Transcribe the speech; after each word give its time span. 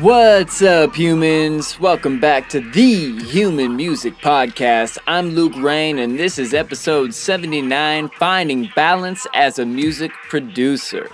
What's 0.00 0.60
up, 0.60 0.94
humans? 0.94 1.80
Welcome 1.80 2.20
back 2.20 2.50
to 2.50 2.60
the 2.60 3.18
Human 3.24 3.76
Music 3.76 4.14
Podcast. 4.18 4.98
I'm 5.06 5.30
Luke 5.30 5.56
Rain, 5.56 5.98
and 5.98 6.18
this 6.18 6.38
is 6.38 6.52
episode 6.52 7.14
79 7.14 8.10
Finding 8.18 8.68
Balance 8.76 9.26
as 9.32 9.58
a 9.58 9.64
Music 9.64 10.12
Producer. 10.28 11.08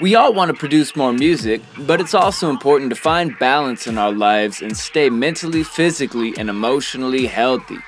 We 0.00 0.14
all 0.14 0.32
want 0.32 0.52
to 0.52 0.56
produce 0.56 0.94
more 0.94 1.12
music, 1.12 1.62
but 1.80 2.00
it's 2.00 2.14
also 2.14 2.48
important 2.48 2.90
to 2.90 2.96
find 2.96 3.36
balance 3.40 3.88
in 3.88 3.98
our 3.98 4.12
lives 4.12 4.62
and 4.62 4.76
stay 4.76 5.10
mentally, 5.10 5.64
physically, 5.64 6.32
and 6.38 6.48
emotionally 6.48 7.26
healthy. 7.26 7.78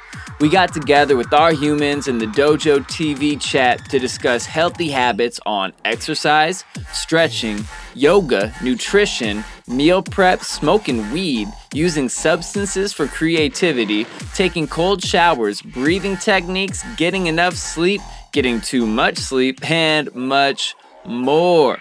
We 0.41 0.48
got 0.48 0.75
together 0.75 1.16
with 1.16 1.32
our 1.32 1.52
humans 1.52 2.09
in 2.09 2.18
the 2.18 2.27
Dojo 2.27 2.80
TV 2.80 3.41
chat 3.41 3.88
to 3.91 3.98
discuss 3.98 4.45
healthy 4.45 4.91
habits 4.91 5.38
on 5.46 5.73
exercise, 5.84 6.64
stretching, 6.93 7.64
yoga, 7.95 8.52
nutrition, 8.62 9.45
meal 9.68 10.02
prep, 10.02 10.42
smoking 10.42 11.10
weed, 11.12 11.48
using 11.73 12.09
substances 12.09 12.92
for 12.92 13.06
creativity, 13.06 14.06
taking 14.34 14.66
cold 14.66 15.02
showers, 15.02 15.62
breathing 15.62 16.16
techniques, 16.16 16.84
getting 16.97 17.27
enough 17.27 17.55
sleep, 17.55 18.00
getting 18.33 18.61
too 18.61 18.86
much 18.86 19.16
sleep, 19.19 19.59
and 19.70 20.12
much 20.14 20.75
more. 21.05 21.78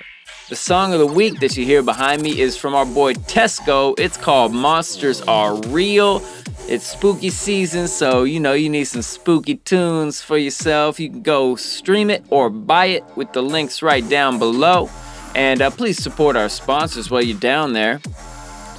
The 0.49 0.57
song 0.57 0.91
of 0.91 0.99
the 0.99 1.07
week 1.07 1.39
that 1.39 1.55
you 1.55 1.63
hear 1.63 1.81
behind 1.81 2.21
me 2.21 2.41
is 2.41 2.57
from 2.57 2.75
our 2.75 2.85
boy 2.85 3.13
Tesko. 3.13 3.97
It's 3.97 4.17
called 4.17 4.53
Monsters 4.53 5.21
Are 5.21 5.55
Real. 5.69 6.21
It's 6.67 6.85
spooky 6.85 7.29
season, 7.29 7.87
so 7.87 8.23
you 8.25 8.41
know 8.41 8.51
you 8.51 8.69
need 8.69 8.83
some 8.83 9.03
spooky 9.03 9.55
tunes 9.55 10.21
for 10.21 10.37
yourself. 10.37 10.99
You 10.99 11.09
can 11.09 11.21
go 11.21 11.55
stream 11.55 12.09
it 12.09 12.25
or 12.29 12.49
buy 12.49 12.87
it 12.87 13.05
with 13.15 13.31
the 13.31 13.41
links 13.41 13.81
right 13.81 14.07
down 14.09 14.37
below. 14.37 14.89
And 15.33 15.61
uh, 15.61 15.69
please 15.69 15.97
support 15.97 16.35
our 16.35 16.49
sponsors 16.49 17.09
while 17.09 17.21
you're 17.23 17.39
down 17.39 17.71
there. 17.71 17.99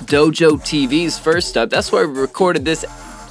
Dojo 0.05 0.61
TV's 0.61 1.19
first 1.19 1.57
up. 1.57 1.71
That's 1.71 1.91
where 1.91 2.07
we 2.07 2.21
recorded 2.21 2.67
this 2.67 2.85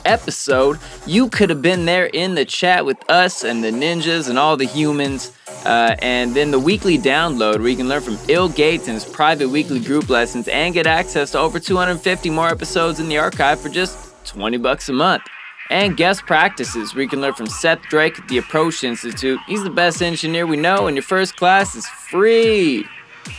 episode. 0.05 0.79
You 1.05 1.29
could 1.29 1.49
have 1.49 1.61
been 1.61 1.85
there 1.85 2.07
in 2.07 2.35
the 2.35 2.45
chat 2.45 2.85
with 2.85 2.97
us 3.09 3.43
and 3.43 3.63
the 3.63 3.71
ninjas 3.71 4.29
and 4.29 4.37
all 4.39 4.57
the 4.57 4.65
humans. 4.65 5.31
Uh, 5.65 5.95
and 5.99 6.35
then 6.35 6.51
the 6.51 6.59
weekly 6.59 6.97
download 6.97 7.59
where 7.59 7.69
you 7.69 7.77
can 7.77 7.87
learn 7.87 8.01
from 8.01 8.17
and 8.27 8.81
his 8.95 9.05
private 9.05 9.47
weekly 9.47 9.79
group 9.79 10.09
lessons 10.09 10.47
and 10.49 10.73
get 10.73 10.85
access 10.85 11.31
to 11.31 11.39
over 11.39 11.59
250 11.59 12.29
more 12.29 12.49
episodes 12.49 12.99
in 12.99 13.07
the 13.07 13.17
archive 13.17 13.59
for 13.59 13.69
just 13.69 14.25
20 14.25 14.57
bucks 14.57 14.89
a 14.89 14.93
month. 14.93 15.23
And 15.69 15.95
guest 15.95 16.25
practices 16.25 16.93
where 16.93 17.03
you 17.03 17.09
can 17.09 17.21
learn 17.21 17.33
from 17.33 17.47
Seth 17.47 17.81
Drake 17.83 18.19
at 18.19 18.27
the 18.27 18.37
Approach 18.37 18.83
Institute. 18.83 19.39
He's 19.47 19.63
the 19.63 19.69
best 19.69 20.01
engineer 20.01 20.45
we 20.45 20.57
know, 20.57 20.87
and 20.87 20.95
your 20.95 21.03
first 21.03 21.37
class 21.37 21.75
is 21.75 21.87
free. 21.87 22.85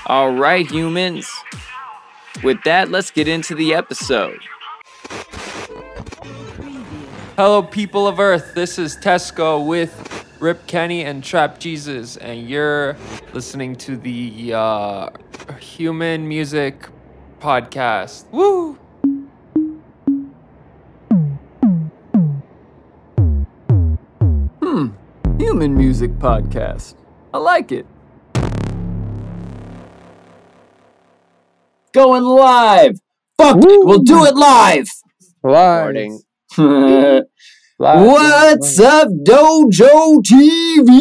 All 0.06 0.34
right, 0.34 0.68
humans. 0.68 1.30
With 2.42 2.62
that, 2.64 2.90
let's 2.90 3.10
get 3.10 3.28
into 3.28 3.54
the 3.54 3.74
episode. 3.74 4.40
Hello, 7.36 7.64
people 7.64 8.06
of 8.06 8.20
Earth. 8.20 8.54
This 8.54 8.78
is 8.78 8.96
Tesko 8.96 9.66
with 9.66 10.24
Rip 10.38 10.68
Kenny 10.68 11.02
and 11.02 11.24
Trap 11.24 11.58
Jesus, 11.58 12.16
and 12.16 12.48
you're 12.48 12.96
listening 13.32 13.74
to 13.74 13.96
the 13.96 14.52
uh, 14.54 15.10
Human 15.58 16.28
Music 16.28 16.88
Podcast. 17.40 18.30
Woo! 18.30 18.74
Hmm, 24.62 24.90
Human 25.36 25.74
Music 25.76 26.12
Podcast. 26.12 26.94
I 27.32 27.38
like 27.38 27.72
it. 27.72 27.84
Going 31.90 32.22
live! 32.22 33.00
Fuck 33.36 33.56
it, 33.56 33.84
we'll 33.84 34.04
do 34.04 34.24
it 34.24 34.36
live! 34.36 34.86
Morning. 35.42 36.22
What's 37.78 38.78
up, 38.78 39.08
Dojo 39.26 40.22
TV? 40.22 41.00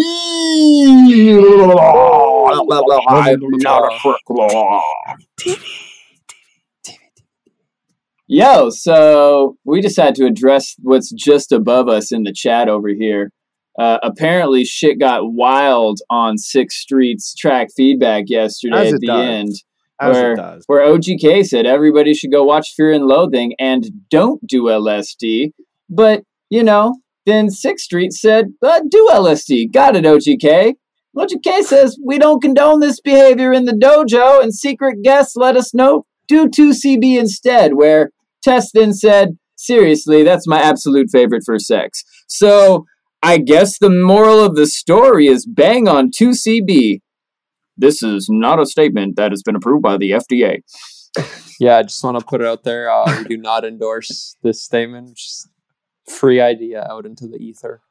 Yo, 8.26 8.72
so 8.72 9.58
we 9.64 9.80
just 9.80 9.96
had 9.96 10.16
to 10.16 10.26
address 10.26 10.76
what's 10.82 11.12
just 11.12 11.52
above 11.52 11.88
us 11.88 12.12
in 12.12 12.24
the 12.24 12.34
chat 12.34 12.68
over 12.68 12.90
here. 12.90 13.32
Uh, 13.78 14.00
apparently, 14.02 14.66
shit 14.66 15.00
got 15.00 15.34
wild 15.34 16.00
on 16.10 16.40
Six 16.40 16.78
Street's 16.78 17.36
track 17.36 17.68
feedback 17.76 18.24
yesterday 18.26 18.88
As 18.88 18.94
at 18.94 19.02
the 19.02 19.08
does. 19.08 19.28
end 19.28 19.54
As 20.02 20.16
where, 20.16 20.34
it 20.34 20.38
does. 20.38 20.64
where 20.68 20.82
OGK 20.82 21.46
said 21.46 21.66
everybody 21.66 22.14
should 22.14 22.32
go 22.32 22.44
watch 22.44 22.74
Fear 22.76 22.94
and 22.94 23.06
Loathing 23.06 23.54
and 23.60 23.86
don't 24.10 24.46
do 24.46 24.64
LSD. 24.64 25.52
But, 25.90 26.24
you 26.50 26.64
know, 26.64 26.96
then 27.26 27.50
Sixth 27.50 27.86
Street 27.86 28.12
said, 28.14 28.54
uh, 28.62 28.82
do 28.90 29.10
LSD. 29.12 29.72
Got 29.72 29.96
it, 29.96 30.04
OGK. 30.04 30.74
OGK 31.16 31.64
says 31.64 31.98
we 32.04 32.18
don't 32.18 32.42
condone 32.42 32.80
this 32.80 33.00
behavior 33.00 33.54
in 33.54 33.66
the 33.66 33.72
dojo, 33.72 34.42
and 34.42 34.54
secret 34.54 35.04
guests 35.04 35.36
let 35.36 35.56
us 35.56 35.74
know 35.74 36.06
do 36.28 36.48
2CB 36.48 37.20
instead, 37.20 37.76
where 37.76 38.10
Tess 38.42 38.72
then 38.74 38.94
said, 38.94 39.38
seriously, 39.56 40.24
that's 40.24 40.48
my 40.48 40.60
absolute 40.60 41.10
favorite 41.12 41.44
for 41.46 41.60
sex. 41.60 42.04
So 42.28 42.86
I 43.22 43.38
guess 43.38 43.78
the 43.78 43.90
moral 43.90 44.40
of 44.44 44.56
the 44.56 44.66
story 44.66 45.28
is 45.28 45.46
bang 45.46 45.88
on 45.88 46.12
2CB. 46.12 47.00
This 47.78 48.04
is 48.04 48.28
not 48.30 48.60
a 48.60 48.66
statement 48.66 49.16
that 49.16 49.32
has 49.32 49.44
been 49.44 49.56
approved 49.56 49.84
by 49.84 49.98
the 49.98 50.12
FDA. 50.12 50.62
Yeah, 51.60 51.78
I 51.78 51.84
just 51.84 52.04
want 52.04 52.20
to 52.20 52.26
put 52.26 52.42
it 52.42 52.48
out 52.48 52.64
there. 52.64 52.92
Uh, 52.92 53.20
we 53.20 53.24
do 53.26 53.38
not 53.38 53.66
endorse 53.66 54.36
this 54.42 54.64
statement. 54.64 55.16
Just 55.16 55.50
free 56.08 56.42
idea 56.42 56.86
out 56.90 57.06
into 57.06 57.28
the 57.28 57.38
ether. 57.38 57.82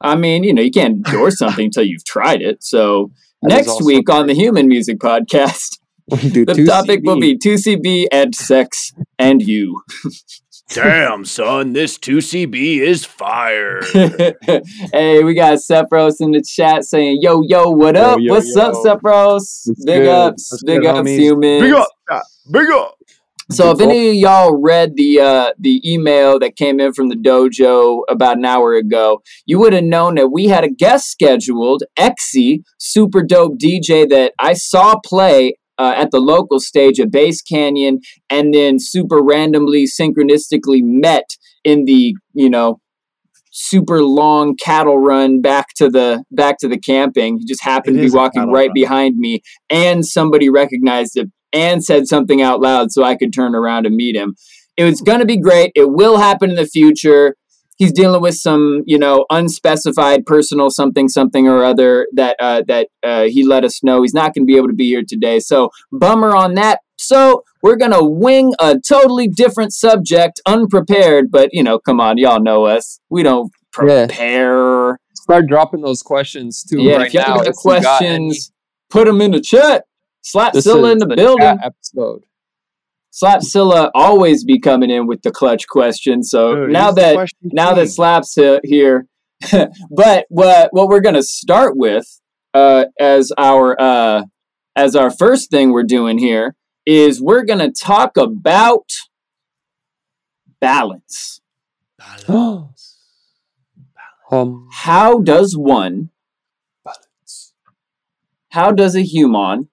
I 0.00 0.16
mean, 0.16 0.44
you 0.44 0.54
know, 0.54 0.62
you 0.62 0.70
can't 0.70 1.06
endorse 1.06 1.38
something 1.38 1.66
until 1.66 1.84
you've 1.84 2.04
tried 2.04 2.40
it. 2.40 2.62
So 2.62 3.10
That 3.42 3.48
next 3.48 3.82
week 3.82 4.10
on 4.10 4.26
the 4.26 4.34
Human 4.34 4.68
Music 4.68 4.98
Podcast, 4.98 5.78
the 6.08 6.44
2CB. 6.44 6.66
topic 6.66 7.00
will 7.04 7.18
be 7.18 7.38
2CB 7.38 8.06
and 8.12 8.34
sex 8.34 8.92
and 9.18 9.40
you. 9.40 9.82
Damn, 10.70 11.24
son, 11.24 11.72
this 11.72 11.98
2CB 11.98 12.78
is 12.78 13.04
fire. 13.04 13.80
hey, 14.92 15.24
we 15.24 15.34
got 15.34 15.58
Sepros 15.58 16.20
in 16.20 16.30
the 16.30 16.42
chat 16.42 16.84
saying, 16.84 17.18
yo, 17.20 17.42
yo, 17.42 17.70
what 17.70 17.96
up? 17.96 18.20
yo, 18.20 18.34
What's 18.34 18.54
yo. 18.54 18.62
up, 18.62 18.74
Sepros? 18.74 19.66
What's 19.66 19.84
Big 19.84 20.02
good? 20.02 20.08
ups, 20.08 20.48
What's 20.52 20.62
big 20.62 20.82
good, 20.82 20.86
ups, 20.90 20.98
homies? 21.00 21.18
humans. 21.18 21.62
big 21.62 21.72
up, 21.72 21.88
big 22.52 22.70
up. 22.70 22.94
So 23.50 23.72
if 23.72 23.80
any 23.80 24.10
of 24.10 24.14
y'all 24.14 24.56
read 24.60 24.94
the 24.94 25.18
uh, 25.20 25.52
the 25.58 25.82
email 25.84 26.38
that 26.38 26.54
came 26.54 26.78
in 26.78 26.92
from 26.92 27.08
the 27.08 27.16
dojo 27.16 28.02
about 28.08 28.36
an 28.36 28.44
hour 28.44 28.74
ago, 28.74 29.22
you 29.44 29.58
would 29.58 29.72
have 29.72 29.82
known 29.82 30.14
that 30.14 30.28
we 30.28 30.46
had 30.46 30.62
a 30.62 30.70
guest 30.70 31.10
scheduled, 31.10 31.82
Exy, 31.98 32.62
super 32.78 33.24
dope 33.24 33.58
DJ 33.58 34.08
that 34.08 34.34
I 34.38 34.52
saw 34.52 35.00
play 35.04 35.54
uh, 35.80 35.94
at 35.96 36.10
the 36.10 36.20
local 36.20 36.60
stage 36.60 37.00
at 37.00 37.10
Bass 37.10 37.40
Canyon, 37.40 38.00
and 38.28 38.52
then 38.52 38.78
super 38.78 39.22
randomly, 39.22 39.84
synchronistically 39.84 40.82
met 40.82 41.24
in 41.64 41.86
the 41.86 42.14
you 42.34 42.50
know 42.50 42.80
super 43.50 44.02
long 44.02 44.56
cattle 44.56 44.98
run 44.98 45.40
back 45.40 45.68
to 45.76 45.88
the 45.88 46.22
back 46.30 46.58
to 46.58 46.68
the 46.68 46.78
camping. 46.78 47.38
He 47.38 47.46
just 47.46 47.64
happened 47.64 47.96
It 47.96 48.02
to 48.02 48.08
be 48.10 48.14
walking 48.14 48.50
right 48.50 48.68
run. 48.68 48.74
behind 48.74 49.16
me, 49.16 49.40
and 49.70 50.04
somebody 50.04 50.50
recognized 50.50 51.16
it 51.16 51.28
and 51.52 51.82
said 51.82 52.06
something 52.06 52.42
out 52.42 52.60
loud 52.60 52.92
so 52.92 53.02
I 53.02 53.16
could 53.16 53.32
turn 53.32 53.54
around 53.54 53.86
and 53.86 53.96
meet 53.96 54.14
him. 54.14 54.34
It 54.76 54.84
was 54.84 55.00
going 55.00 55.20
to 55.20 55.26
be 55.26 55.38
great. 55.38 55.72
It 55.74 55.90
will 55.90 56.18
happen 56.18 56.50
in 56.50 56.56
the 56.56 56.66
future. 56.66 57.36
He's 57.80 57.92
dealing 57.92 58.20
with 58.20 58.34
some, 58.34 58.82
you 58.86 58.98
know, 58.98 59.24
unspecified 59.30 60.26
personal 60.26 60.68
something, 60.68 61.08
something 61.08 61.48
or 61.48 61.64
other 61.64 62.06
that 62.14 62.36
uh, 62.38 62.62
that 62.68 62.88
uh, 63.02 63.22
he 63.24 63.42
let 63.44 63.64
us 63.64 63.82
know 63.82 64.02
he's 64.02 64.12
not 64.14 64.34
going 64.34 64.44
to 64.44 64.46
be 64.46 64.56
able 64.58 64.68
to 64.68 64.74
be 64.74 64.88
here 64.88 65.02
today. 65.06 65.40
So 65.40 65.70
bummer 65.90 66.36
on 66.36 66.54
that. 66.56 66.80
So 66.98 67.42
we're 67.62 67.76
gonna 67.76 68.04
wing 68.04 68.52
a 68.60 68.78
totally 68.86 69.26
different 69.26 69.72
subject, 69.72 70.40
unprepared. 70.46 71.30
But 71.30 71.48
you 71.52 71.62
know, 71.62 71.78
come 71.78 71.98
on, 72.00 72.18
y'all 72.18 72.42
know 72.42 72.66
us. 72.66 73.00
We 73.08 73.22
don't 73.22 73.50
Yeah. 73.82 74.06
prepare. 74.06 74.98
Start 75.14 75.46
dropping 75.46 75.80
those 75.80 76.02
questions 76.02 76.62
too. 76.62 76.82
Yeah, 76.82 76.96
right 76.98 77.06
if 77.06 77.14
y'all 77.14 77.22
now. 77.22 77.28
you 77.36 77.38
got 77.38 77.46
any. 77.46 77.52
questions, 77.54 78.52
put 78.90 79.06
them 79.06 79.22
in 79.22 79.30
the 79.30 79.40
chat. 79.40 79.84
Scylla 80.22 80.92
in 80.92 80.98
the 80.98 81.06
the 81.06 81.16
building. 81.16 81.58
episode. 81.62 82.24
Slap 83.10 83.42
Scylla 83.42 83.90
always 83.94 84.44
be 84.44 84.58
coming 84.58 84.90
in 84.90 85.06
with 85.06 85.22
the 85.22 85.32
clutch 85.32 85.66
question. 85.68 86.22
So 86.22 86.54
Dude, 86.54 86.70
now 86.70 86.92
that 86.92 87.28
now 87.42 87.74
that. 87.74 87.88
Slap's 87.88 88.38
here, 88.62 89.06
but 89.90 90.26
what 90.28 90.68
what 90.72 90.88
we're 90.88 91.00
gonna 91.00 91.22
start 91.22 91.76
with 91.76 92.20
uh, 92.54 92.84
as 92.98 93.32
our 93.36 93.80
uh, 93.80 94.22
as 94.76 94.94
our 94.94 95.10
first 95.10 95.50
thing 95.50 95.72
we're 95.72 95.82
doing 95.82 96.18
here 96.18 96.54
is 96.86 97.20
we're 97.20 97.44
gonna 97.44 97.70
talk 97.70 98.16
about 98.16 98.90
balance. 100.60 101.40
um, 102.28 102.74
How 104.72 105.18
does 105.18 105.56
one? 105.56 106.10
Balance? 106.84 107.54
How 108.50 108.70
does 108.70 108.94
a 108.94 109.02
human 109.02 109.68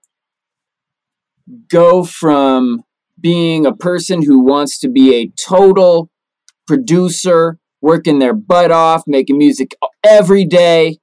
go 1.69 2.03
from 2.03 2.83
being 3.19 3.65
a 3.65 3.75
person 3.75 4.23
who 4.23 4.39
wants 4.39 4.79
to 4.79 4.89
be 4.89 5.15
a 5.15 5.31
total 5.39 6.09
producer, 6.67 7.57
working 7.81 8.19
their 8.19 8.33
butt 8.33 8.71
off, 8.71 9.03
making 9.07 9.37
music 9.37 9.75
every 10.03 10.45
day, 10.45 10.97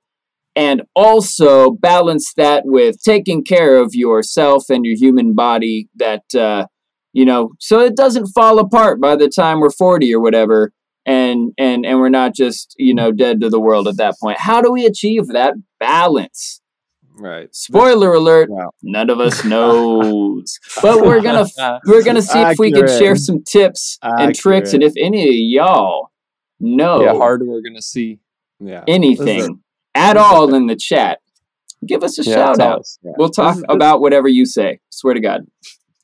and 0.57 0.83
also 0.95 1.71
balance 1.71 2.33
that 2.37 2.63
with 2.65 3.03
taking 3.03 3.43
care 3.45 3.77
of 3.77 3.95
yourself 3.95 4.71
and 4.71 4.85
your 4.85 4.97
human 4.97 5.35
body 5.35 5.89
that 5.97 6.35
uh, 6.35 6.67
you 7.13 7.25
know 7.25 7.51
so 7.59 7.81
it 7.81 7.97
doesn't 7.97 8.29
fall 8.29 8.59
apart 8.59 9.01
by 9.01 9.17
the 9.17 9.29
time 9.29 9.61
we're 9.61 9.71
40 9.71 10.15
or 10.15 10.21
whatever 10.21 10.73
and 11.07 11.53
and 11.59 11.85
and 11.85 11.99
we're 11.99 12.09
not 12.09 12.35
just 12.35 12.75
you 12.79 12.95
know 12.95 13.13
dead 13.13 13.41
to 13.41 13.51
the 13.51 13.61
world 13.61 13.89
at 13.89 13.97
that 13.97 14.15
point. 14.21 14.39
How 14.39 14.61
do 14.61 14.73
we 14.73 14.87
achieve 14.87 15.29
that 15.29 15.55
balance 15.79 16.61
Right. 17.17 17.55
spoiler 17.55 18.13
alert 18.15 18.51
Wow. 18.51 18.73
none 18.83 19.09
of 19.09 19.21
us 19.21 19.45
knows 19.55 20.59
but 20.83 21.01
we're 21.05 21.21
gonna 21.21 21.47
we're 21.87 22.03
gonna 22.03 22.21
see 22.23 22.41
if 22.41 22.59
we 22.59 22.73
can 22.73 22.89
share 22.89 23.15
some 23.17 23.43
tips 23.45 23.99
and 24.03 24.35
tricks 24.35 24.73
and 24.75 24.83
if 24.83 24.93
any 24.97 25.29
of 25.29 25.35
y'all 25.35 26.11
know 26.61 27.03
Yeah, 27.03 27.15
harder 27.15 27.45
we're 27.45 27.61
gonna 27.63 27.83
see. 27.83 28.19
Yeah. 28.61 28.83
anything 28.89 29.61
at 29.95 30.17
all 30.17 30.55
in 30.55 30.67
the 30.67 30.77
chat, 30.77 31.21
give 31.87 32.03
us 32.03 32.19
a 32.19 32.23
Yeah, 32.23 32.35
shout 32.35 32.61
out. 32.61 32.81
us. 32.81 32.99
Yeah. 33.03 33.13
We'll 33.19 33.29
talk 33.29 33.55
This 33.55 33.59
is- 33.59 33.65
about 33.69 34.01
whatever 34.01 34.27
you 34.29 34.47
say. 34.47 34.81
Swear 34.91 35.15
to 35.15 35.21
God. 35.21 35.43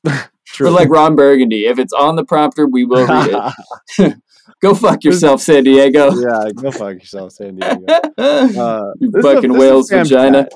True. 0.45 0.67
We're 0.67 0.73
like 0.73 0.89
Ron 0.89 1.15
Burgundy. 1.15 1.65
If 1.65 1.79
it's 1.79 1.93
on 1.93 2.15
the 2.17 2.23
prompter, 2.25 2.67
we 2.67 2.83
will 2.85 3.07
read 3.07 3.53
it. 3.99 4.15
Go 4.61 4.75
fuck 4.75 5.03
yourself, 5.03 5.41
San 5.41 5.63
Diego. 5.63 6.11
yeah, 6.19 6.49
go 6.55 6.71
fuck 6.71 6.93
yourself, 6.95 7.31
San 7.33 7.55
Diego. 7.57 7.83
Uh, 8.17 8.91
You 8.99 9.09
this 9.11 9.19
is 9.19 9.25
a- 9.25 9.33
fucking 9.33 9.53
whale's 9.57 9.89
vagina. 9.89 10.47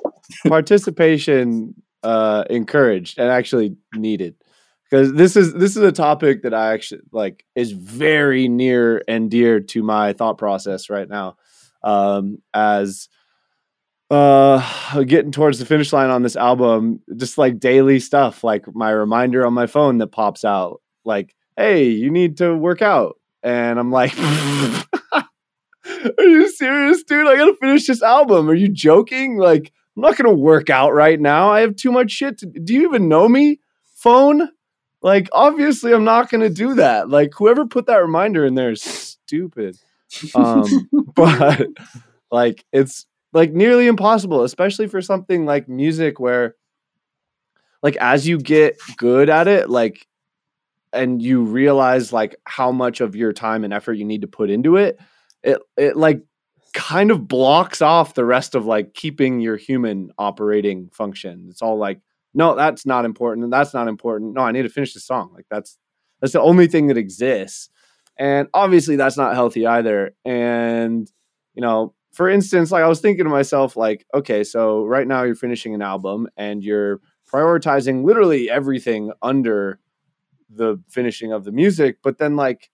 Participation 0.47 1.73
uh, 2.03 2.43
encouraged 2.49 3.17
and 3.19 3.29
actually 3.29 3.75
needed 3.95 4.35
because 4.89 5.13
this 5.13 5.35
is 5.35 5.53
this 5.53 5.75
is 5.75 5.83
a 5.83 5.91
topic 5.91 6.43
that 6.43 6.53
I 6.53 6.73
actually 6.73 7.01
like 7.11 7.43
is 7.55 7.71
very 7.71 8.47
near 8.47 9.03
and 9.07 9.29
dear 9.31 9.59
to 9.59 9.83
my 9.83 10.13
thought 10.13 10.37
process 10.37 10.89
right 10.89 11.09
now. 11.09 11.37
Um, 11.83 12.39
as 12.53 13.09
uh 14.11 15.03
getting 15.03 15.31
towards 15.31 15.57
the 15.57 15.65
finish 15.65 15.91
line 15.91 16.11
on 16.11 16.21
this 16.21 16.35
album 16.35 16.99
just 17.17 17.39
like 17.39 17.59
daily 17.59 17.99
stuff 17.99 18.43
like 18.43 18.63
my 18.75 18.91
reminder 18.91 19.43
on 19.47 19.51
my 19.53 19.65
phone 19.65 19.97
that 19.97 20.07
pops 20.11 20.45
out 20.45 20.79
like 21.05 21.33
hey 21.57 21.85
you 21.89 22.11
need 22.11 22.37
to 22.37 22.55
work 22.55 22.83
out 22.83 23.15
and 23.45 23.79
i'm 23.79 23.91
like 23.91 24.13
are 26.17 26.23
you 26.23 26.49
serious 26.49 27.03
dude? 27.03 27.27
I 27.27 27.35
gotta 27.37 27.55
finish 27.55 27.87
this 27.87 28.01
album. 28.01 28.49
Are 28.49 28.55
you 28.55 28.67
joking? 28.69 29.37
Like 29.37 29.71
i'm 29.95 30.01
not 30.01 30.17
gonna 30.17 30.33
work 30.33 30.69
out 30.69 30.93
right 30.93 31.19
now. 31.19 31.49
I 31.49 31.61
have 31.61 31.75
too 31.75 31.91
much 31.91 32.11
shit 32.11 32.39
to 32.39 32.45
do. 32.47 32.73
You 32.73 32.83
even 32.83 33.07
know 33.07 33.29
me 33.29 33.59
phone? 33.95 34.49
Like 35.01 35.29
obviously 35.31 35.93
i'm 35.93 36.03
not 36.03 36.29
gonna 36.29 36.49
do 36.49 36.75
that. 36.75 37.09
Like 37.09 37.33
whoever 37.35 37.65
put 37.65 37.85
that 37.85 37.97
reminder 37.97 38.45
in 38.45 38.55
there 38.55 38.71
is 38.71 38.81
stupid. 38.81 39.77
Um 40.33 40.89
but 41.15 41.67
like 42.31 42.65
it's 42.71 43.05
like 43.31 43.51
nearly 43.53 43.87
impossible 43.87 44.43
especially 44.43 44.87
for 44.87 45.01
something 45.01 45.45
like 45.45 45.69
music 45.69 46.19
where 46.19 46.55
like 47.83 47.97
as 47.97 48.27
you 48.27 48.39
get 48.39 48.77
good 48.97 49.29
at 49.29 49.47
it 49.47 49.69
like 49.69 50.07
and 50.95 51.21
you 51.21 51.43
realize 51.43 52.11
like 52.13 52.35
how 52.45 52.71
much 52.71 53.01
of 53.01 53.15
your 53.15 53.33
time 53.33 53.63
and 53.63 53.73
effort 53.73 53.93
you 53.93 54.05
need 54.05 54.21
to 54.21 54.27
put 54.27 54.49
into 54.49 54.77
it 54.77 54.99
it 55.43 55.59
it 55.77 55.95
like 55.95 56.21
kind 56.73 57.09
of 57.09 57.27
blocks 57.27 57.81
off 57.81 58.15
the 58.15 58.25
rest 58.25 58.53
of 58.53 58.65
like 58.65 58.93
keeping 58.93 59.39
your 59.39 59.55
human 59.55 60.11
operating 60.17 60.89
function. 60.89 61.47
It's 61.49 61.61
all 61.61 61.77
like 61.77 62.01
no 62.33 62.55
that's 62.55 62.85
not 62.85 63.05
important. 63.05 63.45
And 63.45 63.53
that's 63.53 63.73
not 63.73 63.87
important. 63.87 64.33
No 64.33 64.41
i 64.41 64.51
need 64.51 64.63
to 64.63 64.69
finish 64.69 64.93
the 64.93 64.99
song. 64.99 65.31
Like 65.33 65.45
that's 65.49 65.77
that's 66.19 66.33
the 66.33 66.41
only 66.41 66.67
thing 66.67 66.87
that 66.87 66.97
exists. 66.97 67.69
And 68.17 68.47
obviously 68.53 68.95
that's 68.97 69.17
not 69.17 69.35
healthy 69.35 69.65
either. 69.65 70.15
And 70.25 71.09
you 71.53 71.61
know 71.61 71.93
for 72.13 72.29
instance 72.29 72.71
like 72.71 72.83
i 72.83 72.87
was 72.87 72.99
thinking 72.99 73.25
to 73.25 73.29
myself 73.29 73.75
like 73.75 74.05
okay 74.13 74.43
so 74.43 74.85
right 74.85 75.07
now 75.07 75.23
you're 75.23 75.35
finishing 75.35 75.73
an 75.73 75.81
album 75.81 76.27
and 76.37 76.63
you're 76.63 76.99
prioritizing 77.31 78.03
literally 78.03 78.49
everything 78.49 79.11
under 79.21 79.79
the 80.49 80.81
finishing 80.89 81.31
of 81.31 81.43
the 81.43 81.51
music 81.51 81.97
but 82.03 82.17
then 82.17 82.35
like 82.35 82.69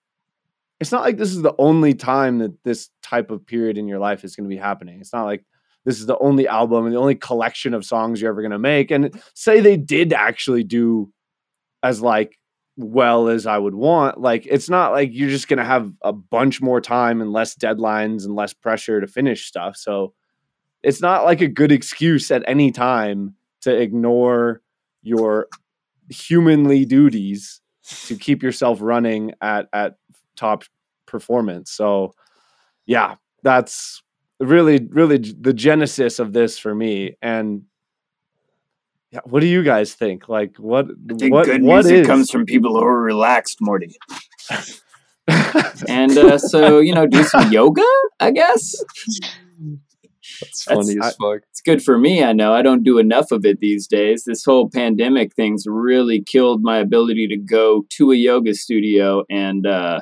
it's 0.79 0.91
not 0.91 1.03
like 1.03 1.17
this 1.17 1.31
is 1.31 1.41
the 1.41 1.55
only 1.59 1.93
time 1.93 2.39
that 2.39 2.51
this 2.63 2.89
type 3.01 3.31
of 3.31 3.45
period 3.45 3.77
in 3.77 3.87
your 3.87 3.99
life 3.99 4.23
is 4.23 4.35
going 4.35 4.49
to 4.49 4.53
be 4.53 4.59
happening 4.59 4.99
it's 4.99 5.13
not 5.13 5.25
like 5.25 5.45
this 5.85 5.99
is 5.99 6.05
the 6.05 6.17
only 6.19 6.47
album 6.47 6.85
and 6.85 6.93
the 6.93 6.99
only 6.99 7.15
collection 7.15 7.73
of 7.73 7.85
songs 7.85 8.21
you're 8.21 8.31
ever 8.31 8.41
going 8.41 8.51
to 8.51 8.59
make 8.59 8.91
and 8.91 9.19
say 9.33 9.59
they 9.59 9.77
did 9.77 10.13
actually 10.13 10.63
do 10.63 11.11
as 11.81 12.01
like 12.01 12.37
well 12.77 13.27
as 13.27 13.45
I 13.45 13.57
would 13.57 13.75
want. 13.75 14.19
Like 14.19 14.45
it's 14.45 14.69
not 14.69 14.91
like 14.91 15.09
you're 15.11 15.29
just 15.29 15.47
gonna 15.47 15.65
have 15.65 15.91
a 16.01 16.13
bunch 16.13 16.61
more 16.61 16.81
time 16.81 17.21
and 17.21 17.31
less 17.31 17.55
deadlines 17.55 18.25
and 18.25 18.35
less 18.35 18.53
pressure 18.53 19.01
to 19.01 19.07
finish 19.07 19.45
stuff. 19.45 19.75
So 19.75 20.13
it's 20.83 21.01
not 21.01 21.25
like 21.25 21.41
a 21.41 21.47
good 21.47 21.71
excuse 21.71 22.31
at 22.31 22.43
any 22.47 22.71
time 22.71 23.35
to 23.61 23.75
ignore 23.75 24.61
your 25.03 25.47
humanly 26.09 26.85
duties 26.85 27.60
to 28.07 28.15
keep 28.15 28.43
yourself 28.43 28.79
running 28.81 29.33
at 29.41 29.67
at 29.73 29.95
top 30.35 30.63
performance. 31.05 31.71
So 31.71 32.13
yeah, 32.85 33.15
that's 33.43 34.01
really 34.39 34.87
really 34.91 35.17
the 35.17 35.53
genesis 35.53 36.19
of 36.19 36.33
this 36.33 36.57
for 36.57 36.73
me 36.73 37.15
and 37.21 37.63
yeah, 39.11 39.19
what 39.25 39.41
do 39.41 39.47
you 39.47 39.61
guys 39.61 39.93
think? 39.93 40.29
Like, 40.29 40.55
what? 40.55 40.85
I 40.85 41.13
think 41.15 41.33
what? 41.33 41.45
good 41.45 41.61
what 41.63 41.83
music 41.83 41.99
is- 42.01 42.07
comes 42.07 42.31
from 42.31 42.45
people 42.45 42.79
who 42.79 42.85
are 42.85 43.01
relaxed, 43.01 43.57
Morty. 43.61 43.95
And 45.87 46.17
uh, 46.17 46.37
so, 46.37 46.79
you 46.79 46.93
know, 46.93 47.07
do 47.07 47.23
some 47.23 47.51
yoga, 47.51 47.85
I 48.19 48.31
guess. 48.31 48.75
That's 50.41 50.65
That's- 50.65 50.87
funny 50.87 50.99
I- 51.01 51.07
as 51.07 51.15
fuck. 51.15 51.41
It's 51.49 51.61
good 51.61 51.83
for 51.83 51.97
me. 51.97 52.23
I 52.23 52.33
know 52.33 52.53
I 52.53 52.61
don't 52.61 52.83
do 52.83 52.97
enough 52.97 53.31
of 53.31 53.45
it 53.45 53.59
these 53.59 53.87
days. 53.87 54.23
This 54.25 54.43
whole 54.45 54.69
pandemic 54.69 55.33
thing's 55.35 55.65
really 55.67 56.23
killed 56.23 56.61
my 56.63 56.77
ability 56.77 57.27
to 57.27 57.37
go 57.37 57.83
to 57.97 58.11
a 58.11 58.15
yoga 58.15 58.53
studio. 58.53 59.23
And, 59.29 59.65
uh, 59.67 60.01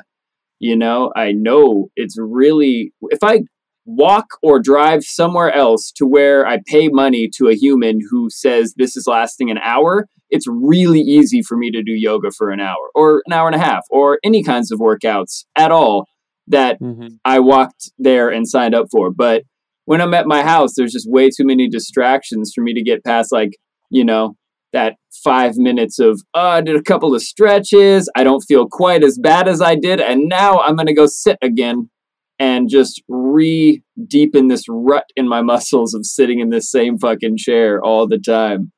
you 0.58 0.76
know, 0.76 1.12
I 1.16 1.32
know 1.32 1.90
it's 1.96 2.16
really, 2.18 2.92
if 3.10 3.20
I 3.22 3.42
walk 3.86 4.26
or 4.42 4.60
drive 4.60 5.02
somewhere 5.02 5.52
else 5.52 5.90
to 5.96 6.06
where 6.06 6.46
I 6.46 6.58
pay 6.66 6.88
money 6.88 7.28
to 7.36 7.48
a 7.48 7.54
human 7.54 8.00
who 8.10 8.28
says 8.30 8.74
this 8.76 8.96
is 8.96 9.06
lasting 9.06 9.50
an 9.50 9.58
hour, 9.58 10.06
it's 10.28 10.46
really 10.46 11.00
easy 11.00 11.42
for 11.42 11.56
me 11.56 11.70
to 11.72 11.82
do 11.82 11.92
yoga 11.92 12.30
for 12.30 12.50
an 12.50 12.60
hour 12.60 12.90
or 12.94 13.22
an 13.26 13.32
hour 13.32 13.48
and 13.48 13.56
a 13.56 13.64
half 13.64 13.84
or 13.90 14.18
any 14.22 14.44
kinds 14.44 14.70
of 14.70 14.78
workouts 14.78 15.44
at 15.56 15.72
all 15.72 16.06
that 16.46 16.78
I 17.24 17.40
walked 17.40 17.90
there 17.98 18.28
and 18.28 18.46
signed 18.48 18.74
up 18.74 18.86
for. 18.90 19.10
But 19.10 19.42
when 19.90 20.00
I'm 20.00 20.14
at 20.14 20.28
my 20.28 20.44
house, 20.44 20.74
there's 20.76 20.92
just 20.92 21.10
way 21.10 21.30
too 21.30 21.44
many 21.44 21.68
distractions 21.68 22.52
for 22.54 22.60
me 22.60 22.72
to 22.74 22.80
get 22.80 23.02
past, 23.02 23.32
like, 23.32 23.58
you 23.90 24.04
know, 24.04 24.36
that 24.72 24.94
five 25.24 25.56
minutes 25.56 25.98
of, 25.98 26.22
oh, 26.32 26.46
I 26.46 26.60
did 26.60 26.76
a 26.76 26.82
couple 26.82 27.12
of 27.12 27.22
stretches. 27.22 28.08
I 28.14 28.22
don't 28.22 28.42
feel 28.42 28.68
quite 28.70 29.02
as 29.02 29.18
bad 29.18 29.48
as 29.48 29.60
I 29.60 29.74
did. 29.74 30.00
And 30.00 30.28
now 30.28 30.60
I'm 30.60 30.76
going 30.76 30.86
to 30.86 30.94
go 30.94 31.06
sit 31.06 31.38
again 31.42 31.90
and 32.38 32.68
just 32.68 33.02
re 33.08 33.82
deepen 34.06 34.46
this 34.46 34.62
rut 34.68 35.06
in 35.16 35.26
my 35.26 35.42
muscles 35.52 35.92
of 35.92 36.06
sitting 36.06 36.38
in 36.38 36.50
this 36.50 36.70
same 36.70 36.96
fucking 36.96 37.36
chair 37.36 37.82
all 37.82 38.06
the 38.06 38.20
time. 38.20 38.70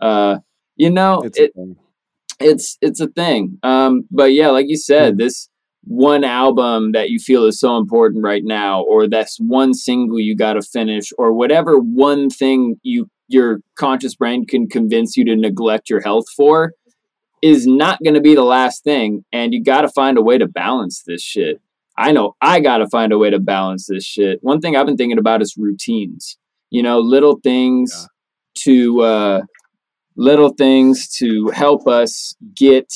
Uh, 0.00 0.36
you 0.76 0.88
know, 0.88 1.20
It's 1.24 1.36
it, 1.36 1.52
it's 2.38 2.78
it's 2.80 3.00
a 3.00 3.08
thing. 3.08 3.58
Um, 3.64 4.04
but 4.08 4.34
yeah, 4.34 4.50
like 4.50 4.66
you 4.68 4.76
said, 4.76 5.18
this 5.18 5.48
one 5.90 6.22
album 6.22 6.92
that 6.92 7.10
you 7.10 7.18
feel 7.18 7.46
is 7.46 7.58
so 7.58 7.76
important 7.76 8.22
right 8.22 8.44
now, 8.44 8.80
or 8.84 9.08
that's 9.08 9.38
one 9.40 9.74
single 9.74 10.20
you 10.20 10.36
got 10.36 10.52
to 10.52 10.62
finish, 10.62 11.10
or 11.18 11.32
whatever 11.32 11.78
one 11.78 12.30
thing 12.30 12.76
you 12.84 13.10
your 13.26 13.58
conscious 13.74 14.14
brain 14.14 14.46
can 14.46 14.68
convince 14.68 15.16
you 15.16 15.24
to 15.24 15.34
neglect 15.34 15.90
your 15.90 16.00
health 16.00 16.26
for, 16.36 16.74
is 17.42 17.66
not 17.66 17.98
going 18.04 18.14
to 18.14 18.20
be 18.20 18.36
the 18.36 18.44
last 18.44 18.84
thing. 18.84 19.24
And 19.32 19.52
you 19.52 19.64
got 19.64 19.80
to 19.80 19.88
find 19.88 20.16
a 20.16 20.22
way 20.22 20.38
to 20.38 20.46
balance 20.46 21.02
this 21.04 21.22
shit. 21.22 21.60
I 21.98 22.12
know 22.12 22.36
I 22.40 22.60
got 22.60 22.78
to 22.78 22.88
find 22.88 23.12
a 23.12 23.18
way 23.18 23.30
to 23.30 23.40
balance 23.40 23.86
this 23.88 24.04
shit. 24.04 24.38
One 24.42 24.60
thing 24.60 24.76
I've 24.76 24.86
been 24.86 24.96
thinking 24.96 25.18
about 25.18 25.42
is 25.42 25.56
routines. 25.58 26.38
You 26.70 26.84
know, 26.84 27.00
little 27.00 27.40
things 27.42 28.06
to 28.58 29.00
uh, 29.00 29.40
little 30.16 30.50
things 30.50 31.08
to 31.18 31.48
help 31.48 31.88
us 31.88 32.36
get 32.54 32.92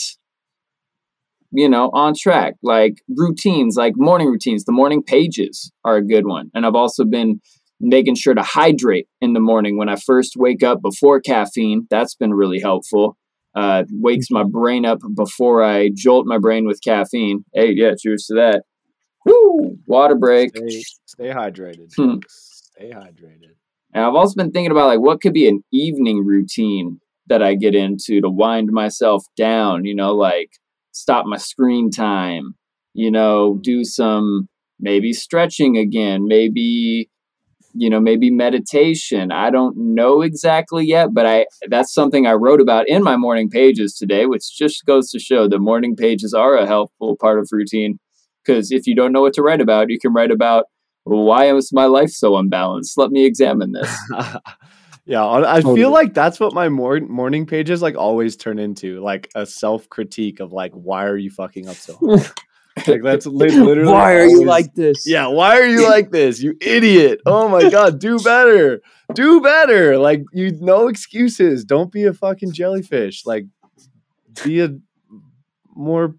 you 1.55 1.69
know 1.69 1.91
on 1.93 2.15
track 2.15 2.55
like 2.63 3.03
routines 3.17 3.77
like 3.77 3.95
morning 3.97 4.29
routines 4.29 4.65
the 4.65 4.73
morning 4.73 5.03
pages 5.03 5.73
are 5.85 5.97
a 5.97 6.05
good 6.05 6.27
one 6.27 6.51
and 6.55 6.67
i've 6.67 6.75
also 6.75 7.05
been 7.05 7.41
making 7.81 8.15
sure 8.15 8.35
to 8.35 8.43
hydrate 8.43 9.09
in 9.21 9.33
the 9.33 9.41
morning 9.41 9.77
when 9.77 9.89
i 9.89 9.97
first 9.97 10.35
wake 10.37 10.63
up 10.63 10.83
before 10.83 11.21
caffeine 11.21 11.87
that's 11.91 12.15
been 12.15 12.35
really 12.35 12.61
helpful 12.61 13.17
uh, 13.57 13.85
wakes 13.93 14.33
my 14.33 14.43
brain 14.43 14.85
up 14.85 14.99
before 15.15 15.63
i 15.63 15.89
jolt 15.95 16.27
my 16.27 16.39
brain 16.39 16.67
with 16.67 16.81
caffeine 16.83 17.45
hey 17.55 17.71
yeah 17.71 17.93
cheers 17.99 18.27
to 18.27 18.35
that 18.35 18.63
Woo! 19.25 19.79
water 19.87 20.15
break 20.15 20.57
Stay, 20.57 20.83
stay 21.07 21.29
hydrated. 21.29 21.95
Hmm. 21.97 22.17
Stay 22.29 22.91
hydrated. 22.91 23.55
And 23.93 24.05
I've 24.05 24.15
also 24.15 24.35
been 24.35 24.51
thinking 24.51 24.73
about 24.73 24.89
like 24.89 25.01
what 25.01 25.21
could 25.21 25.33
be 25.33 25.49
an 25.49 25.63
evening 25.73 26.25
routine 26.25 27.01
that 27.29 27.43
I 27.43 27.55
get 27.55 27.75
into 27.75 28.21
to 28.21 28.29
wind 28.29 28.71
myself 28.71 29.25
down, 29.37 29.85
you 29.85 29.95
know, 29.95 30.13
like 30.13 30.51
stop 30.95 31.27
my 31.27 31.37
screen 31.37 31.91
time, 31.91 32.55
you 32.95 33.11
know, 33.11 33.59
do 33.63 33.85
some 33.85 34.49
maybe 34.81 35.13
stretching 35.13 35.77
again, 35.77 36.27
maybe 36.27 37.11
you 37.77 37.91
know, 37.91 37.99
maybe 37.99 38.31
meditation. 38.31 39.33
I 39.33 39.51
don't 39.51 39.77
know 39.77 40.23
exactly 40.23 40.87
yet, 40.87 41.09
but 41.13 41.27
I 41.27 41.47
that's 41.69 41.93
something 41.93 42.27
I 42.27 42.33
wrote 42.33 42.61
about 42.61 42.89
in 42.89 43.03
my 43.03 43.17
morning 43.17 43.51
pages 43.51 43.95
today, 43.95 44.27
which 44.27 44.57
just 44.57 44.85
goes 44.87 45.11
to 45.11 45.19
show 45.19 45.49
that 45.49 45.59
morning 45.59 45.97
pages 45.97 46.33
are 46.33 46.57
a 46.57 46.67
helpful 46.67 47.17
part 47.21 47.39
of 47.41 47.49
routine. 47.51 47.99
Because 48.45 48.71
if 48.71 48.87
you 48.87 48.95
don't 48.95 49.13
know 49.13 49.23
what 49.23 49.33
to 49.35 49.43
write 49.43 49.61
about, 49.61 49.91
you 49.91 49.99
can 49.99 50.13
write 50.13 50.31
about 50.31 50.67
why 51.03 51.55
is 51.55 51.73
my 51.73 51.87
life 51.87 52.11
so 52.11 52.37
unbalanced? 52.37 52.97
Let 52.97 53.11
me 53.11 53.27
examine 53.27 53.73
this. 53.73 53.99
yeah, 55.07 55.25
I 55.27 55.61
feel 55.61 55.91
like 55.91 56.15
that's 56.15 56.41
what 56.41 56.55
my 56.55 56.69
mor- 56.69 57.01
morning 57.01 57.45
pages 57.45 57.83
like 57.83 57.97
always 57.97 58.37
turn 58.37 58.59
into, 58.59 59.01
like 59.03 59.31
a 59.35 59.45
self 59.45 59.89
critique 59.91 60.41
of 60.41 60.53
like, 60.53 60.73
why 60.73 61.05
are 61.05 61.17
you 61.17 61.31
fucking 61.31 61.69
up 61.69 61.77
so 61.77 61.97
hard? 61.97 62.31
Like 62.87 63.03
that's 63.03 63.27
literally. 63.27 63.85
why 63.85 64.15
are 64.17 64.27
you 64.27 64.45
like 64.45 64.75
this? 64.75 65.07
Yeah, 65.07 65.27
why 65.27 65.61
are 65.61 65.67
you 65.67 65.87
like 65.89 66.11
this? 66.11 66.43
You 66.43 66.57
idiot! 66.61 67.21
Oh 67.27 67.49
my 67.49 67.69
god, 67.69 68.01
do 68.01 68.19
better, 68.19 68.81
do 69.15 69.41
better. 69.41 69.99
Like 69.99 70.25
you, 70.33 70.53
no 70.61 70.89
excuses. 70.89 71.65
Don't 71.65 71.93
be 71.93 72.05
a 72.05 72.15
fucking 72.15 72.53
jellyfish. 72.53 73.27
Like 73.27 73.45
be 74.43 74.63
a 74.63 74.71
more 75.75 76.17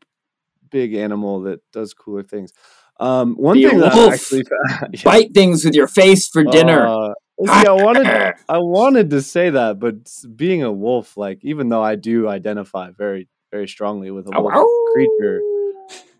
big 0.70 0.94
animal 0.94 1.42
that 1.42 1.60
does 1.72 1.94
cooler 1.94 2.24
things. 2.24 2.54
Um, 3.00 3.36
one 3.36 3.56
Be 3.58 3.68
thing 3.68 3.80
that 3.80 3.94
I 3.94 4.14
actually 4.14 4.46
yeah. 4.94 5.02
bite 5.04 5.34
things 5.34 5.66
with 5.66 5.74
your 5.74 5.88
face 5.88 6.28
for 6.28 6.44
dinner. 6.44 6.88
Uh, 6.88 7.14
see, 7.40 7.68
I 7.68 7.72
wanted 7.72 8.08
I 8.50 8.58
wanted 8.58 9.10
to 9.12 9.22
say 9.22 9.50
that, 9.50 9.80
but 9.80 9.96
being 10.36 10.64
a 10.64 10.72
wolf, 10.72 11.18
like 11.18 11.40
even 11.44 11.70
though 11.70 11.84
I 11.84 11.96
do 11.96 12.28
identify 12.28 12.92
very 12.92 13.28
very 13.52 13.68
strongly 13.68 14.12
with 14.12 14.28
a 14.28 14.32
oh, 14.36 14.42
wolf 14.42 14.54
oh. 14.56 14.92
creature, 14.94 15.42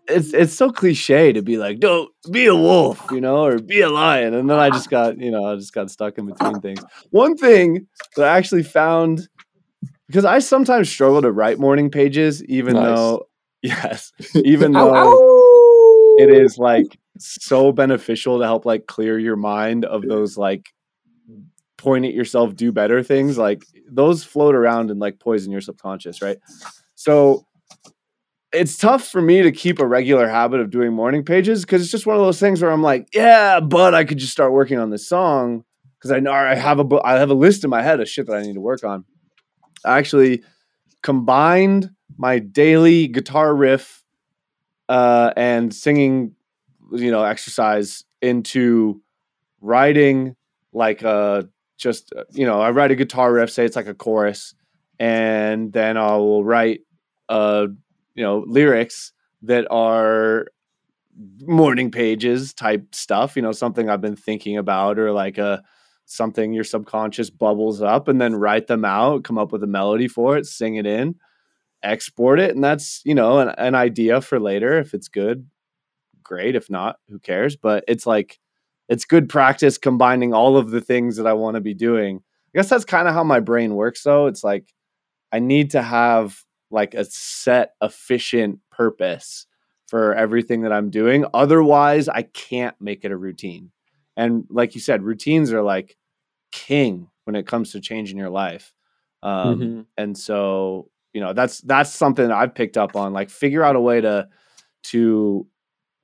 it's 0.08 0.32
it's 0.32 0.54
so 0.54 0.70
cliche 0.70 1.32
to 1.32 1.42
be 1.42 1.56
like, 1.56 1.80
don't 1.80 2.10
be 2.30 2.46
a 2.46 2.54
wolf, 2.54 3.04
you 3.10 3.20
know, 3.20 3.44
or 3.44 3.58
be 3.58 3.80
a 3.80 3.88
lion. 3.88 4.34
And 4.34 4.48
then 4.48 4.58
I 4.58 4.70
just 4.70 4.90
got, 4.90 5.18
you 5.18 5.30
know, 5.30 5.44
I 5.44 5.56
just 5.56 5.72
got 5.72 5.90
stuck 5.90 6.18
in 6.18 6.26
between 6.26 6.60
things. 6.60 6.80
One 7.10 7.36
thing 7.36 7.86
that 8.16 8.26
I 8.26 8.36
actually 8.36 8.62
found 8.62 9.28
because 10.06 10.24
I 10.24 10.38
sometimes 10.38 10.88
struggle 10.88 11.22
to 11.22 11.32
write 11.32 11.58
morning 11.58 11.90
pages, 11.90 12.44
even 12.44 12.74
nice. 12.74 12.84
though 12.84 13.28
yes, 13.62 14.12
even 14.34 14.72
though 14.72 14.94
ow, 14.94 15.08
ow. 15.08 16.16
it 16.18 16.30
is 16.30 16.58
like 16.58 16.98
so 17.18 17.72
beneficial 17.72 18.38
to 18.38 18.44
help 18.44 18.64
like 18.66 18.86
clear 18.86 19.18
your 19.18 19.36
mind 19.36 19.84
of 19.84 20.02
those 20.02 20.36
like 20.36 20.68
point 21.76 22.04
at 22.04 22.14
yourself, 22.14 22.54
do 22.54 22.72
better 22.72 23.02
things. 23.02 23.38
Like 23.38 23.64
those 23.88 24.24
float 24.24 24.54
around 24.54 24.90
and 24.90 25.00
like 25.00 25.18
poison 25.18 25.52
your 25.52 25.60
subconscious, 25.60 26.22
right? 26.22 26.38
So 26.94 27.46
it's 28.52 28.76
tough 28.76 29.06
for 29.06 29.20
me 29.20 29.42
to 29.42 29.52
keep 29.52 29.78
a 29.78 29.86
regular 29.86 30.28
habit 30.28 30.60
of 30.60 30.70
doing 30.70 30.92
morning 30.92 31.24
pages 31.24 31.64
because 31.64 31.82
it's 31.82 31.90
just 31.90 32.06
one 32.06 32.16
of 32.16 32.22
those 32.22 32.40
things 32.40 32.62
where 32.62 32.70
I'm 32.70 32.82
like, 32.82 33.08
yeah, 33.12 33.60
but 33.60 33.94
I 33.94 34.04
could 34.04 34.18
just 34.18 34.32
start 34.32 34.52
working 34.52 34.78
on 34.78 34.90
this 34.90 35.06
song 35.08 35.64
because 35.98 36.10
I 36.10 36.20
know 36.20 36.32
I 36.32 36.54
have 36.54 36.80
a 36.80 37.00
I 37.04 37.14
have 37.14 37.30
a 37.30 37.34
list 37.34 37.64
in 37.64 37.70
my 37.70 37.82
head 37.82 38.00
of 38.00 38.08
shit 38.08 38.26
that 38.26 38.36
I 38.36 38.42
need 38.42 38.54
to 38.54 38.60
work 38.60 38.84
on. 38.84 39.04
I 39.84 39.98
actually 39.98 40.42
combined 41.02 41.90
my 42.16 42.38
daily 42.38 43.08
guitar 43.08 43.54
riff 43.54 44.02
uh, 44.88 45.32
and 45.36 45.74
singing, 45.74 46.34
you 46.92 47.10
know, 47.10 47.24
exercise 47.24 48.04
into 48.22 49.02
writing 49.60 50.36
like 50.72 51.02
a 51.02 51.48
just 51.76 52.12
you 52.32 52.46
know 52.46 52.60
I 52.60 52.70
write 52.70 52.90
a 52.90 52.96
guitar 52.96 53.32
riff, 53.32 53.50
say 53.50 53.64
it's 53.64 53.76
like 53.76 53.86
a 53.86 53.94
chorus, 53.94 54.54
and 54.98 55.72
then 55.72 55.96
I 55.96 56.16
will 56.16 56.44
write 56.44 56.80
uh 57.28 57.66
you 58.14 58.22
know 58.22 58.44
lyrics 58.46 59.12
that 59.42 59.66
are 59.70 60.46
morning 61.42 61.90
pages 61.90 62.52
type 62.52 62.94
stuff 62.94 63.36
you 63.36 63.42
know 63.42 63.50
something 63.50 63.88
i've 63.88 64.02
been 64.02 64.14
thinking 64.14 64.58
about 64.58 64.98
or 64.98 65.12
like 65.12 65.38
a 65.38 65.62
something 66.04 66.52
your 66.52 66.62
subconscious 66.62 67.30
bubbles 67.30 67.80
up 67.80 68.06
and 68.06 68.20
then 68.20 68.36
write 68.36 68.66
them 68.66 68.84
out 68.84 69.24
come 69.24 69.38
up 69.38 69.50
with 69.50 69.62
a 69.62 69.66
melody 69.66 70.06
for 70.06 70.36
it 70.36 70.44
sing 70.44 70.76
it 70.76 70.86
in 70.86 71.14
export 71.82 72.38
it 72.38 72.54
and 72.54 72.62
that's 72.62 73.00
you 73.04 73.14
know 73.14 73.38
an, 73.38 73.48
an 73.58 73.74
idea 73.74 74.20
for 74.20 74.38
later. 74.38 74.78
If 74.78 74.94
it's 74.94 75.08
good 75.08 75.46
great. 76.26 76.56
If 76.56 76.68
not 76.68 76.96
who 77.08 77.18
cares? 77.18 77.56
But 77.56 77.84
it's 77.88 78.06
like 78.06 78.38
it's 78.88 79.04
good 79.04 79.28
practice 79.28 79.78
combining 79.78 80.32
all 80.32 80.56
of 80.56 80.70
the 80.70 80.80
things 80.80 81.16
that 81.16 81.26
i 81.26 81.32
want 81.32 81.54
to 81.54 81.60
be 81.60 81.74
doing 81.74 82.18
i 82.18 82.58
guess 82.58 82.68
that's 82.68 82.84
kind 82.84 83.08
of 83.08 83.14
how 83.14 83.24
my 83.24 83.40
brain 83.40 83.74
works 83.74 84.02
though 84.02 84.26
it's 84.26 84.44
like 84.44 84.72
i 85.32 85.38
need 85.38 85.70
to 85.70 85.82
have 85.82 86.42
like 86.70 86.94
a 86.94 87.04
set 87.04 87.72
efficient 87.80 88.60
purpose 88.70 89.46
for 89.86 90.14
everything 90.14 90.62
that 90.62 90.72
I'm 90.72 90.90
doing. 90.90 91.24
Otherwise, 91.32 92.08
I 92.08 92.22
can't 92.22 92.76
make 92.80 93.04
it 93.04 93.12
a 93.12 93.16
routine. 93.16 93.70
And 94.16 94.44
like 94.50 94.74
you 94.74 94.80
said, 94.80 95.02
routines 95.02 95.52
are 95.52 95.62
like 95.62 95.96
king 96.52 97.08
when 97.24 97.36
it 97.36 97.46
comes 97.46 97.72
to 97.72 97.80
changing 97.80 98.18
your 98.18 98.30
life. 98.30 98.72
Um, 99.22 99.60
mm-hmm. 99.60 99.80
And 99.96 100.16
so, 100.16 100.90
you 101.12 101.20
know, 101.20 101.32
that's 101.32 101.60
that's 101.60 101.90
something 101.90 102.26
that 102.28 102.36
I've 102.36 102.54
picked 102.54 102.76
up 102.76 102.96
on. 102.96 103.12
Like, 103.12 103.30
figure 103.30 103.62
out 103.62 103.76
a 103.76 103.80
way 103.80 104.00
to 104.00 104.28
to 104.84 105.46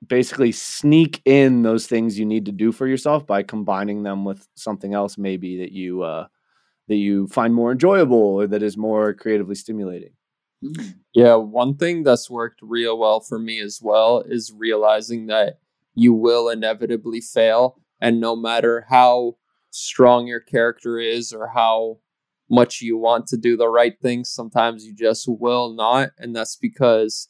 basically 0.07 0.51
sneak 0.51 1.21
in 1.25 1.61
those 1.61 1.87
things 1.87 2.17
you 2.17 2.25
need 2.25 2.45
to 2.45 2.51
do 2.51 2.71
for 2.71 2.87
yourself 2.87 3.25
by 3.25 3.43
combining 3.43 4.03
them 4.03 4.25
with 4.25 4.47
something 4.55 4.93
else, 4.93 5.17
maybe 5.17 5.57
that 5.57 5.71
you 5.71 6.03
uh, 6.03 6.27
that 6.87 6.95
you 6.95 7.27
find 7.27 7.53
more 7.53 7.71
enjoyable 7.71 8.17
or 8.17 8.47
that 8.47 8.63
is 8.63 8.77
more 8.77 9.13
creatively 9.13 9.55
stimulating. 9.55 10.11
Yeah, 11.13 11.35
one 11.35 11.75
thing 11.75 12.03
that's 12.03 12.29
worked 12.29 12.59
real 12.61 12.97
well 12.97 13.19
for 13.19 13.37
me 13.37 13.59
as 13.59 13.79
well 13.81 14.21
is 14.21 14.53
realizing 14.55 15.27
that 15.27 15.59
you 15.93 16.13
will 16.13 16.49
inevitably 16.49 17.21
fail. 17.21 17.79
And 18.01 18.19
no 18.19 18.35
matter 18.35 18.85
how 18.89 19.37
strong 19.71 20.27
your 20.27 20.39
character 20.39 20.99
is 20.99 21.33
or 21.33 21.47
how 21.47 21.99
much 22.49 22.81
you 22.81 22.97
want 22.97 23.27
to 23.27 23.37
do 23.37 23.57
the 23.57 23.67
right 23.67 23.99
things, 24.01 24.29
sometimes 24.29 24.85
you 24.85 24.93
just 24.93 25.25
will 25.27 25.73
not. 25.73 26.11
And 26.17 26.35
that's 26.35 26.55
because, 26.55 27.27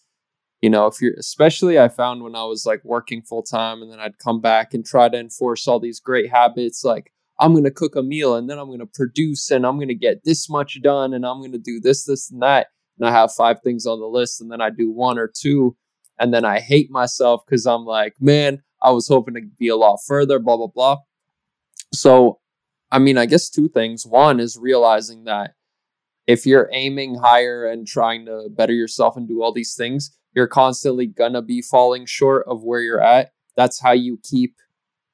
you 0.63 0.69
know, 0.69 0.87
if 0.87 1.01
you're, 1.01 1.13
especially 1.19 1.77
I 1.77 1.89
found 1.89 2.23
when 2.23 2.37
I 2.37 2.45
was 2.45 2.65
like 2.65 2.79
working 2.85 3.21
full 3.21 3.43
time 3.43 3.81
and 3.81 3.91
then 3.91 3.99
I'd 3.99 4.17
come 4.17 4.39
back 4.39 4.73
and 4.73 4.85
try 4.85 5.09
to 5.09 5.19
enforce 5.19 5.67
all 5.67 5.77
these 5.77 5.99
great 5.99 6.29
habits, 6.31 6.85
like, 6.85 7.11
I'm 7.37 7.51
going 7.51 7.65
to 7.65 7.71
cook 7.71 7.97
a 7.97 8.01
meal 8.01 8.35
and 8.35 8.49
then 8.49 8.57
I'm 8.57 8.67
going 8.67 8.79
to 8.79 8.85
produce 8.85 9.51
and 9.51 9.65
I'm 9.65 9.75
going 9.75 9.89
to 9.89 9.93
get 9.93 10.23
this 10.23 10.49
much 10.49 10.81
done 10.81 11.13
and 11.13 11.25
I'm 11.25 11.39
going 11.39 11.51
to 11.51 11.57
do 11.57 11.81
this, 11.81 12.05
this, 12.05 12.31
and 12.31 12.41
that 12.43 12.67
and 12.97 13.05
I 13.05 13.11
have 13.11 13.33
five 13.33 13.57
things 13.61 13.85
on 13.85 13.99
the 13.99 14.05
list 14.05 14.39
and 14.39 14.49
then 14.49 14.61
I 14.61 14.69
do 14.69 14.89
one 14.89 15.19
or 15.19 15.27
two 15.27 15.75
and 16.17 16.33
then 16.33 16.45
I 16.45 16.61
hate 16.61 16.89
myself 16.89 17.41
because 17.45 17.65
I'm 17.65 17.83
like, 17.83 18.13
man, 18.21 18.63
I 18.81 18.91
was 18.91 19.09
hoping 19.09 19.33
to 19.33 19.41
be 19.59 19.67
a 19.67 19.75
lot 19.75 19.97
further, 20.07 20.39
blah, 20.39 20.55
blah, 20.55 20.67
blah. 20.67 20.99
So, 21.93 22.39
I 22.89 22.99
mean, 22.99 23.17
I 23.17 23.25
guess 23.25 23.49
two 23.49 23.67
things. 23.67 24.05
One 24.05 24.39
is 24.39 24.57
realizing 24.57 25.25
that 25.25 25.55
if 26.25 26.45
you're 26.45 26.69
aiming 26.71 27.15
higher 27.15 27.65
and 27.65 27.85
trying 27.85 28.27
to 28.27 28.47
better 28.49 28.71
yourself 28.71 29.17
and 29.17 29.27
do 29.27 29.43
all 29.43 29.51
these 29.51 29.75
things, 29.75 30.17
you're 30.35 30.47
constantly 30.47 31.07
gonna 31.07 31.41
be 31.41 31.61
falling 31.61 32.05
short 32.05 32.45
of 32.47 32.63
where 32.63 32.81
you're 32.81 33.01
at. 33.01 33.31
That's 33.55 33.79
how 33.81 33.91
you 33.91 34.19
keep 34.23 34.55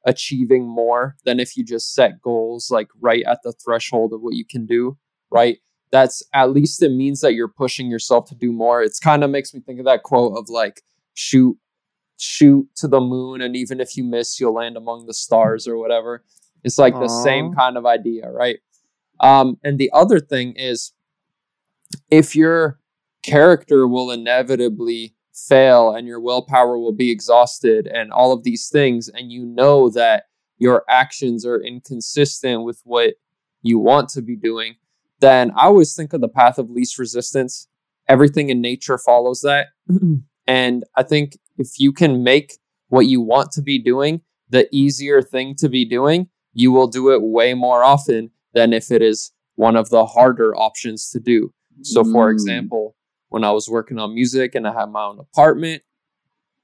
achieving 0.05 0.65
more 0.65 1.15
than 1.25 1.39
if 1.39 1.57
you 1.57 1.63
just 1.63 1.93
set 1.93 2.21
goals 2.21 2.71
like 2.71 2.87
right 3.01 3.23
at 3.25 3.43
the 3.43 3.51
threshold 3.51 4.13
of 4.13 4.21
what 4.21 4.35
you 4.35 4.45
can 4.45 4.65
do, 4.65 4.97
right? 5.29 5.57
that's 5.91 6.23
at 6.33 6.51
least 6.51 6.81
it 6.83 6.91
means 6.91 7.21
that 7.21 7.33
you're 7.33 7.47
pushing 7.47 7.89
yourself 7.89 8.27
to 8.29 8.35
do 8.35 8.51
more. 8.51 8.81
It's 8.81 8.99
kind 8.99 9.23
of 9.23 9.29
makes 9.29 9.53
me 9.53 9.59
think 9.59 9.79
of 9.79 9.85
that 9.85 10.03
quote 10.03 10.37
of 10.37 10.49
like 10.49 10.81
shoot 11.13 11.57
shoot 12.17 12.67
to 12.75 12.87
the 12.87 12.99
moon 12.99 13.41
and 13.41 13.55
even 13.55 13.79
if 13.79 13.95
you 13.95 14.03
miss 14.03 14.39
you'll 14.39 14.53
land 14.53 14.75
among 14.75 15.05
the 15.05 15.13
stars 15.13 15.67
or 15.67 15.77
whatever. 15.77 16.23
It's 16.63 16.77
like 16.77 16.93
Aww. 16.93 17.01
the 17.01 17.23
same 17.23 17.53
kind 17.53 17.77
of 17.77 17.85
idea, 17.85 18.29
right? 18.29 18.59
Um 19.19 19.57
and 19.63 19.79
the 19.79 19.89
other 19.93 20.19
thing 20.19 20.53
is 20.53 20.91
if 22.11 22.35
your 22.35 22.78
character 23.23 23.87
will 23.87 24.11
inevitably 24.11 25.15
fail 25.33 25.91
and 25.91 26.07
your 26.07 26.19
willpower 26.19 26.77
will 26.77 26.93
be 26.93 27.11
exhausted 27.11 27.87
and 27.87 28.11
all 28.11 28.31
of 28.31 28.43
these 28.43 28.69
things 28.69 29.09
and 29.09 29.31
you 29.31 29.45
know 29.45 29.89
that 29.89 30.23
your 30.57 30.83
actions 30.89 31.45
are 31.45 31.61
inconsistent 31.61 32.63
with 32.63 32.81
what 32.83 33.13
you 33.61 33.79
want 33.79 34.09
to 34.09 34.21
be 34.21 34.35
doing 34.35 34.75
then 35.19 35.51
I 35.51 35.65
always 35.65 35.95
think 35.95 36.13
of 36.13 36.21
the 36.21 36.29
path 36.29 36.57
of 36.57 36.69
least 36.69 36.97
resistance. 36.97 37.67
Everything 38.07 38.49
in 38.49 38.61
nature 38.61 38.97
follows 38.97 39.41
that. 39.41 39.67
and 40.47 40.83
I 40.95 41.03
think 41.03 41.37
if 41.57 41.79
you 41.79 41.91
can 41.91 42.23
make 42.23 42.53
what 42.87 43.05
you 43.05 43.21
want 43.21 43.51
to 43.51 43.61
be 43.61 43.79
doing 43.79 44.21
the 44.51 44.67
easier 44.71 45.21
thing 45.21 45.53
to 45.55 45.69
be 45.69 45.85
doing, 45.85 46.27
you 46.53 46.71
will 46.71 46.87
do 46.87 47.11
it 47.11 47.21
way 47.21 47.53
more 47.53 47.83
often 47.83 48.31
than 48.53 48.73
if 48.73 48.91
it 48.91 49.01
is 49.03 49.31
one 49.55 49.75
of 49.75 49.89
the 49.89 50.07
harder 50.07 50.55
options 50.55 51.11
to 51.11 51.19
do. 51.19 51.53
So, 51.83 52.03
for 52.03 52.29
mm. 52.29 52.33
example, 52.33 52.95
when 53.29 53.43
I 53.43 53.51
was 53.51 53.69
working 53.69 53.99
on 53.99 54.13
music 54.13 54.55
and 54.55 54.67
I 54.67 54.73
had 54.73 54.89
my 54.89 55.03
own 55.03 55.19
apartment, 55.19 55.83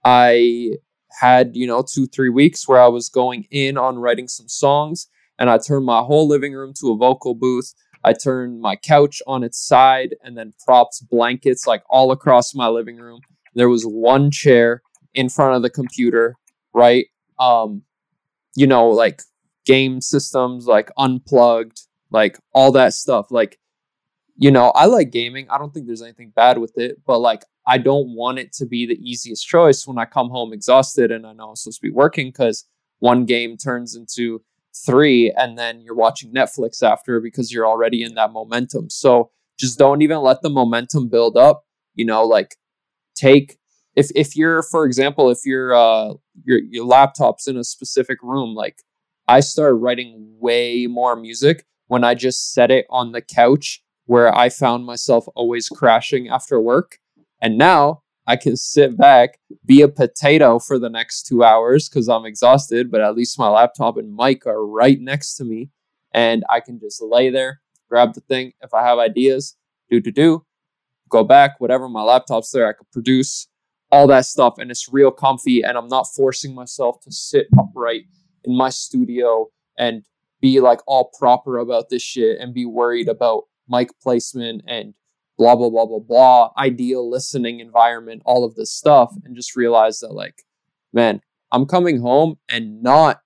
I 0.04 0.74
had, 1.20 1.56
you 1.56 1.68
know, 1.68 1.84
two, 1.84 2.08
three 2.08 2.30
weeks 2.30 2.68
where 2.68 2.80
I 2.80 2.88
was 2.88 3.10
going 3.10 3.48
in 3.50 3.78
on 3.78 3.98
writing 3.98 4.28
some 4.28 4.50
songs 4.50 5.08
and 5.40 5.50
I 5.50 5.58
turned 5.58 5.86
my 5.86 6.02
whole 6.02 6.28
living 6.28 6.54
room 6.54 6.74
to 6.80 6.92
a 6.92 6.98
vocal 6.98 7.34
booth. 7.34 7.74
I 8.04 8.14
turned 8.14 8.60
my 8.60 8.76
couch 8.76 9.22
on 9.26 9.44
its 9.44 9.60
side 9.60 10.16
and 10.24 10.38
then 10.38 10.54
props, 10.64 11.00
blankets 11.00 11.66
like 11.66 11.84
all 11.90 12.12
across 12.12 12.54
my 12.54 12.68
living 12.68 12.98
room. 12.98 13.22
There 13.56 13.70
was 13.70 13.84
one 13.84 14.32
chair 14.32 14.82
in 15.14 15.30
front 15.30 15.56
of 15.56 15.62
the 15.62 15.70
computer, 15.70 16.36
right? 16.74 17.08
Um, 17.40 17.84
you 18.56 18.68
know, 18.68 18.90
like 18.90 19.22
game 19.66 20.02
systems, 20.02 20.68
like 20.68 20.92
unplugged, 20.98 21.82
like 22.12 22.38
all 22.54 22.72
that 22.74 22.94
stuff. 22.94 23.32
Like, 23.32 23.58
you 24.38 24.51
know, 24.51 24.72
I 24.75 24.86
like 24.86 25.12
gaming. 25.12 25.48
I 25.50 25.58
don't 25.58 25.74
think 25.74 25.88
there's 25.88 26.01
anything 26.01 26.32
bad 26.36 26.58
with 26.58 26.77
it, 26.77 26.98
but 27.06 27.20
like, 27.20 27.44
I 27.68 27.77
don't 27.77 28.15
want 28.15 28.39
it 28.39 28.54
to 28.54 28.65
be 28.65 28.86
the 28.86 29.00
easiest 29.01 29.48
choice 29.48 29.88
when 29.88 29.98
I 29.98 30.06
come 30.06 30.30
home 30.30 30.54
exhausted 30.54 31.12
and 31.12 31.25
I 31.25 31.34
know 31.34 31.50
I'm 31.50 31.56
supposed 31.56 31.82
to 31.82 31.88
be 31.88 31.94
working 31.94 32.27
because 32.27 32.65
one 33.00 33.25
game 33.25 33.58
turns 33.58 33.96
into 33.96 34.44
three 34.86 35.32
and 35.38 35.58
then 35.58 35.82
you're 35.82 35.96
watching 35.96 36.34
Netflix 36.34 36.84
after 36.84 37.20
because 37.20 37.51
you're 37.51 37.65
already 37.65 38.04
in 38.04 38.15
that 38.15 38.32
momentum. 38.32 38.89
So 38.89 39.32
just 39.58 39.80
don't 39.80 40.01
even 40.01 40.20
let 40.20 40.42
the 40.42 40.50
momentum 40.50 41.08
build 41.08 41.38
up. 41.38 41.63
You 41.96 42.06
know, 42.06 42.24
like 42.24 42.58
take 43.15 43.58
if 43.96 44.12
if 44.15 44.36
you're 44.36 44.62
for 44.62 44.86
example, 44.86 45.30
if 45.30 45.39
your 45.46 45.74
uh 45.74 46.13
your 46.44 46.60
your 46.60 46.86
laptop's 46.86 47.48
in 47.48 47.58
a 47.58 47.63
specific 47.63 48.22
room, 48.22 48.54
like 48.54 48.84
I 49.27 49.39
started 49.39 49.75
writing 49.75 50.36
way 50.39 50.88
more 50.88 51.15
music 51.15 51.65
when 51.88 52.04
I 52.04 52.15
just 52.15 52.54
set 52.54 52.70
it 52.70 52.86
on 52.89 53.12
the 53.13 53.22
couch 53.22 53.82
where 54.06 54.36
I 54.36 54.50
found 54.50 54.86
myself 54.86 55.26
always 55.36 55.70
crashing 55.70 56.30
after 56.30 56.60
work. 56.60 57.00
And 57.42 57.58
now 57.58 58.04
I 58.28 58.36
can 58.36 58.56
sit 58.56 58.98
back, 58.98 59.40
be 59.66 59.82
a 59.82 59.88
potato 59.88 60.60
for 60.60 60.80
the 60.80 60.90
next 60.90 61.24
two 61.24 61.44
hours 61.44 61.88
because 61.88 62.08
I'm 62.08 62.26
exhausted, 62.26 62.92
but 62.92 63.02
at 63.02 63.16
least 63.16 63.38
my 63.38 63.50
laptop 63.50 63.98
and 63.98 64.16
mic 64.16 64.48
are 64.48 64.66
right 64.66 65.00
next 65.00 65.36
to 65.36 65.44
me. 65.44 65.70
And 66.14 66.44
I 66.50 66.60
can 66.60 66.80
just 66.80 67.02
lay 67.02 67.30
there, 67.30 67.62
grab 67.90 68.14
the 68.14 68.22
thing. 68.22 68.54
If 68.62 68.74
I 68.74 68.84
have 68.84 68.98
ideas, 68.98 69.58
do, 69.90 70.00
do, 70.00 70.12
do, 70.12 70.46
go 71.10 71.24
back, 71.24 71.60
whatever, 71.60 71.88
my 71.90 72.02
laptop's 72.02 72.52
there, 72.52 72.68
I 72.68 72.74
could 72.74 72.90
produce 72.92 73.48
all 73.92 74.08
that 74.08 74.26
stuff. 74.26 74.56
And 74.58 74.72
it's 74.72 74.92
real 74.92 75.12
comfy. 75.12 75.62
And 75.62 75.78
I'm 75.78 75.88
not 75.88 76.08
forcing 76.16 76.56
myself 76.56 77.02
to 77.02 77.12
sit 77.12 77.48
upright 77.60 78.06
in 78.44 78.56
my 78.56 78.70
studio 78.70 79.50
and 79.78 80.04
be 80.42 80.60
like 80.62 80.80
all 80.88 81.12
proper 81.20 81.58
about 81.58 81.90
this 81.90 82.02
shit 82.02 82.40
and 82.40 82.54
be 82.54 82.66
worried 82.66 83.08
about 83.08 83.44
mic 83.70 83.90
placement 84.02 84.64
and 84.68 84.94
blah 85.38 85.56
blah 85.56 85.70
blah 85.70 85.86
blah 85.86 86.00
blah 86.00 86.50
ideal 86.58 87.10
listening 87.10 87.60
environment 87.60 88.22
all 88.26 88.44
of 88.44 88.56
this 88.56 88.72
stuff 88.72 89.14
and 89.24 89.36
just 89.36 89.56
realize 89.56 90.00
that 90.00 90.14
like 90.14 90.44
man 90.94 91.22
i'm 91.52 91.66
coming 91.66 92.00
home 92.00 92.38
and 92.50 92.82
not 92.82 93.22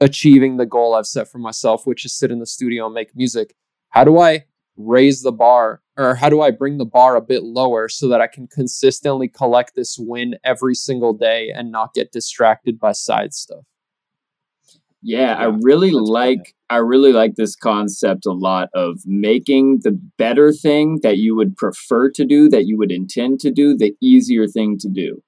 achieving 0.00 0.56
the 0.56 0.66
goal 0.66 0.94
i've 0.94 1.06
set 1.06 1.28
for 1.28 1.38
myself 1.38 1.86
which 1.86 2.04
is 2.04 2.12
sit 2.12 2.30
in 2.30 2.38
the 2.38 2.46
studio 2.46 2.86
and 2.86 2.94
make 2.94 3.16
music. 3.16 3.54
How 3.90 4.04
do 4.04 4.18
i 4.18 4.44
raise 4.76 5.22
the 5.22 5.32
bar 5.32 5.82
or 5.96 6.14
how 6.14 6.28
do 6.28 6.40
i 6.40 6.50
bring 6.50 6.78
the 6.78 6.84
bar 6.84 7.16
a 7.16 7.20
bit 7.20 7.42
lower 7.42 7.88
so 7.88 8.06
that 8.06 8.20
i 8.20 8.28
can 8.28 8.46
consistently 8.46 9.26
collect 9.28 9.74
this 9.74 9.98
win 9.98 10.36
every 10.44 10.74
single 10.74 11.12
day 11.12 11.50
and 11.50 11.72
not 11.72 11.92
get 11.94 12.12
distracted 12.12 12.78
by 12.78 12.92
side 12.92 13.34
stuff 13.34 13.64
yeah, 15.02 15.34
I 15.34 15.44
really 15.62 15.92
like 15.92 16.54
I 16.70 16.76
really 16.76 17.12
like 17.12 17.36
this 17.36 17.54
concept 17.56 18.26
a 18.26 18.32
lot 18.32 18.68
of 18.74 18.98
making 19.06 19.80
the 19.82 19.98
better 20.18 20.52
thing 20.52 21.00
that 21.02 21.18
you 21.18 21.34
would 21.36 21.56
prefer 21.56 22.10
to 22.10 22.24
do, 22.24 22.48
that 22.50 22.66
you 22.66 22.76
would 22.78 22.92
intend 22.92 23.40
to 23.40 23.50
do, 23.50 23.76
the 23.76 23.94
easier 24.00 24.46
thing 24.46 24.76
to 24.78 24.88
do. 24.88 25.22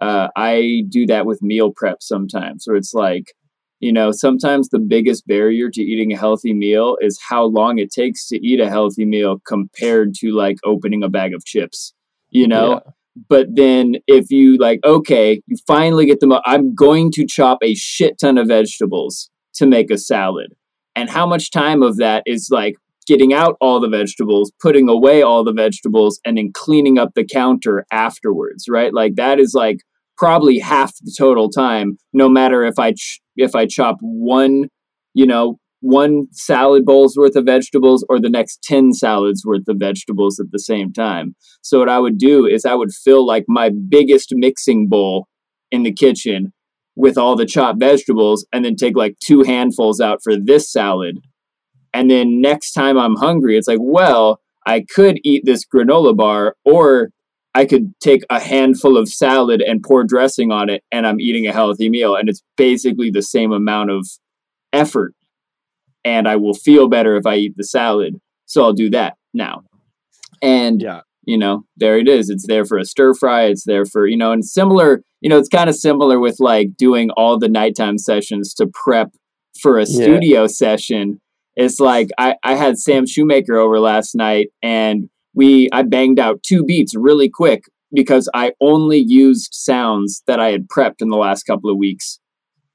Uh, 0.00 0.28
I 0.36 0.84
do 0.88 1.06
that 1.06 1.26
with 1.26 1.42
meal 1.42 1.70
prep 1.74 2.02
sometimes, 2.02 2.64
where 2.66 2.76
it's 2.76 2.94
like, 2.94 3.34
you 3.80 3.92
know, 3.92 4.10
sometimes 4.10 4.70
the 4.70 4.78
biggest 4.78 5.26
barrier 5.26 5.70
to 5.70 5.82
eating 5.82 6.12
a 6.12 6.16
healthy 6.16 6.54
meal 6.54 6.96
is 7.00 7.20
how 7.20 7.44
long 7.44 7.78
it 7.78 7.92
takes 7.92 8.26
to 8.28 8.36
eat 8.44 8.60
a 8.60 8.70
healthy 8.70 9.04
meal 9.04 9.40
compared 9.46 10.14
to 10.14 10.32
like 10.32 10.56
opening 10.64 11.02
a 11.02 11.08
bag 11.10 11.34
of 11.34 11.44
chips. 11.44 11.92
You 12.30 12.48
know, 12.48 12.80
yeah. 12.84 12.92
But 13.28 13.48
then 13.54 13.96
if 14.06 14.30
you 14.30 14.56
like, 14.58 14.80
okay, 14.84 15.42
you 15.46 15.56
finally 15.66 16.06
get 16.06 16.20
them. 16.20 16.32
I'm 16.44 16.74
going 16.74 17.10
to 17.12 17.26
chop 17.26 17.58
a 17.62 17.74
shit 17.74 18.18
ton 18.18 18.38
of 18.38 18.48
vegetables 18.48 19.30
to 19.54 19.66
make 19.66 19.90
a 19.90 19.98
salad. 19.98 20.54
And 20.94 21.10
how 21.10 21.26
much 21.26 21.50
time 21.50 21.82
of 21.82 21.96
that 21.96 22.22
is 22.26 22.48
like 22.50 22.76
getting 23.06 23.32
out 23.32 23.56
all 23.60 23.80
the 23.80 23.88
vegetables, 23.88 24.52
putting 24.60 24.88
away 24.88 25.22
all 25.22 25.42
the 25.44 25.52
vegetables, 25.52 26.20
and 26.24 26.38
then 26.38 26.52
cleaning 26.52 26.98
up 26.98 27.10
the 27.14 27.24
counter 27.24 27.84
afterwards, 27.90 28.66
right? 28.68 28.94
Like 28.94 29.16
that 29.16 29.40
is 29.40 29.54
like 29.54 29.78
probably 30.16 30.58
half 30.58 30.94
the 31.00 31.14
total 31.16 31.48
time. 31.48 31.96
No 32.12 32.28
matter 32.28 32.62
if 32.64 32.78
I 32.78 32.92
ch- 32.92 33.20
if 33.36 33.54
I 33.54 33.66
chop 33.66 33.96
one, 34.00 34.68
you 35.14 35.26
know, 35.26 35.58
one 35.80 36.26
salad 36.32 36.84
bowl's 36.84 37.16
worth 37.16 37.36
of 37.36 37.46
vegetables 37.46 38.04
or 38.08 38.20
the 38.20 38.28
next 38.28 38.62
10 38.62 38.92
salads 38.92 39.44
worth 39.44 39.66
of 39.66 39.78
vegetables 39.78 40.38
at 40.38 40.50
the 40.52 40.58
same 40.58 40.92
time. 40.92 41.34
So, 41.62 41.78
what 41.78 41.88
I 41.88 41.98
would 41.98 42.18
do 42.18 42.46
is 42.46 42.64
I 42.64 42.74
would 42.74 42.92
fill 42.92 43.26
like 43.26 43.44
my 43.48 43.70
biggest 43.70 44.28
mixing 44.32 44.88
bowl 44.88 45.26
in 45.70 45.82
the 45.82 45.92
kitchen 45.92 46.52
with 46.96 47.16
all 47.16 47.36
the 47.36 47.46
chopped 47.46 47.80
vegetables 47.80 48.46
and 48.52 48.64
then 48.64 48.76
take 48.76 48.96
like 48.96 49.16
two 49.24 49.42
handfuls 49.42 50.00
out 50.00 50.20
for 50.22 50.36
this 50.36 50.70
salad. 50.70 51.18
And 51.94 52.10
then 52.10 52.40
next 52.40 52.72
time 52.72 52.98
I'm 52.98 53.16
hungry, 53.16 53.56
it's 53.56 53.68
like, 53.68 53.78
well, 53.80 54.40
I 54.66 54.84
could 54.94 55.18
eat 55.24 55.44
this 55.44 55.64
granola 55.64 56.16
bar 56.16 56.56
or 56.64 57.10
I 57.54 57.64
could 57.64 57.94
take 58.00 58.22
a 58.30 58.38
handful 58.38 58.96
of 58.96 59.08
salad 59.08 59.60
and 59.60 59.82
pour 59.82 60.04
dressing 60.04 60.52
on 60.52 60.68
it 60.68 60.84
and 60.92 61.06
I'm 61.06 61.20
eating 61.20 61.46
a 61.46 61.52
healthy 61.52 61.88
meal. 61.88 62.14
And 62.14 62.28
it's 62.28 62.42
basically 62.56 63.10
the 63.10 63.22
same 63.22 63.50
amount 63.50 63.90
of 63.90 64.06
effort 64.72 65.14
and 66.04 66.28
I 66.28 66.36
will 66.36 66.54
feel 66.54 66.88
better 66.88 67.16
if 67.16 67.26
I 67.26 67.36
eat 67.36 67.56
the 67.56 67.64
salad. 67.64 68.20
So 68.46 68.62
I'll 68.62 68.72
do 68.72 68.90
that 68.90 69.16
now. 69.32 69.62
And 70.42 70.82
yeah. 70.82 71.00
you 71.24 71.38
know, 71.38 71.64
there 71.76 71.98
it 71.98 72.08
is. 72.08 72.30
It's 72.30 72.46
there 72.46 72.64
for 72.64 72.78
a 72.78 72.84
stir 72.84 73.14
fry. 73.14 73.44
It's 73.44 73.64
there 73.64 73.84
for, 73.84 74.06
you 74.06 74.16
know, 74.16 74.32
and 74.32 74.44
similar, 74.44 75.02
you 75.20 75.28
know, 75.28 75.38
it's 75.38 75.48
kind 75.48 75.68
of 75.68 75.76
similar 75.76 76.18
with 76.18 76.40
like 76.40 76.76
doing 76.76 77.10
all 77.10 77.38
the 77.38 77.48
nighttime 77.48 77.98
sessions 77.98 78.54
to 78.54 78.66
prep 78.66 79.12
for 79.60 79.78
a 79.78 79.84
yeah. 79.86 80.02
studio 80.02 80.46
session. 80.46 81.20
It's 81.56 81.80
like 81.80 82.08
I, 82.18 82.36
I 82.42 82.54
had 82.54 82.78
Sam 82.78 83.06
Shoemaker 83.06 83.56
over 83.56 83.78
last 83.78 84.14
night 84.14 84.48
and 84.62 85.08
we 85.34 85.68
I 85.72 85.82
banged 85.82 86.18
out 86.18 86.42
two 86.42 86.64
beats 86.64 86.94
really 86.94 87.28
quick 87.28 87.64
because 87.92 88.28
I 88.34 88.52
only 88.60 88.98
used 88.98 89.50
sounds 89.52 90.22
that 90.26 90.40
I 90.40 90.50
had 90.50 90.68
prepped 90.68 91.00
in 91.02 91.08
the 91.08 91.16
last 91.16 91.44
couple 91.44 91.70
of 91.70 91.76
weeks 91.76 92.18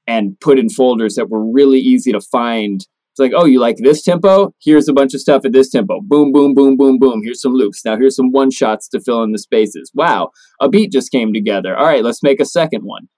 and 0.06 0.38
put 0.40 0.58
in 0.58 0.68
folders 0.68 1.14
that 1.16 1.30
were 1.30 1.44
really 1.44 1.80
easy 1.80 2.12
to 2.12 2.20
find 2.20 2.86
it's 3.16 3.20
like, 3.20 3.32
oh, 3.34 3.46
you 3.46 3.60
like 3.60 3.78
this 3.78 4.02
tempo? 4.02 4.52
Here's 4.60 4.88
a 4.88 4.92
bunch 4.92 5.14
of 5.14 5.22
stuff 5.22 5.46
at 5.46 5.52
this 5.52 5.70
tempo. 5.70 6.02
Boom, 6.02 6.32
boom, 6.32 6.52
boom, 6.52 6.76
boom, 6.76 6.98
boom. 6.98 7.22
Here's 7.24 7.40
some 7.40 7.54
loops. 7.54 7.82
Now 7.82 7.96
here's 7.96 8.14
some 8.14 8.30
one 8.30 8.50
shots 8.50 8.88
to 8.88 9.00
fill 9.00 9.22
in 9.22 9.32
the 9.32 9.38
spaces. 9.38 9.90
Wow, 9.94 10.32
a 10.60 10.68
beat 10.68 10.92
just 10.92 11.10
came 11.10 11.32
together. 11.32 11.74
All 11.74 11.86
right, 11.86 12.04
let's 12.04 12.22
make 12.22 12.40
a 12.40 12.44
second 12.44 12.84
one. 12.84 13.08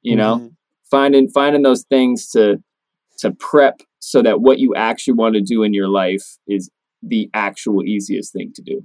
You 0.00 0.16
know, 0.16 0.36
mm-hmm. 0.36 0.46
finding 0.90 1.28
finding 1.28 1.60
those 1.60 1.82
things 1.82 2.30
to 2.30 2.62
to 3.18 3.30
prep 3.32 3.82
so 3.98 4.22
that 4.22 4.40
what 4.40 4.58
you 4.58 4.74
actually 4.74 5.14
want 5.14 5.34
to 5.34 5.42
do 5.42 5.62
in 5.62 5.74
your 5.74 5.88
life 5.88 6.38
is 6.48 6.70
the 7.02 7.28
actual 7.34 7.84
easiest 7.84 8.32
thing 8.32 8.52
to 8.54 8.62
do. 8.62 8.84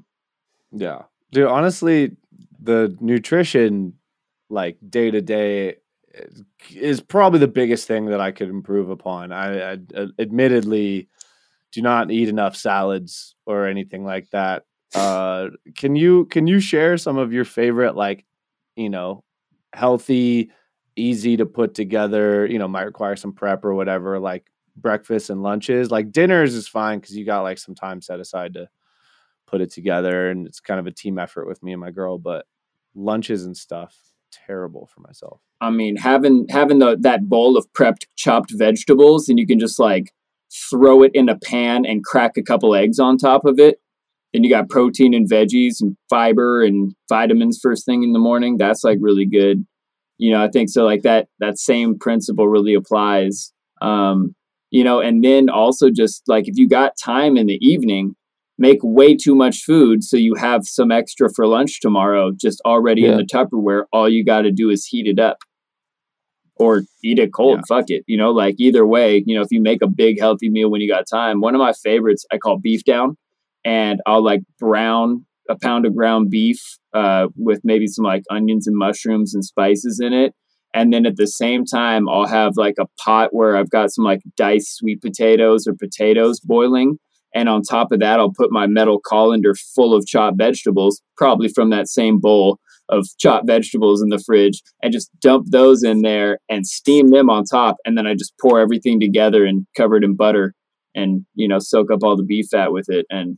Yeah. 0.73 1.03
Dude, 1.31 1.47
honestly, 1.47 2.17
the 2.61 2.97
nutrition 2.99 3.93
like 4.49 4.77
day 4.89 5.11
to 5.11 5.21
day 5.21 5.77
is 6.71 7.01
probably 7.01 7.39
the 7.39 7.47
biggest 7.47 7.87
thing 7.87 8.05
that 8.07 8.21
I 8.21 8.31
could 8.31 8.49
improve 8.49 8.89
upon. 8.89 9.31
I, 9.31 9.73
I 9.73 9.77
uh, 9.95 10.07
admittedly 10.19 11.09
do 11.71 11.81
not 11.81 12.11
eat 12.11 12.29
enough 12.29 12.55
salads 12.55 13.35
or 13.45 13.67
anything 13.67 14.03
like 14.03 14.29
that. 14.31 14.63
Uh, 14.93 15.49
can 15.75 15.95
you 15.95 16.25
can 16.25 16.47
you 16.47 16.59
share 16.59 16.97
some 16.97 17.17
of 17.17 17.31
your 17.31 17.45
favorite 17.45 17.95
like 17.95 18.25
you 18.75 18.89
know 18.89 19.23
healthy, 19.73 20.51
easy 20.95 21.37
to 21.37 21.45
put 21.45 21.73
together? 21.73 22.45
You 22.45 22.59
know, 22.59 22.67
might 22.67 22.83
require 22.83 23.15
some 23.15 23.33
prep 23.33 23.63
or 23.63 23.73
whatever. 23.73 24.19
Like 24.19 24.51
breakfast 24.75 25.29
and 25.29 25.43
lunches. 25.43 25.91
Like 25.91 26.11
dinners 26.11 26.53
is 26.53 26.67
fine 26.67 26.99
because 26.99 27.15
you 27.15 27.25
got 27.25 27.43
like 27.43 27.57
some 27.57 27.75
time 27.75 28.01
set 28.01 28.19
aside 28.19 28.53
to 28.55 28.69
put 29.47 29.61
it 29.61 29.71
together, 29.71 30.29
and 30.29 30.45
it's 30.45 30.59
kind 30.59 30.79
of 30.79 30.87
a 30.87 30.91
team 30.91 31.17
effort 31.17 31.47
with 31.47 31.63
me 31.63 31.71
and 31.71 31.81
my 31.81 31.91
girl. 31.91 32.17
But 32.17 32.45
lunches 32.93 33.45
and 33.45 33.55
stuff 33.55 33.97
terrible 34.31 34.89
for 34.93 35.01
myself. 35.01 35.39
I 35.59 35.69
mean, 35.69 35.95
having 35.95 36.47
having 36.49 36.79
the 36.79 36.97
that 37.01 37.29
bowl 37.29 37.57
of 37.57 37.71
prepped 37.73 38.05
chopped 38.17 38.51
vegetables 38.55 39.29
and 39.29 39.37
you 39.39 39.45
can 39.45 39.59
just 39.59 39.79
like 39.79 40.11
throw 40.69 41.03
it 41.03 41.11
in 41.13 41.29
a 41.29 41.37
pan 41.37 41.85
and 41.85 42.03
crack 42.03 42.37
a 42.37 42.41
couple 42.41 42.75
eggs 42.75 42.99
on 42.99 43.17
top 43.17 43.45
of 43.45 43.59
it. 43.59 43.79
And 44.33 44.45
you 44.45 44.49
got 44.49 44.69
protein 44.69 45.13
and 45.13 45.29
veggies 45.29 45.81
and 45.81 45.95
fiber 46.09 46.63
and 46.63 46.93
vitamins 47.09 47.59
first 47.61 47.85
thing 47.85 48.03
in 48.03 48.13
the 48.13 48.19
morning. 48.19 48.57
That's 48.57 48.83
like 48.83 48.97
really 49.01 49.25
good. 49.25 49.65
You 50.17 50.31
know, 50.31 50.43
I 50.43 50.49
think 50.49 50.69
so 50.69 50.85
like 50.85 51.01
that 51.03 51.27
that 51.39 51.57
same 51.57 51.97
principle 51.99 52.47
really 52.47 52.73
applies. 52.73 53.51
Um, 53.81 54.35
you 54.69 54.83
know, 54.83 55.01
and 55.01 55.23
then 55.23 55.49
also 55.49 55.89
just 55.89 56.23
like 56.27 56.47
if 56.47 56.57
you 56.57 56.67
got 56.67 56.93
time 57.03 57.35
in 57.37 57.47
the 57.47 57.59
evening, 57.61 58.15
make 58.61 58.77
way 58.83 59.15
too 59.15 59.35
much 59.35 59.63
food 59.65 60.03
so 60.03 60.15
you 60.15 60.35
have 60.35 60.61
some 60.65 60.91
extra 60.91 61.27
for 61.35 61.47
lunch 61.47 61.81
tomorrow 61.81 62.31
just 62.31 62.61
already 62.63 63.01
yeah. 63.01 63.11
in 63.11 63.17
the 63.17 63.23
Tupperware. 63.23 63.85
All 63.91 64.07
you 64.07 64.23
got 64.23 64.43
to 64.43 64.51
do 64.51 64.69
is 64.69 64.85
heat 64.85 65.07
it 65.07 65.19
up. 65.19 65.39
or 66.57 66.83
eat 67.03 67.19
it 67.19 67.33
cold. 67.33 67.59
Yeah. 67.59 67.75
Fuck 67.75 67.89
it. 67.89 68.03
You 68.07 68.17
know, 68.17 68.31
like 68.31 68.55
either 68.59 68.85
way, 68.85 69.23
you 69.25 69.35
know, 69.35 69.41
if 69.41 69.47
you 69.51 69.61
make 69.61 69.81
a 69.81 69.87
big 69.87 70.19
healthy 70.19 70.49
meal 70.49 70.69
when 70.69 70.81
you 70.81 70.87
got 70.87 71.05
time, 71.11 71.41
one 71.41 71.55
of 71.55 71.59
my 71.59 71.73
favorites 71.73 72.25
I 72.31 72.37
call 72.37 72.59
beef 72.59 72.83
down, 72.83 73.17
and 73.65 73.99
I'll 74.05 74.23
like 74.23 74.41
brown 74.59 75.25
a 75.49 75.57
pound 75.59 75.85
of 75.85 75.95
ground 75.95 76.29
beef 76.29 76.61
uh, 76.93 77.27
with 77.35 77.61
maybe 77.63 77.87
some 77.87 78.05
like 78.05 78.23
onions 78.29 78.67
and 78.67 78.77
mushrooms 78.77 79.33
and 79.33 79.43
spices 79.43 79.99
in 79.99 80.13
it. 80.13 80.33
And 80.73 80.93
then 80.93 81.05
at 81.05 81.17
the 81.17 81.27
same 81.27 81.65
time, 81.65 82.07
I'll 82.07 82.27
have 82.27 82.53
like 82.55 82.75
a 82.79 82.87
pot 83.03 83.33
where 83.33 83.57
I've 83.57 83.69
got 83.69 83.91
some 83.91 84.05
like 84.05 84.21
diced 84.37 84.77
sweet 84.77 85.01
potatoes 85.01 85.67
or 85.67 85.73
potatoes 85.73 86.39
boiling. 86.39 86.97
And 87.33 87.47
on 87.47 87.61
top 87.61 87.91
of 87.91 87.99
that, 87.99 88.19
I'll 88.19 88.33
put 88.33 88.51
my 88.51 88.67
metal 88.67 88.99
colander 88.99 89.55
full 89.55 89.93
of 89.95 90.05
chopped 90.05 90.37
vegetables, 90.37 91.01
probably 91.17 91.47
from 91.47 91.69
that 91.69 91.87
same 91.87 92.19
bowl 92.19 92.59
of 92.89 93.07
chopped 93.19 93.47
vegetables 93.47 94.01
in 94.01 94.09
the 94.09 94.21
fridge, 94.25 94.61
and 94.83 94.91
just 94.91 95.09
dump 95.21 95.47
those 95.49 95.81
in 95.81 96.01
there 96.01 96.39
and 96.49 96.67
steam 96.67 97.11
them 97.11 97.29
on 97.29 97.45
top. 97.45 97.77
And 97.85 97.97
then 97.97 98.05
I 98.05 98.13
just 98.13 98.33
pour 98.41 98.59
everything 98.59 98.99
together 98.99 99.45
and 99.45 99.65
cover 99.77 99.95
it 99.95 100.03
in 100.03 100.15
butter 100.15 100.53
and, 100.93 101.25
you 101.35 101.47
know, 101.47 101.59
soak 101.59 101.89
up 101.89 102.03
all 102.03 102.17
the 102.17 102.23
beef 102.23 102.47
fat 102.51 102.73
with 102.73 102.89
it. 102.89 103.05
And 103.09 103.37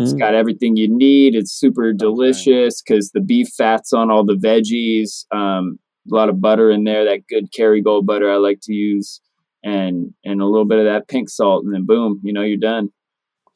it's 0.00 0.12
got 0.12 0.34
everything 0.34 0.76
you 0.76 0.88
need. 0.88 1.34
It's 1.34 1.52
super 1.52 1.92
delicious 1.92 2.80
because 2.80 3.10
the 3.10 3.20
beef 3.20 3.48
fat's 3.58 3.92
on 3.92 4.12
all 4.12 4.24
the 4.24 4.36
veggies. 4.36 5.24
Um, 5.36 5.80
a 6.10 6.14
lot 6.14 6.28
of 6.28 6.40
butter 6.40 6.70
in 6.70 6.84
there, 6.84 7.04
that 7.04 7.26
good 7.28 7.50
Kerrygold 7.52 8.06
butter 8.06 8.30
I 8.30 8.36
like 8.36 8.60
to 8.62 8.72
use, 8.72 9.20
and 9.64 10.14
and 10.24 10.40
a 10.40 10.46
little 10.46 10.66
bit 10.66 10.78
of 10.78 10.84
that 10.84 11.08
pink 11.08 11.28
salt, 11.28 11.64
and 11.64 11.74
then 11.74 11.84
boom, 11.84 12.20
you 12.22 12.32
know 12.32 12.42
you're 12.42 12.56
done. 12.56 12.90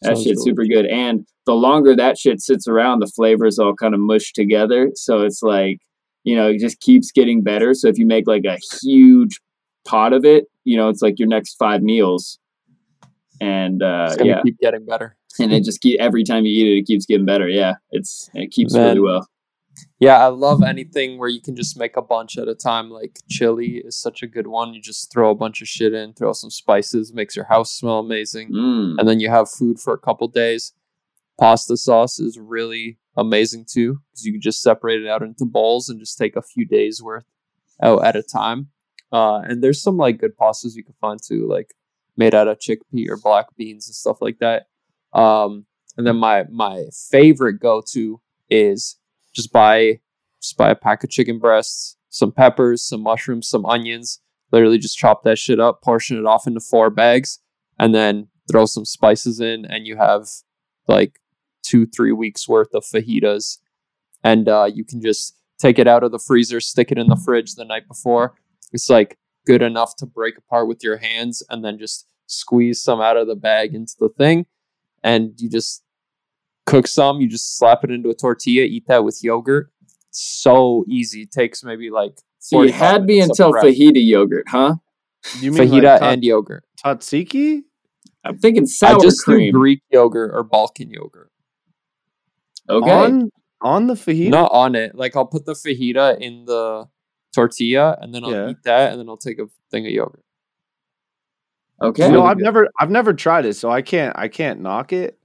That 0.02 0.16
Sounds 0.16 0.24
shit's 0.24 0.42
super 0.42 0.64
good. 0.64 0.86
And 0.86 1.26
the 1.46 1.54
longer 1.54 1.96
that 1.96 2.18
shit 2.18 2.40
sits 2.40 2.66
around, 2.66 3.00
the 3.00 3.06
flavors 3.06 3.58
all 3.58 3.74
kind 3.74 3.94
of 3.94 4.00
mush 4.00 4.32
together. 4.32 4.90
So 4.94 5.22
it's 5.22 5.42
like, 5.42 5.78
you 6.24 6.36
know, 6.36 6.48
it 6.48 6.58
just 6.58 6.80
keeps 6.80 7.10
getting 7.10 7.42
better. 7.42 7.74
So 7.74 7.88
if 7.88 7.98
you 7.98 8.06
make 8.06 8.26
like 8.26 8.44
a 8.44 8.58
huge 8.80 9.40
pot 9.84 10.12
of 10.12 10.24
it, 10.24 10.44
you 10.64 10.76
know, 10.76 10.88
it's 10.88 11.02
like 11.02 11.18
your 11.18 11.28
next 11.28 11.54
five 11.54 11.82
meals. 11.82 12.38
And 13.40 13.82
uh, 13.82 14.14
yeah, 14.22 14.40
keep 14.42 14.58
getting 14.58 14.84
better. 14.84 15.16
and 15.40 15.52
it 15.52 15.64
just 15.64 15.80
keep 15.80 16.00
every 16.00 16.22
time 16.22 16.44
you 16.44 16.52
eat 16.52 16.76
it, 16.76 16.80
it 16.80 16.86
keeps 16.86 17.06
getting 17.06 17.26
better. 17.26 17.48
Yeah, 17.48 17.74
it's 17.90 18.30
it 18.34 18.52
keeps 18.52 18.72
Man. 18.74 18.88
really 18.88 19.00
well. 19.00 19.28
Yeah, 19.98 20.18
I 20.18 20.26
love 20.28 20.62
anything 20.62 21.18
where 21.18 21.28
you 21.28 21.40
can 21.40 21.54
just 21.56 21.78
make 21.78 21.96
a 21.96 22.02
bunch 22.02 22.36
at 22.36 22.48
a 22.48 22.54
time. 22.54 22.90
Like 22.90 23.18
chili 23.30 23.82
is 23.84 23.96
such 23.96 24.22
a 24.22 24.26
good 24.26 24.46
one. 24.46 24.74
You 24.74 24.80
just 24.80 25.12
throw 25.12 25.30
a 25.30 25.34
bunch 25.34 25.62
of 25.62 25.68
shit 25.68 25.94
in, 25.94 26.12
throw 26.12 26.32
some 26.32 26.50
spices, 26.50 27.12
makes 27.12 27.36
your 27.36 27.44
house 27.46 27.72
smell 27.72 27.98
amazing, 28.00 28.50
Mm. 28.50 28.98
and 28.98 29.08
then 29.08 29.20
you 29.20 29.30
have 29.30 29.48
food 29.50 29.78
for 29.78 29.94
a 29.94 29.98
couple 29.98 30.28
days. 30.28 30.72
Pasta 31.38 31.76
sauce 31.76 32.18
is 32.18 32.38
really 32.38 32.98
amazing 33.16 33.64
too 33.70 33.98
because 34.10 34.24
you 34.24 34.32
can 34.32 34.40
just 34.40 34.62
separate 34.62 35.02
it 35.02 35.08
out 35.08 35.22
into 35.22 35.44
bowls 35.44 35.88
and 35.88 36.00
just 36.00 36.18
take 36.18 36.36
a 36.36 36.42
few 36.42 36.64
days 36.66 37.02
worth 37.02 37.24
out 37.82 38.04
at 38.04 38.16
a 38.16 38.22
time. 38.22 38.68
Uh, 39.12 39.38
and 39.40 39.62
there's 39.62 39.82
some 39.82 39.96
like 39.96 40.18
good 40.18 40.36
pastas 40.36 40.74
you 40.74 40.84
can 40.84 40.94
find 41.00 41.20
too, 41.22 41.46
like 41.48 41.74
made 42.16 42.34
out 42.34 42.48
of 42.48 42.58
chickpea 42.58 43.08
or 43.08 43.16
black 43.16 43.46
beans 43.56 43.88
and 43.88 43.94
stuff 43.94 44.18
like 44.20 44.38
that. 44.38 44.66
Um, 45.12 45.66
and 45.96 46.06
then 46.06 46.16
my 46.16 46.44
my 46.50 46.84
favorite 47.10 47.60
go 47.60 47.82
to 47.92 48.20
is 48.50 48.96
just 49.32 49.52
buy 49.52 50.00
just 50.40 50.56
buy 50.56 50.70
a 50.70 50.74
pack 50.74 51.04
of 51.04 51.10
chicken 51.10 51.38
breasts, 51.38 51.96
some 52.08 52.32
peppers, 52.32 52.82
some 52.82 53.02
mushrooms, 53.02 53.48
some 53.48 53.64
onions. 53.64 54.20
Literally 54.50 54.78
just 54.78 54.98
chop 54.98 55.22
that 55.24 55.38
shit 55.38 55.60
up, 55.60 55.82
portion 55.82 56.18
it 56.18 56.26
off 56.26 56.46
into 56.46 56.60
four 56.60 56.90
bags, 56.90 57.38
and 57.78 57.94
then 57.94 58.28
throw 58.50 58.66
some 58.66 58.84
spices 58.84 59.40
in, 59.40 59.64
and 59.64 59.86
you 59.86 59.96
have 59.96 60.26
like 60.88 61.20
two, 61.62 61.86
three 61.86 62.12
weeks 62.12 62.48
worth 62.48 62.74
of 62.74 62.84
fajitas. 62.84 63.58
And 64.24 64.48
uh, 64.48 64.68
you 64.72 64.84
can 64.84 65.00
just 65.00 65.36
take 65.58 65.78
it 65.78 65.88
out 65.88 66.02
of 66.02 66.10
the 66.10 66.18
freezer, 66.18 66.60
stick 66.60 66.90
it 66.90 66.98
in 66.98 67.06
the 67.06 67.16
fridge 67.16 67.54
the 67.54 67.64
night 67.64 67.88
before. 67.88 68.34
It's 68.72 68.90
like 68.90 69.18
good 69.46 69.62
enough 69.62 69.96
to 69.96 70.06
break 70.06 70.36
apart 70.36 70.68
with 70.68 70.82
your 70.82 70.98
hands, 70.98 71.42
and 71.48 71.64
then 71.64 71.78
just 71.78 72.06
squeeze 72.26 72.82
some 72.82 73.00
out 73.00 73.16
of 73.16 73.26
the 73.26 73.36
bag 73.36 73.74
into 73.74 73.94
the 73.98 74.08
thing. 74.08 74.46
And 75.02 75.32
you 75.40 75.48
just 75.48 75.82
cook 76.66 76.86
some, 76.86 77.20
you 77.20 77.28
just 77.28 77.56
slap 77.58 77.84
it 77.84 77.90
into 77.90 78.08
a 78.10 78.14
tortilla, 78.14 78.64
eat 78.64 78.86
that 78.86 79.04
with 79.04 79.18
yogurt. 79.22 79.70
So 80.10 80.84
easy. 80.88 81.22
It 81.22 81.32
takes 81.32 81.64
maybe 81.64 81.90
like 81.90 82.12
So 82.38 82.62
you 82.62 82.72
had 82.72 83.04
me 83.04 83.20
until 83.20 83.52
fajita 83.52 84.04
yogurt, 84.04 84.44
huh? 84.48 84.74
You 85.40 85.52
mean 85.52 85.60
fajita 85.68 85.82
like 85.84 86.00
ta- 86.00 86.10
and 86.10 86.24
yogurt. 86.24 86.64
tzatziki? 86.84 87.62
I'm 88.24 88.38
thinking 88.38 88.66
sour 88.66 88.96
I 88.96 89.02
just 89.02 89.24
cream. 89.24 89.52
do 89.52 89.58
Greek 89.58 89.82
yogurt 89.90 90.30
or 90.34 90.42
Balkan 90.44 90.90
yogurt. 90.90 91.30
okay. 92.68 92.90
On 92.90 93.30
on 93.62 93.86
the 93.86 93.94
fajita? 93.94 94.28
Not 94.30 94.50
on 94.52 94.74
it. 94.74 94.94
Like 94.94 95.16
I'll 95.16 95.26
put 95.26 95.46
the 95.46 95.54
fajita 95.54 96.20
in 96.20 96.44
the 96.44 96.86
tortilla 97.34 97.96
and 98.00 98.14
then 98.14 98.24
I'll 98.24 98.30
Yeah. 98.32 98.48
eat 98.50 98.62
that 98.64 98.90
and 98.92 99.00
then 99.00 99.08
I'll 99.08 99.16
take 99.16 99.38
a 99.38 99.46
thing 99.70 99.86
of 99.86 99.92
yogurt. 99.92 100.22
okay. 101.80 102.08
No, 102.08 102.16
really 102.18 102.26
I've 102.28 102.36
good. 102.38 102.44
never 102.44 102.68
I've 102.78 102.90
never 102.90 103.12
tried 103.14 103.46
it, 103.46 103.54
so 103.54 103.70
I 103.70 103.82
can't 103.82 104.16
I 104.18 104.28
can't 104.28 104.60
knock 104.60 104.92
it. 104.92 105.18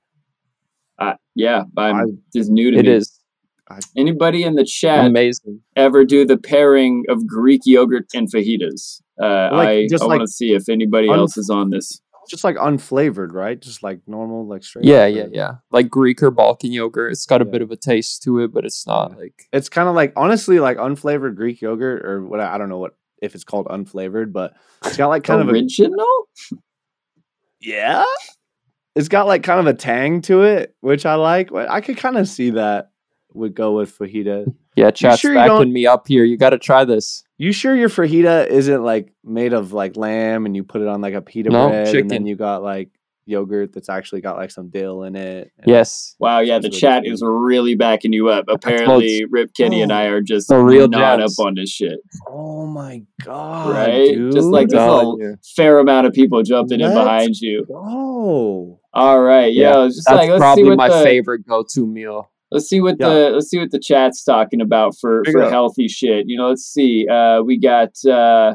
Uh, 0.99 1.13
yeah, 1.36 1.63
I'm 1.77 1.95
I- 1.95 2.03
just 2.36 2.49
new 2.49 2.71
to 2.71 2.77
It 2.77 2.86
me. 2.86 2.91
is 2.93 3.13
Anybody 3.97 4.43
in 4.43 4.55
the 4.55 4.63
chat 4.63 5.05
amazing. 5.05 5.60
ever 5.75 6.05
do 6.05 6.25
the 6.25 6.38
pairing 6.38 7.03
of 7.10 7.27
Greek 7.27 7.62
yogurt 7.65 8.05
and 8.13 8.31
fajitas? 8.31 9.01
Uh, 9.21 9.49
Like, 9.51 9.67
I, 9.69 9.88
just 9.89 10.03
I 10.03 10.07
like 10.07 10.19
want 10.19 10.29
to 10.29 10.33
see 10.33 10.53
if 10.53 10.69
anybody 10.69 11.10
un- 11.10 11.19
else 11.19 11.36
is 11.38 11.49
on 11.49 11.69
this. 11.69 11.99
Just 12.29 12.43
like 12.45 12.55
unflavored, 12.55 13.33
right? 13.33 13.60
Just 13.62 13.83
like 13.83 13.99
normal, 14.07 14.47
like 14.47 14.63
straight. 14.63 14.86
Yeah, 14.86 15.05
yeah, 15.05 15.23
or- 15.23 15.29
yeah. 15.33 15.51
Like 15.71 15.89
Greek 15.89 16.23
or 16.23 16.31
Balkan 16.31 16.71
yogurt. 16.71 17.12
It's 17.12 17.25
got 17.25 17.41
a 17.41 17.45
Yeah. 17.45 17.51
bit 17.51 17.62
of 17.62 17.71
a 17.71 17.75
taste 17.75 18.23
to 18.23 18.39
it, 18.39 18.53
but 18.53 18.65
it's 18.65 18.88
not 18.88 19.12
Yeah. 19.12 19.17
like 19.17 19.43
It's 19.51 19.67
kind 19.69 19.89
of 19.89 19.95
like 19.95 20.13
honestly 20.15 20.60
like 20.62 20.77
unflavored 20.77 21.36
Greek 21.36 21.62
yogurt 21.62 22.05
or 22.05 22.25
what 22.25 22.39
I 22.39 22.57
don't 22.57 22.69
know 22.69 22.79
what 22.79 22.95
if 23.21 23.36
it's 23.36 23.43
called 23.43 23.67
unflavored, 23.67 24.31
but 24.31 24.53
it's 24.86 24.95
got 24.97 25.07
like 25.07 25.23
kind 25.25 25.41
of 25.41 25.49
a 25.49 25.51
Original? 25.51 26.05
yeah. 27.60 28.03
It's 28.97 29.07
got 29.07 29.27
like 29.27 29.43
kind 29.43 29.60
of 29.60 29.67
a 29.67 29.73
tang 29.73 30.21
to 30.23 30.41
it, 30.43 30.75
which 30.81 31.05
I 31.05 31.15
like. 31.15 31.53
I 31.53 31.81
could 31.81 31.97
kind 31.97 32.17
of 32.17 32.27
see 32.27 32.49
that 32.51 32.91
would 33.33 33.53
go 33.53 33.73
with 33.73 33.97
fajita. 33.97 34.53
yeah, 34.75 34.89
chat's 34.91 35.19
sure 35.21 35.31
you 35.31 35.38
backing 35.38 35.49
don't- 35.55 35.73
me 35.73 35.86
up 35.86 36.07
here. 36.07 36.23
You 36.23 36.38
gotta 36.38 36.57
try 36.57 36.83
this. 36.86 37.23
You 37.38 37.51
sure 37.51 37.75
your 37.75 37.89
fajita 37.89 38.47
isn't 38.47 38.83
like 38.83 39.13
made 39.23 39.53
of 39.53 39.71
like 39.71 39.95
lamb 39.95 40.45
and 40.47 40.55
you 40.55 40.63
put 40.63 40.81
it 40.81 40.88
on 40.88 41.01
like 41.01 41.13
a 41.13 41.21
pita 41.21 41.49
No, 41.51 41.69
bread 41.69 41.88
and 41.88 41.95
then 41.95 42.10
chicken. 42.10 42.25
you 42.25 42.36
got 42.36 42.63
like 42.63 42.89
yogurt 43.27 43.73
that's 43.73 43.89
actually 43.89 44.21
got 44.21 44.37
like 44.37 44.51
some 44.51 44.69
dill 44.69 45.03
in 45.03 45.15
it? 45.15 45.51
Yes. 45.65 46.15
Wow, 46.19 46.39
yeah, 46.39 46.59
the 46.59 46.69
chat 46.69 47.05
is 47.05 47.21
really 47.25 47.75
backing 47.75 48.13
you 48.13 48.29
up. 48.29 48.45
Apparently, 48.47 49.25
Rip 49.29 49.53
Kenny 49.55 49.81
and 49.81 49.91
I 49.91 50.05
are 50.05 50.21
just 50.21 50.47
The 50.47 50.57
real 50.57 50.87
not 50.87 51.19
gems. 51.19 51.37
up 51.39 51.45
on 51.45 51.55
this 51.55 51.69
shit. 51.69 51.99
Oh 52.27 52.65
my 52.65 53.03
god! 53.23 53.69
Right? 53.73 54.15
Just 54.31 54.47
like 54.47 54.67
dude. 54.69 54.77
this 54.77 54.85
telling 54.85 55.05
little 55.17 55.19
you. 55.31 55.37
fair 55.55 55.79
amount 55.79 56.07
of 56.07 56.13
people 56.13 56.41
jumping 56.43 56.79
in 56.79 56.87
Let's 56.93 56.99
behind 56.99 57.35
you. 57.41 57.65
Oh, 57.73 58.79
All 58.93 59.21
right, 59.21 59.53
yeah. 59.53 59.81
Yeah, 59.81 59.87
just 59.87 60.03
That's 60.07 60.17
like, 60.17 60.29
let's 60.29 60.39
see 60.39 60.39
probably 60.39 60.63
what 60.63 60.77
my 60.77 60.89
the 60.89 61.03
favorite 61.03 61.45
go-to 61.47 61.85
meal. 61.85 62.31
let's 62.51 62.67
see 62.67 62.79
what 62.81 62.95
Yeah. 62.99 63.09
the 63.09 63.29
let's 63.31 63.49
see 63.49 63.59
what 63.59 63.71
the 63.71 63.79
chat's 63.79 64.23
talking 64.23 64.61
about 64.61 64.95
for 64.99 65.23
Figure 65.25 65.41
for 65.41 65.45
out. 65.45 65.51
healthy 65.51 65.87
shit. 65.87 66.25
You 66.27 66.37
know, 66.37 66.47
let's 66.49 66.63
see. 66.65 67.07
Uh, 67.07 67.41
we 67.41 67.57
got 67.59 67.93
uh, 68.05 68.53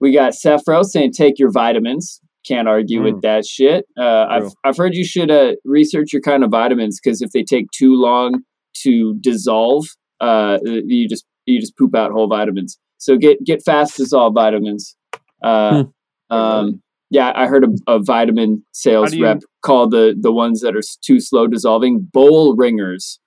we 0.00 0.12
got 0.12 0.32
Sephro 0.32 0.84
saying 0.84 1.12
take 1.12 1.38
your 1.38 1.50
vitamins. 1.50 2.20
Can't 2.46 2.68
argue 2.68 3.02
with 3.02 3.22
that 3.22 3.44
shit. 3.46 3.84
Uh, 3.98 4.26
I've 4.30 4.42
I've 4.64 4.76
heard 4.76 4.94
you 4.94 5.04
should 5.04 5.30
uh, 5.30 5.52
research 5.64 6.12
your 6.12 6.22
kind 6.22 6.42
of 6.42 6.50
vitamins 6.50 6.98
because 6.98 7.20
if 7.20 7.30
they 7.32 7.42
take 7.42 7.70
too 7.72 7.94
long 7.94 8.42
to 8.82 9.14
dissolve, 9.20 9.86
uh, 10.20 10.58
you 10.64 11.06
just 11.08 11.26
you 11.46 11.60
just 11.60 11.76
poop 11.76 11.94
out 11.94 12.12
whole 12.12 12.28
vitamins. 12.28 12.78
So 12.98 13.16
get 13.16 13.44
get 13.44 13.62
fast 13.62 13.96
dissolve 13.98 14.34
vitamins. 14.34 14.96
Uh, 15.42 15.84
um, 16.30 16.82
yeah, 17.10 17.32
I 17.34 17.46
heard 17.46 17.64
a, 17.64 17.92
a 17.94 17.98
vitamin 18.02 18.64
sales 18.72 19.12
you- 19.12 19.24
rep 19.24 19.40
call 19.62 19.88
the 19.88 20.14
the 20.18 20.32
ones 20.32 20.60
that 20.62 20.74
are 20.76 20.82
too 21.04 21.20
slow 21.20 21.46
dissolving 21.46 22.00
bowl 22.12 22.56
ringers. 22.56 23.18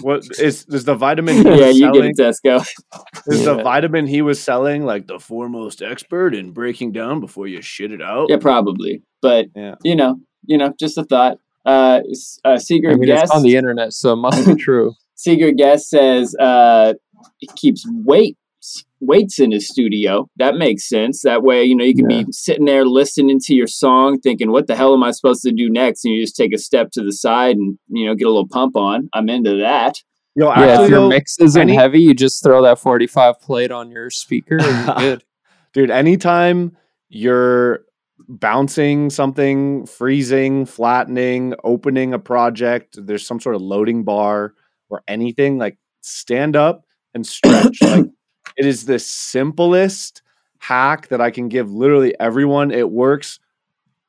What 0.00 0.22
is 0.38 0.64
is 0.68 0.84
the 0.84 0.94
vitamin? 0.94 1.36
He 1.36 1.42
yeah, 1.44 1.66
was 1.68 1.78
you 1.78 1.86
selling, 1.86 2.02
get 2.02 2.10
it, 2.10 2.16
Tesko. 2.44 2.66
Is 3.28 3.44
the 3.44 3.54
vitamin 3.62 4.06
he 4.06 4.20
was 4.22 4.40
selling 4.42 4.84
like 4.84 5.06
The 5.06 5.18
foremost 5.20 5.80
expert 5.82 6.34
in 6.34 6.50
breaking 6.52 6.92
down 6.92 7.20
before 7.20 7.46
you 7.46 7.62
shit 7.62 7.92
it 7.92 8.02
out. 8.02 8.28
yeah, 8.28 8.36
probably. 8.38 9.02
But 9.22 9.46
Yeah. 9.54 9.76
you 9.84 9.94
know, 9.96 10.16
you 10.44 10.58
know, 10.58 10.72
just 10.78 10.98
a 10.98 11.04
thought. 11.04 11.38
Uh, 11.64 12.00
s- 12.10 12.38
uh 12.44 12.50
I 12.50 12.56
secret 12.58 12.96
mean, 12.98 13.06
guest. 13.06 13.24
it's 13.24 13.32
on 13.32 13.42
the 13.42 13.56
internet, 13.56 13.92
so 13.92 14.12
it 14.12 14.16
must 14.16 14.46
be 14.46 14.54
true. 14.68 14.94
secret 15.14 15.56
guest 15.56 15.88
says 15.88 16.34
uh, 16.36 16.94
he 17.38 17.48
keeps 17.56 17.84
weights 18.66 18.84
weights 19.00 19.38
in 19.38 19.52
his 19.52 19.68
studio. 19.68 20.28
That 20.36 20.56
makes 20.56 20.88
sense. 20.88 21.22
That 21.22 21.42
way, 21.42 21.64
you 21.64 21.74
know, 21.76 21.84
you 21.84 21.94
can 21.94 22.08
Yeah. 22.10 22.22
be 22.24 22.32
sitting 22.32 22.64
there 22.64 22.84
listening 22.86 23.38
to 23.40 23.54
your 23.54 23.66
song, 23.66 24.18
thinking, 24.20 24.50
"What 24.50 24.66
the 24.66 24.74
hell 24.74 24.94
am 24.94 25.02
I 25.04 25.10
supposed 25.12 25.42
to 25.42 25.52
do 25.52 25.68
next?" 25.70 26.04
And 26.04 26.14
you 26.14 26.22
just 26.22 26.36
take 26.36 26.52
a 26.54 26.58
step 26.58 26.90
to 26.92 27.02
the 27.02 27.12
side 27.12 27.56
and 27.56 27.78
you 27.88 28.06
know 28.06 28.14
get 28.14 28.24
a 28.26 28.30
little 28.30 28.48
pump 28.48 28.76
on. 28.76 29.08
I'm 29.12 29.28
into 29.28 29.56
that. 29.58 30.02
yo? 30.34 30.46
yeah, 30.48 30.52
Actually, 30.60 30.84
if 30.84 30.90
your 30.90 31.08
mix 31.08 31.38
isn't 31.40 31.60
any- 31.60 31.74
heavy, 31.74 32.00
you 32.00 32.14
just 32.14 32.42
throw 32.42 32.62
that 32.62 32.78
45 32.78 33.40
plate 33.40 33.70
on 33.70 33.90
your 33.90 34.10
speaker 34.10 34.58
and 34.60 34.86
you're 34.86 34.96
good. 34.96 35.24
dude. 35.72 35.90
Anytime 35.90 36.76
you're 37.08 37.84
bouncing 38.28 39.08
something, 39.10 39.86
freezing, 39.86 40.66
flattening, 40.66 41.54
opening 41.64 42.12
a 42.14 42.18
project, 42.18 42.98
there's 43.06 43.26
some 43.26 43.40
sort 43.40 43.54
of 43.54 43.62
loading 43.62 44.02
bar 44.04 44.54
or 44.90 45.02
anything. 45.06 45.58
Like 45.58 45.78
stand 46.00 46.56
up 46.56 46.84
and 47.14 47.26
stretch. 47.26 47.80
like 47.82 48.06
it 48.56 48.66
is 48.66 48.86
the 48.86 48.98
simplest 48.98 50.22
hack 50.58 51.08
that 51.08 51.20
I 51.20 51.30
can 51.30 51.48
give 51.48 51.70
literally 51.70 52.18
everyone. 52.18 52.70
It 52.70 52.90
works 52.90 53.38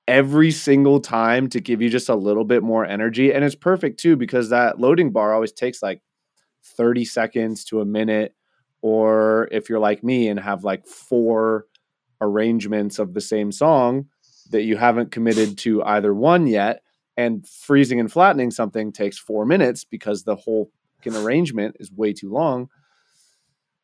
every 0.08 0.52
single 0.52 1.00
time 1.00 1.50
to 1.50 1.60
give 1.60 1.82
you 1.82 1.90
just 1.90 2.10
a 2.10 2.16
little 2.16 2.46
bit 2.46 2.64
more 2.64 2.86
energy. 2.86 3.34
And 3.34 3.44
it's 3.44 3.56
perfect 3.56 4.00
too 4.00 4.16
because 4.16 4.50
that 4.50 4.80
loading 4.80 5.12
bar 5.12 5.34
always 5.34 5.52
takes 5.52 5.84
like 5.84 6.02
30 6.64 7.06
seconds 7.06 7.66
to 7.66 7.82
a 7.82 7.86
minute. 7.86 8.34
Or 8.82 9.50
if 9.52 9.70
you're 9.70 9.80
like 9.80 10.04
me 10.04 10.30
and 10.30 10.40
have 10.40 10.64
like 10.64 10.88
four 10.88 11.66
arrangements 12.22 13.00
of 13.00 13.14
the 13.14 13.22
same 13.22 13.52
song 13.52 14.08
that 14.52 14.64
you 14.64 14.78
haven't 14.78 15.12
committed 15.12 15.58
to 15.60 15.84
either 15.84 16.14
one 16.14 16.48
yet, 16.48 16.82
and 17.18 17.48
freezing 17.48 18.00
and 18.00 18.12
flattening 18.12 18.52
something 18.52 18.92
takes 18.92 19.18
four 19.18 19.46
minutes 19.46 19.84
because 19.84 20.24
the 20.24 20.36
whole 20.36 20.72
arrangement 21.08 21.76
is 21.80 21.92
way 21.92 22.12
too 22.12 22.30
long 22.30 22.70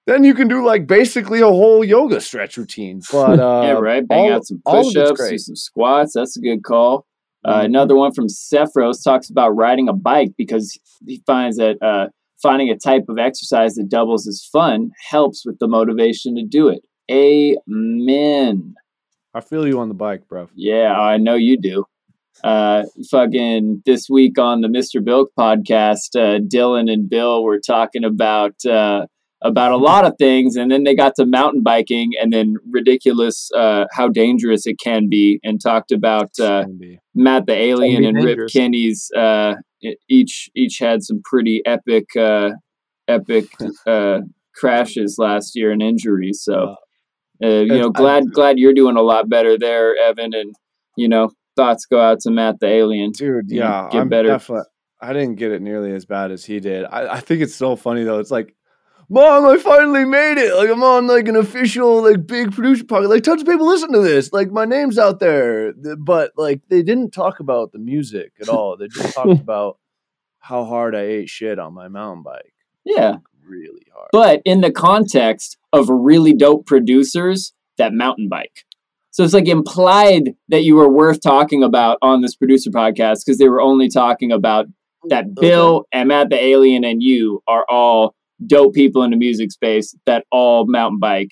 then 0.05 0.23
you 0.23 0.33
can 0.33 0.47
do 0.47 0.65
like 0.65 0.87
basically 0.87 1.39
a 1.39 1.47
whole 1.47 1.83
yoga 1.83 2.19
stretch 2.21 2.57
routine. 2.57 3.01
But 3.11 3.39
uh, 3.39 3.61
yeah, 3.63 3.71
right. 3.73 4.07
Bang 4.07 4.25
all, 4.25 4.33
out 4.33 4.45
some 4.45 4.61
push 4.65 4.95
ups, 4.95 5.29
do 5.29 5.37
some 5.37 5.55
squats. 5.55 6.13
That's 6.13 6.37
a 6.37 6.41
good 6.41 6.63
call. 6.63 7.05
Uh, 7.45 7.55
mm-hmm. 7.55 7.65
Another 7.65 7.95
one 7.95 8.13
from 8.13 8.27
Sephros 8.27 9.03
talks 9.03 9.29
about 9.29 9.49
riding 9.49 9.89
a 9.89 9.93
bike 9.93 10.31
because 10.37 10.77
he 11.05 11.21
finds 11.25 11.57
that 11.57 11.81
uh, 11.81 12.07
finding 12.41 12.69
a 12.69 12.77
type 12.77 13.05
of 13.09 13.17
exercise 13.17 13.75
that 13.75 13.89
doubles 13.89 14.27
as 14.27 14.47
fun 14.51 14.91
helps 15.09 15.45
with 15.45 15.59
the 15.59 15.67
motivation 15.67 16.35
to 16.35 16.43
do 16.43 16.69
it. 16.69 16.81
Amen. 17.11 18.75
I 19.33 19.41
feel 19.41 19.67
you 19.67 19.79
on 19.79 19.89
the 19.89 19.95
bike, 19.95 20.27
bro. 20.27 20.49
Yeah, 20.55 20.93
I 20.93 21.17
know 21.17 21.35
you 21.35 21.59
do. 21.59 21.85
Uh, 22.43 22.83
fucking 23.09 23.83
this 23.85 24.09
week 24.09 24.37
on 24.37 24.61
the 24.61 24.67
Mr. 24.67 25.03
Bill 25.03 25.27
podcast, 25.37 26.15
uh, 26.15 26.39
Dylan 26.39 26.91
and 26.91 27.09
Bill 27.09 27.43
were 27.43 27.59
talking 27.59 28.03
about 28.03 28.53
uh, 28.65 29.07
about 29.43 29.71
a 29.71 29.77
lot 29.77 30.05
of 30.05 30.13
things 30.17 30.55
and 30.55 30.71
then 30.71 30.83
they 30.83 30.95
got 30.95 31.13
to 31.15 31.25
mountain 31.25 31.61
biking 31.61 32.11
and 32.19 32.31
then 32.31 32.55
ridiculous 32.71 33.51
uh, 33.55 33.85
how 33.91 34.07
dangerous 34.07 34.65
it 34.65 34.79
can 34.79 35.09
be 35.09 35.39
and 35.43 35.61
talked 35.61 35.91
about 35.91 36.31
uh, 36.39 36.65
matt 37.13 37.45
the 37.45 37.53
alien 37.53 38.05
and 38.05 38.23
rip 38.23 38.49
kenny's 38.49 39.11
uh, 39.15 39.53
each 40.09 40.49
each 40.55 40.79
had 40.79 41.03
some 41.03 41.21
pretty 41.25 41.61
epic 41.65 42.15
uh, 42.15 42.51
epic 43.07 43.45
uh, 43.87 44.19
crashes 44.55 45.17
last 45.17 45.55
year 45.55 45.71
and 45.71 45.81
injuries 45.81 46.41
so 46.41 46.75
uh, 47.43 47.47
you 47.47 47.79
know 47.79 47.89
glad 47.89 48.31
glad 48.31 48.57
you're 48.57 48.73
doing 48.73 48.95
a 48.95 49.01
lot 49.01 49.29
better 49.29 49.57
there 49.57 49.95
evan 49.97 50.33
and 50.33 50.55
you 50.95 51.09
know 51.09 51.29
thoughts 51.55 51.85
go 51.85 51.99
out 52.01 52.19
to 52.19 52.31
matt 52.31 52.59
the 52.61 52.67
alien. 52.67 53.11
Dude 53.11 53.45
yeah 53.49 53.89
get 53.91 54.01
I'm 54.01 54.09
better 54.09 54.29
definitely, 54.29 54.65
i 55.01 55.11
didn't 55.11 55.35
get 55.35 55.51
it 55.51 55.61
nearly 55.61 55.91
as 55.91 56.05
bad 56.05 56.31
as 56.31 56.45
he 56.45 56.61
did. 56.61 56.85
I, 56.85 57.15
I 57.15 57.19
think 57.19 57.41
it's 57.41 57.55
so 57.55 57.75
funny 57.75 58.05
though. 58.05 58.19
It's 58.19 58.31
like 58.31 58.55
Mom, 59.09 59.45
I 59.45 59.57
finally 59.57 60.05
made 60.05 60.37
it. 60.37 60.55
Like 60.55 60.69
I'm 60.69 60.83
on 60.83 61.07
like 61.07 61.27
an 61.27 61.35
official 61.35 62.03
like 62.03 62.25
big 62.25 62.51
producer 62.51 62.83
podcast. 62.83 63.09
Like 63.09 63.23
tons 63.23 63.41
of 63.41 63.47
people 63.47 63.67
listen 63.67 63.91
to 63.93 63.99
this. 63.99 64.31
Like 64.33 64.51
my 64.51 64.65
name's 64.65 64.97
out 64.97 65.19
there. 65.19 65.73
But 65.73 66.31
like 66.37 66.61
they 66.69 66.81
didn't 66.81 67.11
talk 67.11 67.39
about 67.39 67.71
the 67.71 67.79
music 67.79 68.33
at 68.41 68.49
all. 68.49 68.77
They 68.77 68.87
just 68.87 69.13
talked 69.15 69.41
about 69.41 69.77
how 70.39 70.65
hard 70.65 70.95
I 70.95 71.01
ate 71.01 71.29
shit 71.29 71.59
on 71.59 71.73
my 71.73 71.87
mountain 71.87 72.23
bike. 72.23 72.53
Yeah. 72.85 73.11
Like, 73.11 73.19
really 73.45 73.85
hard. 73.93 74.09
But 74.11 74.41
in 74.45 74.61
the 74.61 74.71
context 74.71 75.57
of 75.71 75.89
really 75.89 76.33
dope 76.33 76.65
producers 76.65 77.53
that 77.77 77.93
mountain 77.93 78.29
bike. 78.29 78.65
So 79.11 79.23
it's 79.23 79.33
like 79.33 79.47
implied 79.47 80.35
that 80.49 80.63
you 80.63 80.75
were 80.75 80.89
worth 80.89 81.21
talking 81.21 81.63
about 81.63 81.99
on 82.01 82.21
this 82.21 82.35
producer 82.35 82.71
podcast 82.71 83.25
because 83.25 83.37
they 83.37 83.47
were 83.47 83.61
only 83.61 83.87
talking 83.87 84.31
about 84.31 84.65
that 85.09 85.35
Bill 85.35 85.75
okay. 85.75 85.87
and 85.91 86.07
Matt 86.07 86.29
the 86.29 86.43
Alien 86.43 86.83
and 86.83 87.03
you 87.03 87.43
are 87.47 87.65
all 87.69 88.15
dope 88.47 88.73
people 88.73 89.03
in 89.03 89.11
the 89.11 89.17
music 89.17 89.51
space 89.51 89.95
that 90.05 90.25
all 90.31 90.65
mountain 90.67 90.99
bike 90.99 91.31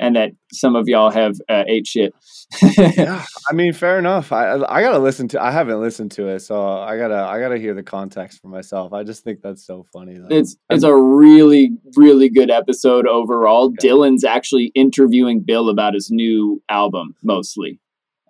and 0.00 0.16
that 0.16 0.30
some 0.50 0.74
of 0.74 0.88
y'all 0.88 1.10
have 1.10 1.36
uh, 1.48 1.62
ate 1.68 1.86
shit. 1.86 2.14
yeah, 2.78 3.24
I 3.48 3.52
mean, 3.52 3.72
fair 3.72 3.98
enough. 3.98 4.32
I 4.32 4.54
I 4.54 4.80
gotta 4.80 4.98
listen 4.98 5.28
to. 5.28 5.42
I 5.42 5.50
haven't 5.50 5.80
listened 5.80 6.10
to 6.12 6.28
it, 6.28 6.40
so 6.40 6.66
I 6.66 6.96
gotta 6.96 7.16
I 7.16 7.38
gotta 7.38 7.58
hear 7.58 7.74
the 7.74 7.82
context 7.82 8.40
for 8.40 8.48
myself. 8.48 8.92
I 8.92 9.04
just 9.04 9.22
think 9.22 9.42
that's 9.42 9.64
so 9.64 9.84
funny. 9.92 10.16
Though. 10.18 10.34
It's 10.34 10.56
it's 10.70 10.82
a 10.82 10.94
really 10.94 11.72
really 11.96 12.30
good 12.30 12.50
episode 12.50 13.06
overall. 13.06 13.66
Okay. 13.66 13.88
Dylan's 13.88 14.24
actually 14.24 14.72
interviewing 14.74 15.40
Bill 15.40 15.68
about 15.68 15.94
his 15.94 16.10
new 16.10 16.62
album 16.68 17.14
mostly. 17.22 17.78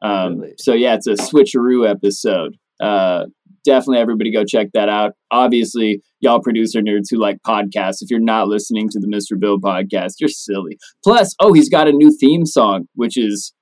Um, 0.03 0.41
really? 0.41 0.55
So 0.59 0.75
yeah, 0.75 0.95
it's 0.95 1.07
a 1.07 1.15
switcheroo 1.15 1.89
episode. 1.89 2.57
Uh, 2.81 3.27
definitely 3.65 3.99
everybody 3.99 4.33
go 4.33 4.45
check 4.45 4.69
that 4.75 4.89
out. 4.89 5.13
Obviously, 5.31 6.03
y'all 6.21 6.41
producer 6.41 6.81
nerds 6.81 7.11
who 7.11 7.19
like 7.19 7.39
podcasts, 7.47 7.99
if 8.01 8.11
you're 8.11 8.21
not 8.21 8.49
listening 8.49 8.89
to 8.91 8.99
the 9.01 9.07
Mr. 9.07 9.39
Bill 9.39 9.59
podcast, 9.59 10.15
you're 10.19 10.29
silly. 10.29 10.79
Plus, 11.05 11.35
oh, 11.41 11.53
he's 11.53 11.69
got 11.69 11.89
a 11.89 11.93
new 11.93 12.17
theme 12.19 12.47
song, 12.47 12.89
which 12.95 13.17
is 13.17 13.53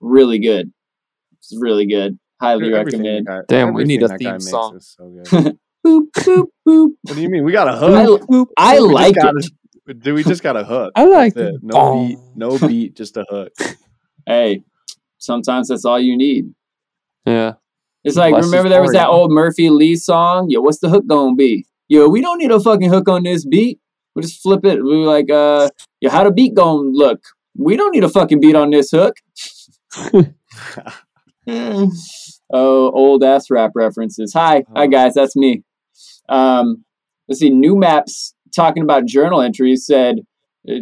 really 0.00 0.38
good. 0.38 0.72
It's 1.38 1.56
really 1.60 1.86
good. 1.86 2.18
Highly 2.40 2.72
recommend. 2.72 3.26
Guy, 3.26 3.40
Damn, 3.48 3.74
we 3.74 3.84
need 3.84 4.02
a 4.02 4.16
theme 4.16 4.40
song. 4.40 4.80
So 4.80 5.04
boop, 5.86 6.06
boop, 6.16 6.44
boop. 6.66 6.90
What 7.02 7.14
do 7.14 7.22
you 7.22 7.28
mean? 7.28 7.44
We 7.44 7.52
got 7.52 7.68
a 7.68 7.76
hook. 7.76 8.22
I, 8.56 8.74
I 8.74 8.78
like 8.78 9.16
it. 9.16 9.50
A, 9.88 9.94
do 9.94 10.14
we 10.14 10.24
just 10.24 10.42
got 10.42 10.56
a 10.56 10.64
hook? 10.64 10.92
I 10.96 11.04
like 11.04 11.36
it. 11.36 11.56
No 11.62 12.06
beat, 12.06 12.18
no 12.34 12.58
beat, 12.68 12.96
just 12.96 13.16
a 13.16 13.24
hook. 13.28 13.52
Hey, 14.26 14.62
sometimes 15.18 15.68
that's 15.68 15.84
all 15.84 16.00
you 16.00 16.16
need. 16.16 16.54
Yeah. 17.26 17.54
It's 18.04 18.16
like 18.16 18.34
remember 18.34 18.68
there 18.68 18.82
was 18.82 18.92
that 18.92 19.08
old 19.08 19.32
Murphy 19.32 19.70
Lee 19.70 19.96
song. 19.96 20.50
Yo, 20.50 20.60
what's 20.60 20.78
the 20.78 20.90
hook 20.90 21.06
gonna 21.06 21.34
be? 21.34 21.66
Yo, 21.88 22.08
we 22.08 22.20
don't 22.20 22.38
need 22.38 22.50
a 22.50 22.60
fucking 22.60 22.90
hook 22.90 23.08
on 23.08 23.22
this 23.22 23.46
beat. 23.46 23.80
We 24.14 24.22
just 24.22 24.42
flip 24.42 24.64
it. 24.64 24.82
We're 24.82 25.04
like, 25.04 25.30
uh, 25.30 25.70
yo, 26.00 26.10
how 26.10 26.24
the 26.24 26.30
beat 26.30 26.54
gonna 26.54 26.80
look? 26.80 27.20
We 27.56 27.76
don't 27.76 27.92
need 27.92 28.04
a 28.04 28.08
fucking 28.08 28.40
beat 28.40 28.54
on 28.54 28.70
this 28.70 28.90
hook. 28.90 29.16
oh, 31.46 31.90
old 32.50 33.24
ass 33.24 33.50
rap 33.50 33.72
references. 33.74 34.32
Hi, 34.34 34.64
hi 34.76 34.86
guys, 34.86 35.14
that's 35.14 35.34
me. 35.34 35.62
Um, 36.28 36.84
let's 37.26 37.40
see. 37.40 37.50
New 37.50 37.74
Maps 37.74 38.34
talking 38.54 38.82
about 38.82 39.06
journal 39.06 39.40
entries 39.40 39.86
said 39.86 40.20
uh, 40.68 40.74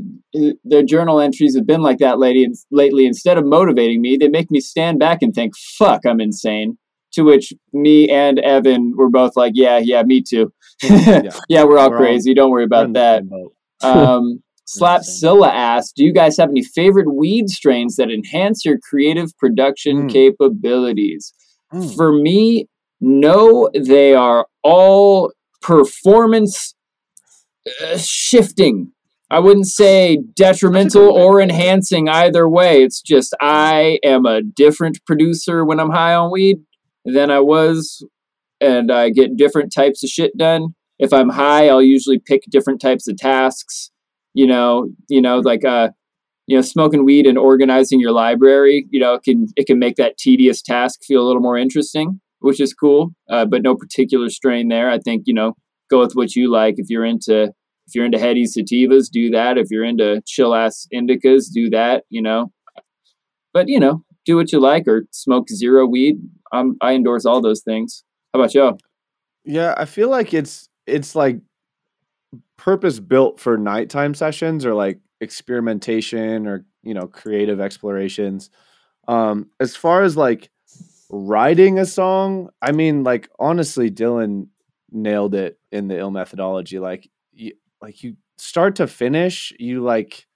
their 0.64 0.82
journal 0.82 1.20
entries 1.20 1.56
have 1.56 1.66
been 1.66 1.82
like 1.82 1.98
that 1.98 2.18
lady 2.18 2.48
lately. 2.70 3.06
Instead 3.06 3.38
of 3.38 3.46
motivating 3.46 4.00
me, 4.00 4.16
they 4.16 4.28
make 4.28 4.50
me 4.50 4.60
stand 4.60 4.98
back 4.98 5.22
and 5.22 5.34
think, 5.34 5.56
"Fuck, 5.56 6.04
I'm 6.06 6.20
insane." 6.20 6.78
To 7.14 7.22
which 7.22 7.52
me 7.72 8.08
and 8.08 8.38
Evan 8.38 8.94
were 8.96 9.10
both 9.10 9.36
like, 9.36 9.52
yeah, 9.54 9.78
yeah, 9.78 10.02
me 10.02 10.22
too. 10.22 10.52
yeah. 10.82 11.30
yeah, 11.48 11.64
we're 11.64 11.78
all 11.78 11.90
we're 11.90 11.98
crazy. 11.98 12.30
All, 12.30 12.34
Don't 12.34 12.50
worry 12.50 12.64
about 12.64 12.92
that. 12.94 13.22
Um, 13.82 14.42
Slapzilla 14.68 15.48
asked, 15.48 15.96
do 15.96 16.04
you 16.04 16.12
guys 16.12 16.36
have 16.38 16.48
any 16.48 16.62
favorite 16.62 17.12
weed 17.12 17.50
strains 17.50 17.96
that 17.96 18.10
enhance 18.10 18.64
your 18.64 18.78
creative 18.78 19.36
production 19.36 20.08
mm. 20.08 20.12
capabilities? 20.12 21.34
Mm. 21.72 21.94
For 21.94 22.12
me, 22.12 22.68
no, 23.00 23.68
they 23.74 24.14
are 24.14 24.46
all 24.62 25.32
performance 25.60 26.74
uh, 27.82 27.98
shifting. 27.98 28.92
I 29.30 29.38
wouldn't 29.38 29.66
say 29.66 30.18
detrimental 30.36 31.10
or 31.10 31.40
enhancing 31.40 32.08
either 32.08 32.48
way. 32.48 32.82
It's 32.82 33.00
just 33.00 33.34
I 33.40 33.98
am 34.04 34.26
a 34.26 34.42
different 34.42 35.00
producer 35.06 35.64
when 35.64 35.80
I'm 35.80 35.90
high 35.90 36.14
on 36.14 36.30
weed 36.30 36.58
than 37.04 37.30
I 37.30 37.40
was, 37.40 38.04
and 38.60 38.90
I 38.90 39.10
get 39.10 39.36
different 39.36 39.72
types 39.72 40.02
of 40.02 40.10
shit 40.10 40.36
done. 40.36 40.74
If 40.98 41.12
I'm 41.12 41.30
high, 41.30 41.68
I'll 41.68 41.82
usually 41.82 42.18
pick 42.18 42.42
different 42.50 42.80
types 42.80 43.08
of 43.08 43.16
tasks. 43.16 43.90
You 44.34 44.46
know, 44.46 44.88
you 45.08 45.20
know, 45.20 45.38
like 45.38 45.64
uh, 45.64 45.90
you 46.46 46.56
know, 46.56 46.62
smoking 46.62 47.04
weed 47.04 47.26
and 47.26 47.38
organizing 47.38 48.00
your 48.00 48.12
library. 48.12 48.86
You 48.90 49.00
know, 49.00 49.18
can 49.18 49.48
it 49.56 49.66
can 49.66 49.78
make 49.78 49.96
that 49.96 50.18
tedious 50.18 50.62
task 50.62 51.00
feel 51.04 51.22
a 51.22 51.26
little 51.26 51.42
more 51.42 51.58
interesting, 51.58 52.20
which 52.40 52.60
is 52.60 52.74
cool. 52.74 53.14
Uh, 53.30 53.44
but 53.44 53.62
no 53.62 53.74
particular 53.74 54.28
strain 54.30 54.68
there. 54.68 54.90
I 54.90 54.98
think 54.98 55.24
you 55.26 55.34
know, 55.34 55.54
go 55.90 56.00
with 56.00 56.12
what 56.14 56.34
you 56.34 56.50
like. 56.50 56.76
If 56.78 56.88
you're 56.88 57.04
into 57.04 57.52
if 57.86 57.94
you're 57.94 58.04
into 58.04 58.18
heady 58.18 58.44
sativas, 58.44 59.10
do 59.10 59.30
that. 59.30 59.58
If 59.58 59.68
you're 59.70 59.84
into 59.84 60.22
chill 60.26 60.54
ass 60.54 60.86
indicas, 60.94 61.52
do 61.52 61.68
that. 61.70 62.04
You 62.10 62.22
know, 62.22 62.52
but 63.52 63.68
you 63.68 63.80
know, 63.80 64.04
do 64.24 64.36
what 64.36 64.52
you 64.52 64.60
like 64.60 64.86
or 64.86 65.06
smoke 65.10 65.48
zero 65.50 65.86
weed. 65.86 66.16
I'm, 66.52 66.76
I 66.80 66.94
endorse 66.94 67.24
all 67.24 67.40
those 67.40 67.62
things. 67.62 68.04
How 68.32 68.40
about 68.40 68.54
you? 68.54 68.76
Yeah, 69.44 69.74
I 69.76 69.84
feel 69.84 70.08
like 70.08 70.32
it's 70.34 70.68
it's 70.86 71.14
like 71.14 71.38
purpose 72.56 73.00
built 73.00 73.40
for 73.40 73.56
nighttime 73.56 74.14
sessions 74.14 74.64
or 74.64 74.74
like 74.74 74.98
experimentation 75.20 76.46
or 76.46 76.64
you 76.82 76.94
know 76.94 77.06
creative 77.06 77.60
explorations. 77.60 78.50
Um, 79.08 79.50
as 79.60 79.74
far 79.74 80.02
as 80.02 80.16
like 80.16 80.50
writing 81.10 81.78
a 81.78 81.86
song, 81.86 82.50
I 82.60 82.72
mean, 82.72 83.04
like 83.04 83.28
honestly, 83.38 83.90
Dylan 83.90 84.48
nailed 84.90 85.34
it 85.34 85.58
in 85.70 85.88
the 85.88 85.98
ill 85.98 86.10
methodology. 86.10 86.78
Like, 86.78 87.08
you, 87.32 87.52
like 87.80 88.02
you 88.02 88.16
start 88.38 88.76
to 88.76 88.86
finish, 88.86 89.52
you 89.58 89.82
like 89.82 90.26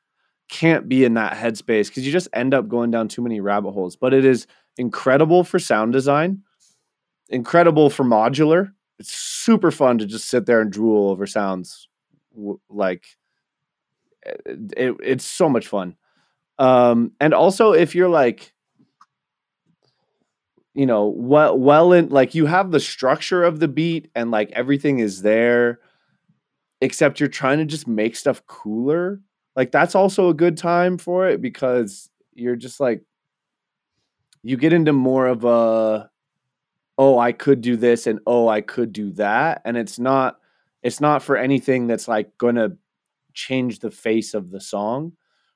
can't 0.48 0.88
be 0.88 1.05
in 1.05 1.14
that 1.14 1.35
headspace 1.35 1.88
because 1.88 2.07
you 2.07 2.12
just 2.12 2.29
end 2.33 2.55
up 2.55 2.68
going 2.68 2.90
down 2.90 3.09
too 3.09 3.22
many 3.22 3.40
rabbit 3.40 3.72
holes. 3.72 3.96
But 3.96 4.14
it 4.14 4.24
is 4.24 4.46
incredible 4.78 5.44
for 5.44 5.58
sound 5.58 5.92
design, 5.92 6.42
incredible 7.28 7.90
for 7.90 8.04
modular. 8.04 8.72
It's 8.98 9.12
super 9.12 9.70
fun 9.70 9.98
to 9.98 10.06
just 10.06 10.28
sit 10.28 10.46
there 10.46 10.60
and 10.60 10.72
drool 10.72 11.10
over 11.10 11.26
sounds. 11.26 11.88
Like 12.68 13.06
it, 14.22 14.72
it 14.76 14.96
it's 15.02 15.24
so 15.24 15.48
much 15.48 15.68
fun. 15.68 15.96
Um, 16.58 17.12
and 17.20 17.34
also 17.34 17.72
if 17.72 17.94
you're 17.94 18.08
like, 18.08 18.52
you 20.74 20.86
know, 20.86 21.06
well, 21.06 21.58
well 21.58 21.92
in 21.92 22.08
like 22.08 22.34
you 22.34 22.46
have 22.46 22.70
the 22.70 22.80
structure 22.80 23.42
of 23.44 23.60
the 23.60 23.68
beat 23.68 24.10
and 24.14 24.30
like 24.30 24.50
everything 24.52 24.98
is 24.98 25.22
there, 25.22 25.80
except 26.80 27.20
you're 27.20 27.28
trying 27.28 27.58
to 27.58 27.64
just 27.64 27.86
make 27.88 28.16
stuff 28.16 28.46
cooler. 28.46 29.20
Like 29.54 29.72
that's 29.72 29.94
also 29.94 30.28
a 30.28 30.34
good 30.34 30.56
time 30.56 30.98
for 30.98 31.28
it 31.28 31.40
because 31.40 32.10
you're 32.34 32.56
just 32.56 32.78
like 32.78 33.02
you 34.46 34.56
get 34.56 34.72
into 34.72 34.92
more 34.92 35.26
of 35.26 35.44
a 35.44 36.09
oh 36.98 37.18
i 37.18 37.32
could 37.32 37.61
do 37.61 37.76
this 37.76 38.06
and 38.06 38.20
oh 38.26 38.48
i 38.48 38.61
could 38.61 38.92
do 38.92 39.11
that. 39.12 39.62
And 39.64 39.76
it's 39.76 39.98
not 39.98 40.38
it's 40.82 41.00
not 41.00 41.22
for 41.22 41.37
anything 41.37 41.87
that's 41.87 42.09
like 42.09 42.37
to 42.38 42.76
change 43.35 43.80
the 43.80 43.90
face 43.90 44.35
of 44.35 44.50
the 44.50 44.61
song 44.61 45.12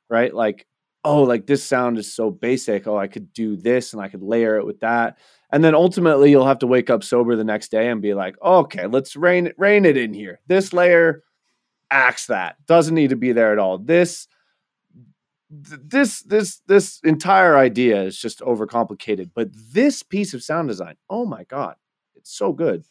right? 0.08 0.34
Like 0.34 0.66
oh 1.04 1.22
like 1.22 1.46
this 1.46 1.64
sound 1.64 1.98
is 1.98 2.12
so 2.12 2.30
basic. 2.30 2.86
Oh 2.86 2.98
i 2.98 3.06
could 3.06 3.32
do 3.32 3.56
this 3.56 3.92
and 3.92 4.02
i 4.02 4.08
could 4.08 4.22
layer 4.22 4.56
it 4.56 4.66
with 4.66 4.80
that. 4.80 5.18
And 5.52 5.64
then 5.64 5.74
ultimately 5.74 6.30
you'll 6.30 6.46
have 6.46 6.58
to 6.60 6.66
wake 6.66 6.90
up 6.90 7.04
sober 7.04 7.36
the 7.36 7.44
next 7.44 7.70
day 7.70 7.88
and 7.88 8.02
be 8.02 8.14
like 8.14 8.36
okay 8.42 8.86
let's 8.86 9.14
rein 9.16 9.52
rein 9.56 9.84
it 9.84 9.96
in 9.96 10.12
here. 10.12 10.40
This 10.48 10.72
layer 10.72 11.22
acts 11.90 12.26
that. 12.26 12.56
Doesn't 12.66 12.94
need 12.94 13.10
to 13.10 13.16
be 13.16 13.32
there 13.32 13.52
at 13.52 13.58
all. 13.58 13.78
This 13.78 14.26
this 15.50 16.22
this 16.22 16.60
this 16.68 17.00
entire 17.02 17.56
idea 17.56 18.02
is 18.02 18.16
just 18.16 18.40
overcomplicated 18.40 19.30
but 19.34 19.48
this 19.72 20.02
piece 20.02 20.32
of 20.32 20.44
sound 20.44 20.68
design 20.68 20.94
oh 21.10 21.26
my 21.26 21.44
god 21.44 21.74
it's 22.20 22.36
so 22.36 22.52
good. 22.52 22.84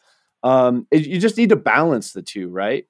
Um 0.43 0.87
it, 0.91 1.05
you 1.05 1.19
just 1.19 1.37
need 1.37 1.49
to 1.49 1.55
balance 1.55 2.13
the 2.13 2.21
two 2.21 2.49
right? 2.49 2.85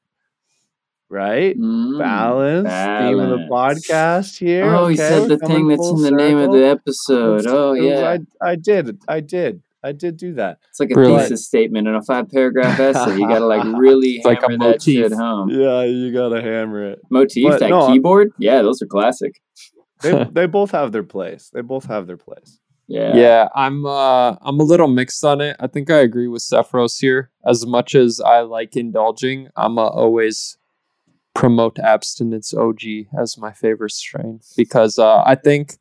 Right? 1.12 1.58
Mm, 1.58 1.98
balance, 1.98 2.70
theme 2.70 3.20
of 3.20 3.30
the 3.32 3.48
podcast 3.50 4.38
here 4.38 4.74
Oh, 4.76 4.88
he 4.88 4.96
said 4.96 5.28
the 5.28 5.40
coming 5.40 5.68
thing 5.68 5.68
that's 5.70 5.90
in 5.90 6.02
the 6.04 6.12
name 6.12 6.38
of 6.38 6.52
the 6.52 6.68
episode. 6.68 7.48
Oh, 7.48 7.74
yeah. 7.74 8.18
I, 8.42 8.52
I 8.52 8.56
did 8.56 9.00
i 9.08 9.20
did 9.20 9.64
i 9.84 9.92
did 9.92 10.18
do 10.18 10.34
that 10.34 10.58
It's 10.70 10.80
like 10.80 10.92
a 10.92 10.94
Brilliant. 10.94 11.24
thesis 11.30 11.46
statement 11.48 11.88
in 11.88 11.96
a 11.96 12.02
five 12.04 12.30
paragraph 12.30 12.80
essay. 12.88 13.18
You 13.18 13.28
gotta 13.28 13.46
like 13.46 13.64
really 13.78 14.22
like 14.26 14.44
a 14.44 14.50
hammer 14.52 14.72
that 14.74 14.82
shit 14.82 15.02
motif. 15.12 15.18
home. 15.18 15.50
yeah 15.50 15.84
you 15.84 16.12
gotta 16.14 16.42
hammer 16.42 16.84
it 16.92 17.00
Motif, 17.10 17.44
But 17.50 17.60
that 17.62 17.70
no, 17.70 17.82
I- 17.88 17.92
keyboard? 17.94 18.32
Yeah, 18.38 18.62
those 18.62 18.82
are 18.82 18.86
classic. 18.88 19.42
they, 20.02 20.24
they 20.32 20.46
both 20.46 20.72
have 20.72 20.92
their 20.92 21.04
place 21.04 21.50
they 21.54 21.62
both 21.62 21.86
have 21.86 22.08
their 22.08 22.18
place 22.18 22.60
Yeah. 22.88 23.16
Yeah, 23.16 23.48
I'm 23.56 23.86
uh 23.86 24.36
I'm 24.42 24.60
a 24.60 24.64
little 24.64 24.88
mixed 24.88 25.24
on 25.24 25.42
it. 25.42 25.56
I 25.60 25.68
think 25.68 25.90
I 25.92 26.00
agree 26.00 26.28
with 26.28 26.42
Sephiros 26.42 27.00
here. 27.00 27.30
As 27.46 27.66
much 27.66 27.94
as 27.96 28.20
I 28.20 28.42
like 28.42 28.76
indulging, 28.76 29.48
I'm 29.56 29.78
uh, 29.78 29.88
always 30.04 30.58
promote 31.36 31.78
abstinence 31.80 32.54
OG 32.54 32.82
as 33.22 33.38
my 33.38 33.52
favorite 33.54 33.92
strain 33.92 34.40
because 34.58 34.98
uh, 35.00 35.22
I 35.26 35.36
think 35.36 35.78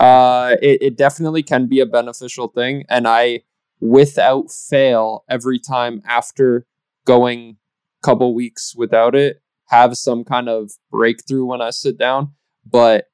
uh, 0.00 0.56
it, 0.62 0.82
it 0.82 0.96
definitely 0.96 1.42
can 1.42 1.66
be 1.66 1.80
a 1.80 1.86
beneficial 1.86 2.48
thing, 2.48 2.84
and 2.88 3.06
I 3.08 3.42
without 3.80 4.50
fail 4.50 5.24
every 5.28 5.58
time 5.58 6.02
after 6.06 6.66
going 7.04 7.56
a 8.02 8.06
couple 8.06 8.34
weeks 8.34 8.74
without 8.74 9.14
it 9.14 9.42
have 9.66 9.96
some 9.96 10.24
kind 10.24 10.48
of 10.48 10.72
breakthrough 10.90 11.44
when 11.44 11.60
I 11.60 11.70
sit 11.70 11.98
down, 11.98 12.32
but 12.64 13.06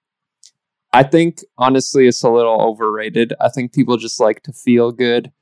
I 0.93 1.03
think 1.05 1.39
honestly 1.57 2.09
it's 2.09 2.23
a 2.23 2.31
little 2.31 2.61
overrated. 2.61 3.33
I 3.41 3.49
think 3.49 3.73
people 3.73 3.97
just 3.97 4.21
like 4.21 4.43
to 4.43 4.53
feel 4.53 4.93
good 4.93 5.33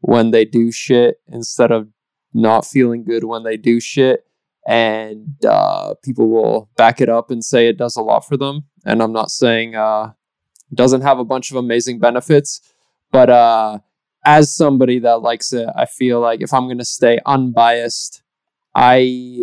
when 0.00 0.30
they 0.30 0.44
do 0.44 0.70
shit 0.70 1.16
instead 1.26 1.72
of 1.72 1.88
not 2.34 2.66
feeling 2.66 3.04
good 3.04 3.24
when 3.24 3.42
they 3.42 3.56
do 3.56 3.80
shit. 3.80 4.24
And 4.66 5.42
uh, 5.46 5.94
people 6.04 6.28
will 6.28 6.68
back 6.76 7.00
it 7.00 7.08
up 7.08 7.30
and 7.30 7.42
say 7.42 7.68
it 7.68 7.78
does 7.78 7.96
a 7.96 8.02
lot 8.02 8.26
for 8.26 8.36
them. 8.36 8.66
And 8.84 9.02
I'm 9.02 9.12
not 9.12 9.30
saying 9.30 9.74
uh, 9.74 10.12
doesn't 10.74 11.02
have 11.02 11.18
a 11.18 11.24
bunch 11.24 11.50
of 11.50 11.56
amazing 11.56 11.98
benefits, 11.98 12.60
but 13.10 13.30
uh, 13.30 13.78
as 14.24 14.54
somebody 14.54 14.98
that 15.00 15.22
likes 15.22 15.52
it, 15.52 15.68
I 15.76 15.86
feel 15.86 16.20
like 16.20 16.40
if 16.42 16.52
I'm 16.52 16.66
going 16.66 16.78
to 16.78 16.84
stay 16.84 17.18
unbiased, 17.24 18.22
I 18.74 19.40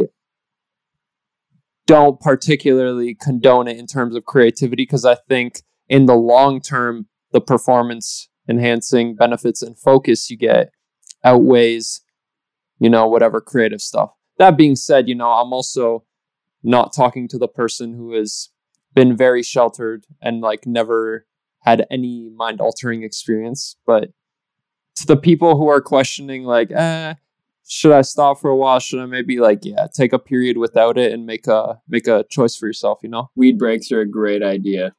don't 1.88 2.19
particularly 2.19 3.15
condone 3.15 3.67
it 3.67 3.77
in 3.77 3.88
terms 3.88 4.15
of 4.15 4.25
creativity 4.25 4.83
because 4.83 5.05
I 5.05 5.15
think 5.15 5.61
in 5.88 6.05
the 6.05 6.15
long 6.15 6.61
term, 6.61 7.07
the 7.31 7.41
performance 7.41 8.29
enhancing 8.47 9.15
benefits 9.15 9.61
and 9.61 9.77
focus 9.77 10.29
you 10.29 10.38
get 10.38 10.71
outweighs, 11.23 12.01
you 12.79 12.89
know, 12.89 13.07
whatever 13.07 13.41
creative 13.41 13.81
stuff. 13.81 14.11
That 14.38 14.57
being 14.57 14.75
said, 14.75 15.07
you 15.07 15.15
know, 15.15 15.29
I'm 15.29 15.53
also 15.53 16.05
not 16.63 16.93
talking 16.93 17.27
to 17.29 17.38
the 17.38 17.47
person 17.47 17.93
who 17.93 18.13
has 18.13 18.49
been 18.95 19.15
very 19.15 19.43
sheltered 19.43 20.05
and 20.21 20.41
like 20.41 20.65
never 20.65 21.27
had 21.60 21.86
any 21.91 22.29
mind 22.36 22.62
altering 22.62 23.03
experience, 23.03 23.75
but 23.86 24.12
to 24.95 25.05
the 25.05 25.17
people 25.17 25.58
who 25.58 25.67
are 25.67 25.81
questioning, 25.81 26.43
like, 26.43 26.71
eh, 26.71 27.15
should 27.67 27.91
I 27.91 28.01
stop 28.01 28.39
for 28.39 28.49
a 28.49 28.55
while? 28.55 28.79
Should 28.79 29.01
I 29.01 29.05
maybe 29.05 29.39
like, 29.39 29.60
yeah, 29.63 29.88
take 29.93 30.13
a 30.13 30.19
period 30.19 30.58
without 30.58 30.97
it 30.97 31.12
and 31.12 31.25
make 31.25 31.47
a 31.47 31.79
make 31.88 32.08
a 32.08 32.23
choice 32.29 32.55
for 32.55 32.67
yourself? 32.67 32.99
You 33.03 33.10
know? 33.10 33.29
Weed 33.36 33.58
breaks 33.58 33.91
are 33.91 34.01
a 34.01 34.08
great 34.08 34.43
idea. 34.43 34.93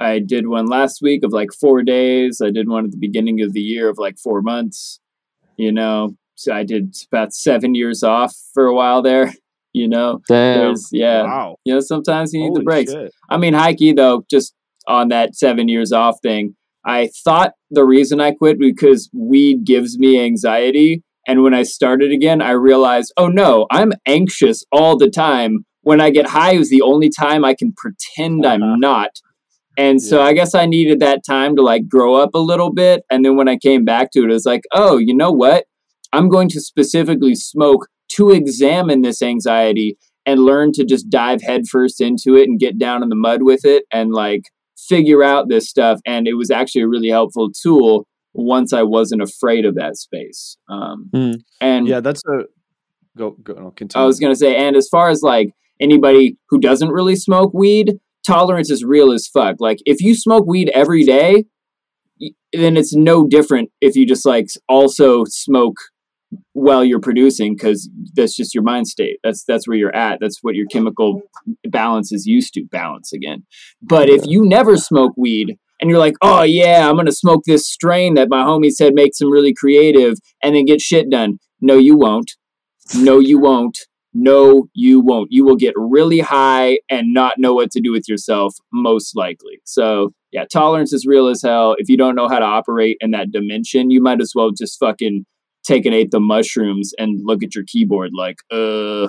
I 0.00 0.20
did 0.20 0.48
one 0.48 0.66
last 0.66 1.02
week 1.02 1.24
of 1.24 1.32
like 1.32 1.52
four 1.52 1.82
days. 1.82 2.40
I 2.42 2.50
did 2.50 2.68
one 2.68 2.84
at 2.84 2.92
the 2.92 2.98
beginning 2.98 3.40
of 3.42 3.52
the 3.52 3.60
year 3.60 3.88
of 3.88 3.98
like 3.98 4.18
four 4.18 4.42
months. 4.42 5.00
You 5.56 5.72
know, 5.72 6.16
so 6.36 6.52
I 6.52 6.62
did 6.62 6.96
about 7.12 7.34
seven 7.34 7.74
years 7.74 8.02
off 8.02 8.34
for 8.54 8.66
a 8.66 8.74
while 8.74 9.02
there. 9.02 9.32
You 9.78 9.88
know, 9.88 10.20
Damn. 10.28 10.58
there's 10.58 10.88
yeah. 10.92 11.22
wow 11.22 11.56
You 11.64 11.74
know, 11.74 11.80
sometimes 11.80 12.32
you 12.32 12.40
need 12.40 12.48
Holy 12.48 12.60
the 12.60 12.64
breaks. 12.64 12.92
shit. 12.92 13.12
I 13.30 13.36
mean, 13.36 13.54
Heike, 13.54 13.94
though, 13.96 14.24
just 14.28 14.54
on 14.86 15.08
that 15.08 15.36
seven 15.36 15.68
years 15.68 15.92
off 15.92 16.16
thing, 16.22 16.56
I 16.84 17.10
thought 17.24 17.52
the 17.70 17.84
reason 17.84 18.20
I 18.20 18.32
quit 18.32 18.58
because 18.58 19.08
weed 19.14 19.64
gives 19.64 19.98
me 19.98 20.20
anxiety. 20.20 21.02
And 21.26 21.42
when 21.42 21.54
I 21.54 21.62
started 21.62 22.10
again, 22.10 22.40
I 22.40 22.52
realized, 22.52 23.12
oh 23.16 23.28
no, 23.28 23.66
I'm 23.70 23.92
anxious 24.06 24.64
all 24.72 24.96
the 24.96 25.10
time. 25.10 25.64
When 25.82 26.00
I 26.00 26.10
get 26.10 26.26
high 26.26 26.54
is 26.54 26.70
the 26.70 26.82
only 26.82 27.10
time 27.10 27.44
I 27.44 27.54
can 27.54 27.72
pretend 27.76 28.44
I'm 28.44 28.62
uh-huh. 28.62 28.76
not. 28.78 29.10
And 29.76 30.02
so 30.02 30.18
Yeah. 30.18 30.24
I 30.24 30.32
guess 30.32 30.54
I 30.54 30.66
needed 30.66 30.98
that 31.00 31.20
time 31.24 31.54
to 31.56 31.62
like 31.62 31.86
grow 31.86 32.16
up 32.16 32.34
a 32.34 32.38
little 32.38 32.72
bit. 32.72 33.04
And 33.10 33.24
then 33.24 33.36
when 33.36 33.48
I 33.48 33.56
came 33.56 33.84
back 33.84 34.10
to 34.12 34.24
it, 34.24 34.30
it 34.30 34.32
was 34.32 34.44
like, 34.44 34.62
oh, 34.72 34.96
you 34.96 35.14
know 35.14 35.30
what? 35.30 35.66
I'm 36.12 36.28
going 36.28 36.48
to 36.50 36.60
specifically 36.60 37.34
smoke 37.34 37.86
to 38.18 38.30
examine 38.30 39.02
this 39.02 39.22
anxiety 39.22 39.96
and 40.26 40.40
learn 40.40 40.72
to 40.72 40.84
just 40.84 41.08
dive 41.08 41.40
headfirst 41.40 42.00
into 42.00 42.36
it 42.36 42.48
and 42.48 42.60
get 42.60 42.78
down 42.78 43.02
in 43.02 43.08
the 43.08 43.16
mud 43.16 43.42
with 43.42 43.64
it 43.64 43.84
and 43.90 44.12
like 44.12 44.42
figure 44.76 45.22
out 45.22 45.48
this 45.48 45.68
stuff. 45.68 46.00
And 46.04 46.28
it 46.28 46.34
was 46.34 46.50
actually 46.50 46.82
a 46.82 46.88
really 46.88 47.08
helpful 47.08 47.50
tool 47.50 48.06
once 48.34 48.72
I 48.72 48.82
wasn't 48.82 49.22
afraid 49.22 49.64
of 49.64 49.74
that 49.76 49.96
space. 49.96 50.58
Um, 50.68 51.08
Mm. 51.14 51.40
And 51.60 51.88
yeah 51.88 52.00
that's 52.00 52.22
a 52.26 52.44
go 53.16 53.30
go 53.42 53.54
no, 53.54 53.70
continue 53.70 54.02
I 54.02 54.06
was 54.06 54.20
going 54.20 54.32
to 54.32 54.38
say, 54.38 54.54
and 54.56 54.76
as 54.76 54.88
far 54.88 55.08
as 55.08 55.22
like 55.22 55.52
anybody 55.80 56.36
who 56.50 56.60
doesn't 56.60 56.90
really 56.90 57.16
smoke 57.16 57.54
weed, 57.54 57.98
tolerance 58.26 58.70
is 58.70 58.84
real 58.84 59.12
as 59.12 59.26
fuck. 59.26 59.56
Like 59.60 59.78
if 59.86 60.00
you 60.00 60.14
smoke 60.14 60.46
weed 60.46 60.70
every 60.74 61.04
day, 61.04 61.44
then 62.52 62.76
it's 62.76 62.94
no 62.94 63.26
different 63.26 63.70
if 63.80 63.96
you 63.96 64.06
just 64.06 64.26
like 64.26 64.48
also 64.68 65.24
smoke 65.24 65.76
while 66.52 66.84
you're 66.84 67.00
producing 67.00 67.54
because 67.54 67.88
that's 68.14 68.36
just 68.36 68.54
your 68.54 68.64
mind 68.64 68.88
state. 68.88 69.18
That's 69.22 69.44
that's 69.44 69.66
where 69.66 69.76
you're 69.76 69.94
at. 69.94 70.18
That's 70.20 70.38
what 70.42 70.54
your 70.54 70.66
chemical 70.66 71.22
balance 71.64 72.12
is 72.12 72.26
used 72.26 72.54
to. 72.54 72.64
Balance 72.64 73.12
again. 73.12 73.44
But 73.82 74.08
if 74.08 74.26
you 74.26 74.46
never 74.46 74.76
smoke 74.76 75.12
weed 75.16 75.56
and 75.80 75.90
you're 75.90 75.98
like, 75.98 76.16
oh 76.22 76.42
yeah, 76.42 76.88
I'm 76.88 76.96
gonna 76.96 77.12
smoke 77.12 77.42
this 77.46 77.68
strain 77.68 78.14
that 78.14 78.28
my 78.28 78.42
homie 78.42 78.70
said 78.70 78.94
makes 78.94 79.20
him 79.20 79.30
really 79.30 79.54
creative, 79.54 80.18
and 80.42 80.54
then 80.54 80.64
get 80.64 80.80
shit 80.80 81.10
done. 81.10 81.38
No, 81.60 81.76
you 81.76 81.96
won't. 81.96 82.32
No, 82.94 83.18
you 83.18 83.38
won't. 83.38 83.78
No, 84.14 84.68
you 84.74 85.00
won't. 85.00 85.28
You 85.30 85.44
will 85.44 85.56
get 85.56 85.74
really 85.76 86.20
high 86.20 86.78
and 86.90 87.12
not 87.12 87.38
know 87.38 87.54
what 87.54 87.70
to 87.72 87.80
do 87.80 87.92
with 87.92 88.08
yourself, 88.08 88.54
most 88.72 89.14
likely. 89.14 89.60
So, 89.64 90.12
yeah, 90.32 90.44
tolerance 90.50 90.92
is 90.92 91.06
real 91.06 91.28
as 91.28 91.42
hell. 91.42 91.76
If 91.78 91.88
you 91.88 91.96
don't 91.96 92.14
know 92.14 92.28
how 92.28 92.38
to 92.38 92.44
operate 92.44 92.96
in 93.00 93.10
that 93.10 93.30
dimension, 93.30 93.90
you 93.90 94.02
might 94.02 94.20
as 94.20 94.32
well 94.34 94.50
just 94.50 94.78
fucking 94.78 95.26
take 95.64 95.86
and 95.86 95.94
eat 95.94 96.10
the 96.10 96.20
mushrooms 96.20 96.92
and 96.98 97.20
look 97.24 97.42
at 97.42 97.54
your 97.54 97.64
keyboard 97.64 98.10
like, 98.14 98.38
uh, 98.50 99.08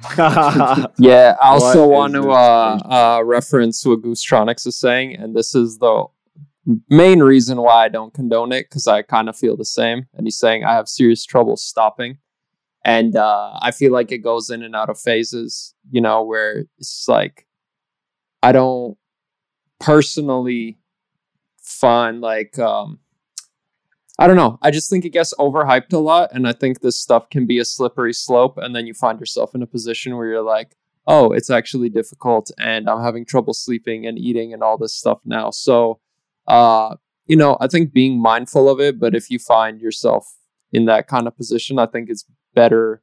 Yeah, 0.98 1.36
I 1.40 1.48
also 1.48 1.86
want 1.86 2.14
to 2.14 2.30
uh, 2.30 2.78
uh, 2.84 3.24
reference 3.24 3.84
what 3.84 4.02
Goosetronics 4.02 4.66
is 4.66 4.78
saying, 4.78 5.16
and 5.16 5.34
this 5.34 5.54
is 5.54 5.78
the 5.78 6.06
main 6.88 7.20
reason 7.20 7.60
why 7.60 7.84
I 7.84 7.88
don't 7.88 8.14
condone 8.14 8.52
it 8.52 8.66
because 8.68 8.86
I 8.86 9.02
kind 9.02 9.28
of 9.28 9.36
feel 9.36 9.56
the 9.56 9.64
same. 9.64 10.06
And 10.14 10.26
he's 10.26 10.38
saying 10.38 10.64
I 10.64 10.74
have 10.74 10.88
serious 10.88 11.24
trouble 11.24 11.56
stopping, 11.56 12.18
and 12.84 13.16
uh, 13.16 13.58
I 13.60 13.72
feel 13.72 13.92
like 13.92 14.12
it 14.12 14.18
goes 14.18 14.50
in 14.50 14.62
and 14.62 14.76
out 14.76 14.90
of 14.90 15.00
phases. 15.00 15.74
You 15.90 16.00
know, 16.00 16.22
where 16.22 16.64
it's 16.78 17.06
like 17.08 17.46
I 18.42 18.52
don't 18.52 18.96
personally 19.80 20.78
find 21.60 22.20
like 22.20 22.56
um, 22.58 23.00
I 24.18 24.26
don't 24.26 24.36
know. 24.36 24.58
I 24.62 24.70
just 24.70 24.90
think 24.90 25.04
it 25.04 25.10
gets 25.10 25.32
overhyped 25.34 25.92
a 25.92 25.98
lot, 25.98 26.30
and 26.32 26.48
I 26.48 26.52
think 26.52 26.80
this 26.80 26.96
stuff 26.96 27.30
can 27.30 27.46
be 27.46 27.58
a 27.58 27.64
slippery 27.64 28.12
slope. 28.12 28.58
And 28.58 28.74
then 28.74 28.86
you 28.86 28.94
find 28.94 29.20
yourself 29.20 29.54
in 29.54 29.62
a 29.62 29.66
position 29.66 30.16
where 30.16 30.26
you're 30.26 30.42
like, 30.42 30.74
oh, 31.08 31.32
it's 31.32 31.48
actually 31.48 31.88
difficult 31.88 32.50
and 32.58 32.88
I'm 32.88 33.02
having 33.02 33.24
trouble 33.24 33.54
sleeping 33.54 34.06
and 34.06 34.18
eating 34.18 34.52
and 34.52 34.62
all 34.62 34.76
this 34.76 34.94
stuff 34.94 35.20
now. 35.24 35.50
So, 35.50 36.00
uh, 36.46 36.96
you 37.26 37.34
know, 37.34 37.56
I 37.60 37.66
think 37.66 37.94
being 37.94 38.20
mindful 38.20 38.68
of 38.68 38.78
it, 38.78 39.00
but 39.00 39.14
if 39.14 39.30
you 39.30 39.38
find 39.38 39.80
yourself 39.80 40.36
in 40.70 40.84
that 40.84 41.08
kind 41.08 41.26
of 41.26 41.34
position, 41.34 41.78
I 41.78 41.86
think 41.86 42.10
it's 42.10 42.26
better 42.54 43.02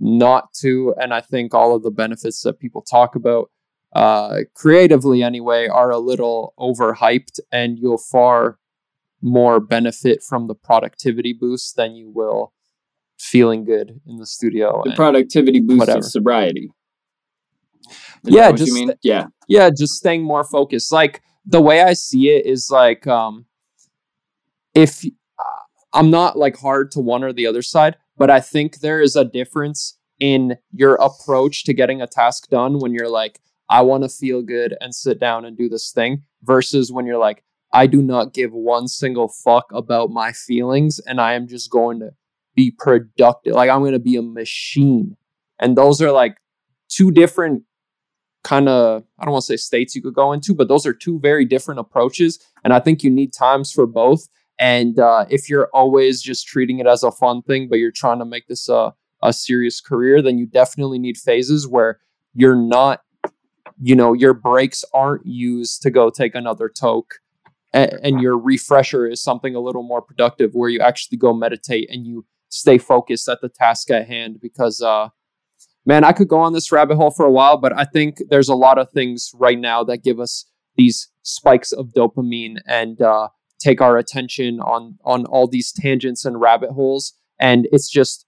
not 0.00 0.52
to. 0.54 0.96
And 1.00 1.14
I 1.14 1.20
think 1.20 1.54
all 1.54 1.76
of 1.76 1.84
the 1.84 1.92
benefits 1.92 2.42
that 2.42 2.58
people 2.58 2.82
talk 2.82 3.14
about, 3.14 3.52
uh, 3.92 4.38
creatively 4.54 5.22
anyway, 5.22 5.68
are 5.68 5.90
a 5.90 5.98
little 5.98 6.54
overhyped, 6.58 7.38
and 7.52 7.78
you'll 7.78 7.98
far 7.98 8.58
more 9.22 9.60
benefit 9.60 10.22
from 10.22 10.48
the 10.48 10.54
productivity 10.54 11.32
boost 11.32 11.76
than 11.76 11.94
you 11.94 12.10
will 12.10 12.52
feeling 13.18 13.64
good 13.64 14.00
in 14.06 14.16
the 14.16 14.26
studio. 14.26 14.82
The 14.84 14.92
productivity 14.92 15.60
boost 15.60 15.78
whatever. 15.78 15.98
of 15.98 16.04
sobriety. 16.04 16.70
Is 17.88 18.34
yeah, 18.34 18.52
just 18.52 18.76
yeah, 19.02 19.26
yeah, 19.48 19.70
just 19.70 19.94
staying 19.94 20.22
more 20.22 20.44
focused. 20.44 20.92
Like 20.92 21.22
the 21.46 21.60
way 21.60 21.82
I 21.82 21.94
see 21.94 22.30
it 22.30 22.46
is 22.46 22.68
like, 22.70 23.06
um, 23.06 23.46
if 24.74 25.04
uh, 25.38 25.42
I'm 25.92 26.10
not 26.10 26.36
like 26.36 26.56
hard 26.56 26.90
to 26.92 27.00
one 27.00 27.24
or 27.24 27.32
the 27.32 27.46
other 27.46 27.62
side, 27.62 27.96
but 28.16 28.30
I 28.30 28.40
think 28.40 28.80
there 28.80 29.00
is 29.00 29.16
a 29.16 29.24
difference 29.24 29.98
in 30.20 30.56
your 30.72 30.94
approach 30.96 31.64
to 31.64 31.74
getting 31.74 32.00
a 32.00 32.06
task 32.06 32.48
done 32.48 32.78
when 32.78 32.92
you're 32.92 33.08
like, 33.08 33.40
I 33.68 33.82
want 33.82 34.04
to 34.04 34.08
feel 34.08 34.42
good 34.42 34.76
and 34.80 34.94
sit 34.94 35.18
down 35.18 35.44
and 35.44 35.56
do 35.56 35.68
this 35.68 35.90
thing, 35.92 36.22
versus 36.42 36.92
when 36.92 37.06
you're 37.06 37.18
like, 37.18 37.42
I 37.72 37.86
do 37.86 38.02
not 38.02 38.34
give 38.34 38.52
one 38.52 38.88
single 38.88 39.28
fuck 39.28 39.66
about 39.72 40.10
my 40.10 40.32
feelings 40.32 40.98
and 41.00 41.20
I 41.20 41.34
am 41.34 41.48
just 41.48 41.70
going 41.70 42.00
to 42.00 42.10
be 42.54 42.70
productive. 42.70 43.54
Like 43.54 43.70
I'm 43.70 43.80
going 43.80 43.92
to 43.92 43.98
be 43.98 44.16
a 44.16 44.22
machine. 44.22 45.16
And 45.58 45.76
those 45.76 46.02
are 46.02 46.12
like 46.12 46.36
two 46.88 47.10
different 47.10 47.62
kind 48.42 48.68
of 48.68 49.04
I 49.18 49.24
don't 49.24 49.32
want 49.32 49.42
to 49.42 49.46
say 49.46 49.56
states 49.56 49.94
you 49.94 50.02
could 50.02 50.14
go 50.14 50.32
into, 50.32 50.54
but 50.54 50.68
those 50.68 50.86
are 50.86 50.92
two 50.92 51.18
very 51.20 51.44
different 51.44 51.80
approaches, 51.80 52.38
and 52.64 52.72
I 52.72 52.80
think 52.80 53.02
you 53.02 53.10
need 53.10 53.32
times 53.32 53.72
for 53.72 53.86
both. 53.86 54.28
And 54.58 54.98
uh, 54.98 55.26
if 55.30 55.48
you're 55.48 55.68
always 55.72 56.20
just 56.22 56.46
treating 56.46 56.78
it 56.78 56.86
as 56.86 57.02
a 57.02 57.10
fun 57.10 57.42
thing, 57.42 57.68
but 57.68 57.78
you're 57.78 57.90
trying 57.90 58.18
to 58.18 58.24
make 58.24 58.48
this 58.48 58.68
a 58.68 58.94
a 59.22 59.32
serious 59.32 59.80
career, 59.80 60.20
then 60.20 60.36
you 60.36 60.46
definitely 60.46 60.98
need 60.98 61.16
phases 61.16 61.68
where 61.68 62.00
you're 62.34 62.56
not, 62.56 63.02
you 63.80 63.94
know, 63.94 64.12
your 64.12 64.34
breaks 64.34 64.84
aren't 64.92 65.24
used 65.24 65.80
to 65.82 65.90
go 65.90 66.10
take 66.10 66.34
another 66.34 66.68
toke. 66.68 67.20
And, 67.74 68.20
your 68.20 68.38
refresher 68.38 69.06
is 69.06 69.22
something 69.22 69.54
a 69.54 69.60
little 69.60 69.82
more 69.82 70.02
productive 70.02 70.50
where 70.52 70.68
you 70.68 70.80
actually 70.80 71.16
go 71.16 71.32
meditate 71.32 71.88
and 71.90 72.06
you 72.06 72.26
stay 72.50 72.76
focused 72.76 73.30
at 73.30 73.40
the 73.40 73.48
task 73.48 73.90
at 73.90 74.06
hand 74.06 74.40
because 74.42 74.82
uh, 74.82 75.08
man, 75.84 76.04
I 76.04 76.12
could 76.12 76.28
go 76.28 76.38
on 76.38 76.52
this 76.52 76.70
rabbit 76.70 76.96
hole 76.96 77.10
for 77.10 77.24
a 77.24 77.30
while, 77.30 77.56
but 77.56 77.76
I 77.76 77.84
think 77.84 78.18
there's 78.28 78.48
a 78.48 78.54
lot 78.54 78.78
of 78.78 78.90
things 78.90 79.30
right 79.34 79.58
now 79.58 79.82
that 79.84 80.04
give 80.04 80.20
us 80.20 80.44
these 80.76 81.08
spikes 81.22 81.72
of 81.72 81.88
dopamine 81.96 82.56
and 82.66 83.00
uh, 83.00 83.28
take 83.58 83.80
our 83.80 83.96
attention 83.96 84.60
on 84.60 84.98
on 85.04 85.26
all 85.26 85.46
these 85.46 85.72
tangents 85.72 86.24
and 86.24 86.40
rabbit 86.40 86.70
holes, 86.70 87.14
and 87.38 87.68
it's 87.72 87.90
just 87.90 88.26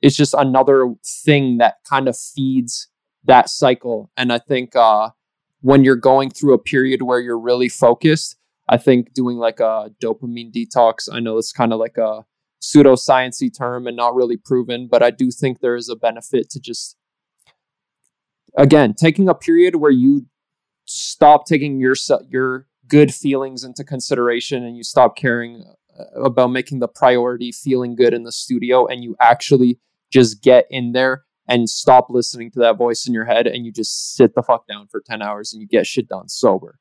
it's 0.00 0.16
just 0.16 0.34
another 0.34 0.94
thing 1.24 1.58
that 1.58 1.76
kind 1.88 2.08
of 2.08 2.18
feeds 2.18 2.88
that 3.24 3.48
cycle. 3.48 4.10
And 4.16 4.32
I 4.32 4.38
think 4.38 4.74
uh, 4.74 5.10
when 5.60 5.84
you're 5.84 5.96
going 5.96 6.30
through 6.30 6.54
a 6.54 6.58
period 6.58 7.02
where 7.02 7.20
you're 7.20 7.38
really 7.38 7.68
focused, 7.68 8.36
I 8.72 8.78
think 8.78 9.12
doing 9.12 9.36
like 9.36 9.60
a 9.60 9.90
dopamine 10.02 10.50
detox. 10.50 11.06
I 11.12 11.20
know 11.20 11.36
it's 11.36 11.52
kind 11.52 11.74
of 11.74 11.78
like 11.78 11.98
a 11.98 12.24
pseudosciency 12.62 13.54
term 13.54 13.86
and 13.86 13.94
not 13.94 14.14
really 14.14 14.38
proven, 14.38 14.88
but 14.90 15.02
I 15.02 15.10
do 15.10 15.30
think 15.30 15.60
there 15.60 15.76
is 15.76 15.90
a 15.90 15.94
benefit 15.94 16.48
to 16.50 16.58
just 16.58 16.96
again 18.56 18.94
taking 18.94 19.28
a 19.28 19.34
period 19.34 19.76
where 19.76 19.90
you 19.90 20.24
stop 20.86 21.44
taking 21.44 21.80
your 21.80 21.94
your 22.30 22.66
good 22.88 23.12
feelings 23.14 23.62
into 23.62 23.84
consideration 23.84 24.64
and 24.64 24.74
you 24.74 24.84
stop 24.84 25.16
caring 25.16 25.64
uh, 25.98 26.22
about 26.22 26.48
making 26.48 26.78
the 26.78 26.88
priority 26.88 27.52
feeling 27.52 27.94
good 27.94 28.14
in 28.14 28.22
the 28.22 28.32
studio 28.32 28.86
and 28.86 29.04
you 29.04 29.14
actually 29.20 29.78
just 30.10 30.42
get 30.42 30.64
in 30.70 30.92
there 30.92 31.24
and 31.46 31.68
stop 31.68 32.06
listening 32.08 32.50
to 32.50 32.58
that 32.60 32.78
voice 32.78 33.06
in 33.06 33.12
your 33.12 33.26
head 33.26 33.46
and 33.46 33.66
you 33.66 33.72
just 33.72 34.14
sit 34.14 34.34
the 34.34 34.42
fuck 34.42 34.66
down 34.66 34.86
for 34.86 35.02
10 35.04 35.20
hours 35.20 35.52
and 35.52 35.60
you 35.60 35.68
get 35.68 35.86
shit 35.86 36.08
done 36.08 36.26
sober 36.26 36.78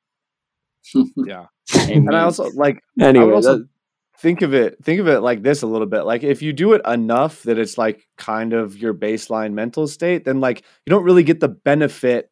yeah. 1.18 1.46
And 1.90 2.14
i 2.14 2.22
also 2.22 2.50
like 2.56 2.82
anyway 3.00 3.34
also, 3.34 3.60
that, 3.60 3.70
think 4.18 4.42
of 4.42 4.54
it 4.54 4.84
think 4.84 5.00
of 5.00 5.08
it 5.08 5.20
like 5.22 5.42
this 5.42 5.62
a 5.62 5.68
little 5.68 5.88
bit 5.88 6.02
like 6.02 6.24
if 6.24 6.42
you 6.42 6.54
do 6.54 6.74
it 6.74 6.82
enough 6.86 7.44
that 7.44 7.58
it's 7.58 7.78
like 7.78 8.08
kind 8.18 8.54
of 8.54 8.78
your 8.78 8.94
baseline 8.94 9.54
mental 9.54 9.88
state 9.88 10.26
then 10.26 10.40
like 10.40 10.64
you 10.86 10.92
don't 10.92 11.04
really 11.04 11.24
get 11.24 11.40
the 11.40 11.48
benefit 11.48 12.32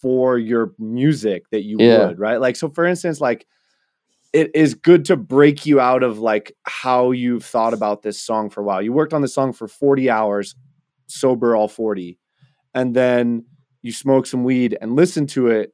for 0.00 0.38
your 0.38 0.72
music 0.78 1.44
that 1.50 1.64
you 1.64 1.76
yeah. 1.78 2.08
would 2.08 2.18
right? 2.18 2.40
Like 2.40 2.56
so 2.56 2.68
for 2.68 2.84
instance 2.84 3.20
like 3.20 3.46
it 4.32 4.50
is 4.54 4.74
good 4.74 5.06
to 5.06 5.16
break 5.16 5.64
you 5.64 5.80
out 5.80 6.02
of 6.02 6.18
like 6.18 6.52
how 6.64 7.10
you've 7.10 7.44
thought 7.44 7.72
about 7.72 8.02
this 8.02 8.20
song 8.20 8.50
for 8.50 8.60
a 8.60 8.64
while. 8.64 8.82
You 8.82 8.92
worked 8.92 9.14
on 9.14 9.22
the 9.22 9.28
song 9.28 9.52
for 9.52 9.66
40 9.66 10.10
hours 10.10 10.54
sober 11.06 11.56
all 11.56 11.68
40 11.68 12.18
and 12.74 12.94
then 12.94 13.44
you 13.80 13.92
smoke 13.92 14.26
some 14.26 14.44
weed 14.44 14.76
and 14.80 14.94
listen 14.94 15.26
to 15.28 15.48
it 15.48 15.72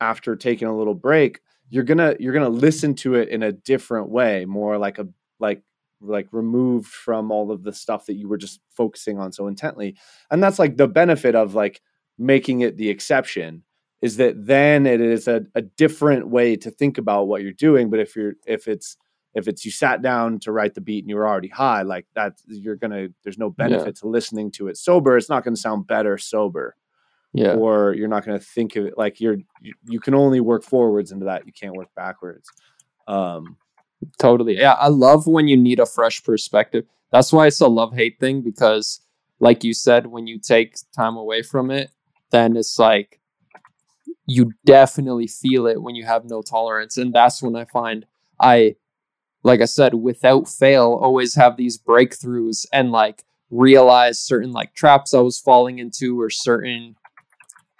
after 0.00 0.36
taking 0.36 0.68
a 0.68 0.76
little 0.76 0.94
break 0.94 1.40
you're 1.70 1.84
gonna 1.84 2.14
you're 2.20 2.32
gonna 2.32 2.48
listen 2.48 2.94
to 2.94 3.14
it 3.14 3.28
in 3.28 3.42
a 3.42 3.52
different 3.52 4.08
way, 4.08 4.44
more 4.44 4.78
like 4.78 4.98
a 4.98 5.08
like 5.40 5.62
like 6.00 6.28
removed 6.32 6.86
from 6.86 7.30
all 7.30 7.50
of 7.50 7.62
the 7.62 7.72
stuff 7.72 8.06
that 8.06 8.14
you 8.14 8.28
were 8.28 8.36
just 8.36 8.60
focusing 8.70 9.18
on 9.18 9.32
so 9.32 9.46
intently. 9.46 9.96
And 10.30 10.42
that's 10.42 10.58
like 10.58 10.76
the 10.76 10.88
benefit 10.88 11.34
of 11.34 11.54
like 11.54 11.80
making 12.18 12.60
it 12.60 12.76
the 12.76 12.90
exception 12.90 13.62
is 14.02 14.18
that 14.18 14.46
then 14.46 14.86
it 14.86 15.00
is 15.00 15.26
a, 15.26 15.46
a 15.54 15.62
different 15.62 16.28
way 16.28 16.56
to 16.56 16.70
think 16.70 16.98
about 16.98 17.26
what 17.26 17.42
you're 17.42 17.52
doing. 17.52 17.90
But 17.90 18.00
if 18.00 18.14
you're 18.14 18.34
if 18.46 18.68
it's 18.68 18.96
if 19.34 19.48
it's 19.48 19.64
you 19.64 19.72
sat 19.72 20.00
down 20.02 20.38
to 20.40 20.52
write 20.52 20.74
the 20.74 20.80
beat 20.80 21.02
and 21.02 21.10
you 21.10 21.16
were 21.16 21.26
already 21.26 21.48
high, 21.48 21.82
like 21.82 22.06
that, 22.14 22.34
you're 22.46 22.76
gonna. 22.76 23.08
There's 23.24 23.38
no 23.38 23.50
benefit 23.50 23.96
yeah. 23.96 24.00
to 24.00 24.08
listening 24.08 24.52
to 24.52 24.68
it 24.68 24.76
sober. 24.76 25.16
It's 25.16 25.28
not 25.28 25.42
gonna 25.42 25.56
sound 25.56 25.88
better 25.88 26.18
sober 26.18 26.76
yeah. 27.34 27.54
or 27.54 27.94
you're 27.94 28.08
not 28.08 28.24
going 28.24 28.38
to 28.38 28.44
think 28.44 28.76
of 28.76 28.86
it 28.86 28.96
like 28.96 29.20
you're 29.20 29.36
you, 29.60 29.74
you, 29.86 30.00
can 30.00 30.14
only 30.14 30.40
work 30.40 30.62
forwards 30.62 31.10
into 31.10 31.26
that 31.26 31.44
you 31.46 31.52
can't 31.52 31.74
work 31.74 31.88
backwards. 31.94 32.48
Um 33.06 33.56
totally 34.18 34.58
yeah 34.58 34.74
i 34.74 34.88
love 34.88 35.26
when 35.26 35.48
you 35.48 35.56
need 35.56 35.80
a 35.80 35.86
fresh 35.86 36.22
perspective. 36.22 36.84
That's 37.10 37.32
why 37.32 37.46
it's 37.46 37.60
a 37.60 37.68
love 37.68 37.94
hate 37.94 38.18
thing 38.18 38.42
because 38.42 39.00
like 39.40 39.64
you 39.64 39.74
said 39.74 40.06
when 40.06 40.26
you 40.26 40.38
take 40.38 40.76
time 40.94 41.16
away 41.16 41.42
from 41.42 41.70
it 41.70 41.90
then 42.30 42.56
it's 42.56 42.78
like 42.78 43.20
you 44.26 44.52
definitely 44.64 45.26
feel 45.26 45.66
it 45.66 45.82
when 45.82 45.94
you 45.94 46.04
have 46.04 46.24
no 46.24 46.42
tolerance 46.42 46.96
and 46.96 47.12
that's 47.12 47.42
when 47.42 47.56
i 47.56 47.64
find 47.66 48.06
i 48.40 48.74
like 49.42 49.60
i 49.60 49.64
said 49.64 49.94
without 49.94 50.48
fail 50.48 50.98
always 51.00 51.34
have 51.34 51.56
these 51.56 51.78
breakthroughs 51.78 52.66
and 52.72 52.90
like 52.90 53.24
realize 53.50 54.18
certain 54.18 54.52
like 54.52 54.74
traps 54.74 55.14
i 55.14 55.20
was 55.20 55.38
falling 55.38 55.78
into 55.78 56.20
or 56.20 56.30
certain 56.30 56.96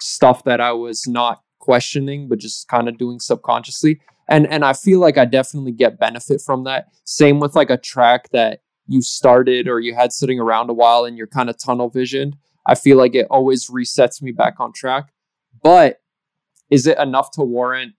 stuff 0.04 0.44
that 0.44 0.60
I 0.60 0.72
was 0.72 1.06
not 1.06 1.42
questioning, 1.58 2.28
but 2.28 2.38
just 2.38 2.68
kind 2.68 2.88
of 2.88 2.98
doing 2.98 3.20
subconsciously. 3.20 4.00
And 4.28 4.46
and 4.46 4.64
I 4.64 4.72
feel 4.72 5.00
like 5.00 5.18
I 5.18 5.24
definitely 5.24 5.72
get 5.72 5.98
benefit 5.98 6.40
from 6.40 6.64
that. 6.64 6.86
Same 7.04 7.40
with 7.40 7.54
like 7.54 7.70
a 7.70 7.76
track 7.76 8.30
that 8.30 8.60
you 8.86 9.02
started 9.02 9.68
or 9.68 9.80
you 9.80 9.94
had 9.94 10.12
sitting 10.12 10.38
around 10.38 10.70
a 10.70 10.74
while 10.74 11.04
and 11.04 11.16
you're 11.16 11.26
kind 11.26 11.50
of 11.50 11.56
tunnel 11.58 11.88
visioned. 11.88 12.36
I 12.66 12.74
feel 12.74 12.96
like 12.96 13.14
it 13.14 13.26
always 13.30 13.68
resets 13.68 14.22
me 14.22 14.32
back 14.32 14.60
on 14.60 14.72
track. 14.72 15.12
But 15.62 16.00
is 16.70 16.86
it 16.86 16.98
enough 16.98 17.30
to 17.32 17.42
warrant 17.42 17.94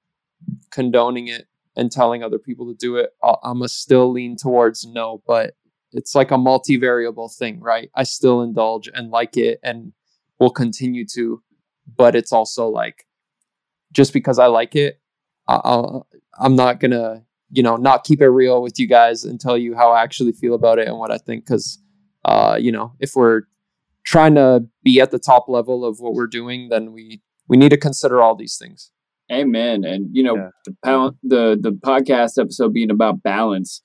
condoning 0.72 1.28
it 1.28 1.48
and 1.76 1.92
telling 1.92 2.24
other 2.24 2.40
people 2.40 2.68
to 2.68 2.76
do 2.76 2.98
it? 2.98 3.12
I'm 3.44 3.62
a 3.62 3.70
still 3.70 4.12
lean 4.12 4.38
towards 4.38 4.86
no, 4.86 5.22
but 5.28 5.56
it's 5.92 6.14
like 6.16 6.32
a 6.32 6.36
multivariable 6.36 7.36
thing, 7.36 7.60
right? 7.60 7.90
I 7.96 8.04
still 8.04 8.42
indulge 8.42 8.90
and 8.94 9.12
like 9.12 9.38
it 9.38 9.60
and 9.64 9.94
will 10.40 10.50
continue 10.50 11.06
to 11.14 11.42
but 11.96 12.16
it's 12.16 12.32
also 12.32 12.68
like 12.68 13.06
just 13.92 14.14
because 14.14 14.40
I 14.40 14.48
like 14.48 14.76
it, 14.76 15.00
I'll, 15.48 16.08
I'm 16.40 16.56
not 16.56 16.80
gonna 16.80 17.24
you 17.52 17.64
know 17.64 17.76
not 17.76 18.04
keep 18.04 18.22
it 18.22 18.30
real 18.30 18.62
with 18.62 18.80
you 18.80 18.88
guys 18.88 19.24
and 19.24 19.40
tell 19.40 19.58
you 19.58 19.76
how 19.76 19.92
I 19.92 20.04
actually 20.04 20.32
feel 20.34 20.54
about 20.54 20.80
it 20.80 20.88
and 20.88 20.98
what 20.98 21.12
I 21.12 21.18
think 21.18 21.46
because 21.46 21.80
uh, 22.26 22.58
you 22.60 22.72
know 22.72 22.94
if 23.00 23.16
we're 23.16 23.44
trying 24.06 24.36
to 24.36 24.64
be 24.84 25.02
at 25.02 25.12
the 25.12 25.20
top 25.20 25.50
level 25.50 25.84
of 25.84 26.00
what 26.00 26.14
we're 26.14 26.28
doing, 26.28 26.70
then 26.70 26.92
we 26.94 27.22
we 27.48 27.58
need 27.58 27.70
to 27.70 27.78
consider 27.78 28.22
all 28.22 28.36
these 28.36 28.58
things. 28.58 28.92
Amen. 29.32 29.84
And 29.84 30.10
you 30.12 30.24
know 30.24 30.36
yeah. 30.36 30.50
the 30.66 30.76
pound, 30.84 31.16
the 31.24 31.58
the 31.60 31.72
podcast 31.72 32.40
episode 32.40 32.74
being 32.74 32.92
about 32.92 33.24
balance, 33.24 33.82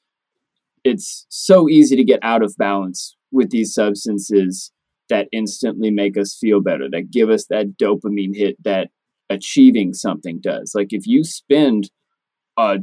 it's 0.85 1.27
so 1.29 1.69
easy 1.69 1.97
to 1.97 2.05
get 2.05 2.21
out 2.23 2.43
of 2.43 2.55
balance 2.57 3.17
with 3.33 3.51
these 3.51 3.73
substances 3.73 4.73
that 5.11 5.29
instantly 5.33 5.91
make 5.91 6.17
us 6.19 6.37
feel 6.41 6.61
better, 6.63 6.89
that 6.91 7.11
give 7.11 7.31
us 7.31 7.47
that 7.49 7.77
dopamine 7.79 8.37
hit 8.37 8.57
that 8.65 8.89
achieving 9.31 9.95
something 9.95 10.41
does. 10.41 10.73
Like 10.75 10.93
if 10.93 11.07
you 11.07 11.25
spend 11.25 11.91
uh, 12.57 12.79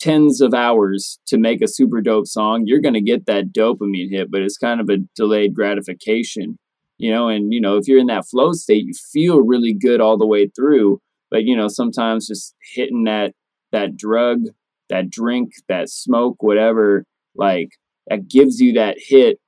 tens 0.00 0.40
of 0.40 0.54
hours 0.54 1.20
to 1.26 1.38
make 1.38 1.62
a 1.62 1.68
super 1.68 2.00
dope 2.00 2.26
song, 2.26 2.64
you're 2.66 2.80
going 2.80 2.94
to 2.94 3.00
get 3.00 3.26
that 3.26 3.52
dopamine 3.52 4.10
hit, 4.10 4.30
but 4.30 4.42
it's 4.42 4.58
kind 4.58 4.80
of 4.80 4.88
a 4.90 4.98
delayed 5.16 5.54
gratification. 5.54 6.58
you 6.98 7.10
know, 7.10 7.28
and 7.28 7.52
you 7.52 7.60
know, 7.60 7.76
if 7.76 7.88
you're 7.88 7.98
in 7.98 8.06
that 8.06 8.26
flow 8.28 8.52
state, 8.52 8.84
you 8.86 8.94
feel 9.12 9.40
really 9.42 9.72
good 9.74 10.00
all 10.00 10.16
the 10.18 10.26
way 10.26 10.48
through. 10.48 11.00
But 11.30 11.44
you 11.44 11.56
know, 11.56 11.68
sometimes 11.68 12.26
just 12.28 12.54
hitting 12.74 13.04
that 13.04 13.34
that 13.72 13.96
drug, 13.96 14.44
that 14.90 15.10
drink, 15.10 15.52
that 15.68 15.88
smoke, 15.88 16.42
whatever, 16.42 17.04
like 17.34 17.70
that 18.08 18.28
gives 18.28 18.60
you 18.60 18.74
that 18.74 18.96
hit. 18.98 19.38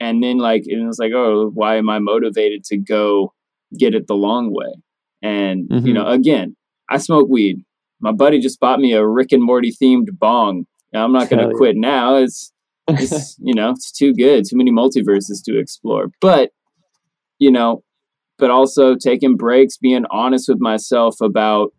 And 0.00 0.22
then 0.22 0.38
like 0.38 0.62
it 0.66 0.82
was 0.84 0.98
like, 0.98 1.12
oh, 1.14 1.50
why 1.52 1.76
am 1.76 1.90
I 1.90 1.98
motivated 1.98 2.64
to 2.64 2.78
go 2.78 3.34
get 3.78 3.94
it 3.94 4.06
the 4.06 4.14
long 4.14 4.52
way? 4.52 4.72
And 5.22 5.68
mm-hmm. 5.68 5.86
you 5.86 5.92
know, 5.92 6.06
again, 6.06 6.56
I 6.88 6.98
smoke 6.98 7.28
weed. 7.28 7.62
My 8.00 8.12
buddy 8.12 8.40
just 8.40 8.58
bought 8.58 8.80
me 8.80 8.94
a 8.94 9.06
Rick 9.06 9.32
and 9.32 9.42
Morty 9.42 9.72
themed 9.72 10.18
bong. 10.18 10.64
Now, 10.92 11.04
I'm 11.04 11.12
not 11.12 11.28
going 11.28 11.46
to 11.46 11.54
quit 11.54 11.76
now. 11.76 12.16
It's, 12.16 12.52
it's 12.88 13.36
you 13.42 13.54
know, 13.54 13.70
it's 13.70 13.92
too 13.92 14.14
good. 14.14 14.44
Too 14.48 14.56
many 14.56 14.72
multiverses 14.72 15.44
to 15.44 15.58
explore. 15.58 16.08
But 16.20 16.50
you 17.38 17.50
know, 17.50 17.82
but 18.38 18.50
also 18.50 18.96
taking 18.96 19.36
breaks, 19.36 19.76
being 19.76 20.04
honest 20.10 20.48
with 20.48 20.60
myself 20.60 21.20
about, 21.20 21.72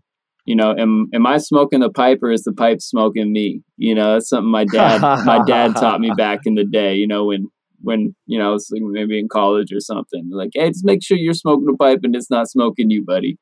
you 0.45 0.55
know, 0.55 0.75
am 0.77 1.07
am 1.13 1.25
I 1.25 1.37
smoking 1.37 1.81
the 1.81 1.89
pipe 1.89 2.19
or 2.21 2.31
is 2.31 2.43
the 2.43 2.53
pipe 2.53 2.81
smoking 2.81 3.33
me? 3.33 3.63
You 3.77 3.95
know, 3.95 4.13
that's 4.13 4.29
something 4.29 4.49
my 4.49 4.65
dad 4.65 5.01
my 5.25 5.43
dad 5.45 5.75
taught 5.75 5.99
me 5.99 6.11
back 6.17 6.41
in 6.45 6.55
the 6.55 6.63
day. 6.65 6.95
You 6.95 7.07
know, 7.07 7.25
when 7.25 7.49
when 7.81 8.15
you 8.25 8.39
know 8.39 8.49
I 8.49 8.51
was 8.51 8.69
like 8.71 8.81
maybe 8.83 9.19
in 9.19 9.27
college 9.27 9.71
or 9.73 9.79
something. 9.79 10.29
Like, 10.31 10.51
hey, 10.53 10.69
just 10.69 10.85
make 10.85 11.03
sure 11.03 11.17
you're 11.17 11.33
smoking 11.33 11.65
the 11.65 11.77
pipe 11.77 11.99
and 12.03 12.15
it's 12.15 12.29
not 12.29 12.49
smoking 12.49 12.89
you, 12.89 13.03
buddy. 13.05 13.37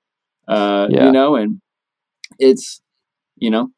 Uh, 0.48 0.88
yeah. 0.90 1.06
You 1.06 1.12
know, 1.12 1.36
and 1.36 1.62
it's 2.38 2.82
you 3.38 3.50
know, 3.50 3.70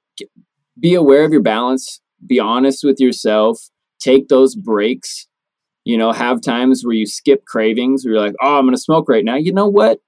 be 0.80 0.94
aware 0.96 1.24
of 1.24 1.32
your 1.32 1.42
balance. 1.42 2.02
Be 2.26 2.40
honest 2.40 2.84
with 2.84 3.00
yourself. 3.00 3.60
Take 4.00 4.28
those 4.30 4.56
breaks 4.56 5.28
you 5.84 5.98
know, 5.98 6.12
have 6.12 6.42
times 6.42 6.84
where 6.84 6.96
you 6.96 7.06
skip 7.06 7.46
cravings 7.46 8.04
where 8.04 8.14
you're 8.14 8.24
like, 8.24 8.36
oh, 8.42 8.60
I'm 8.60 8.70
to 8.70 8.78
smoke 8.78 9.10
right 9.10 9.26
now. 9.26 9.36
You 9.36 9.54
know 9.54 9.68
what? 9.68 10.00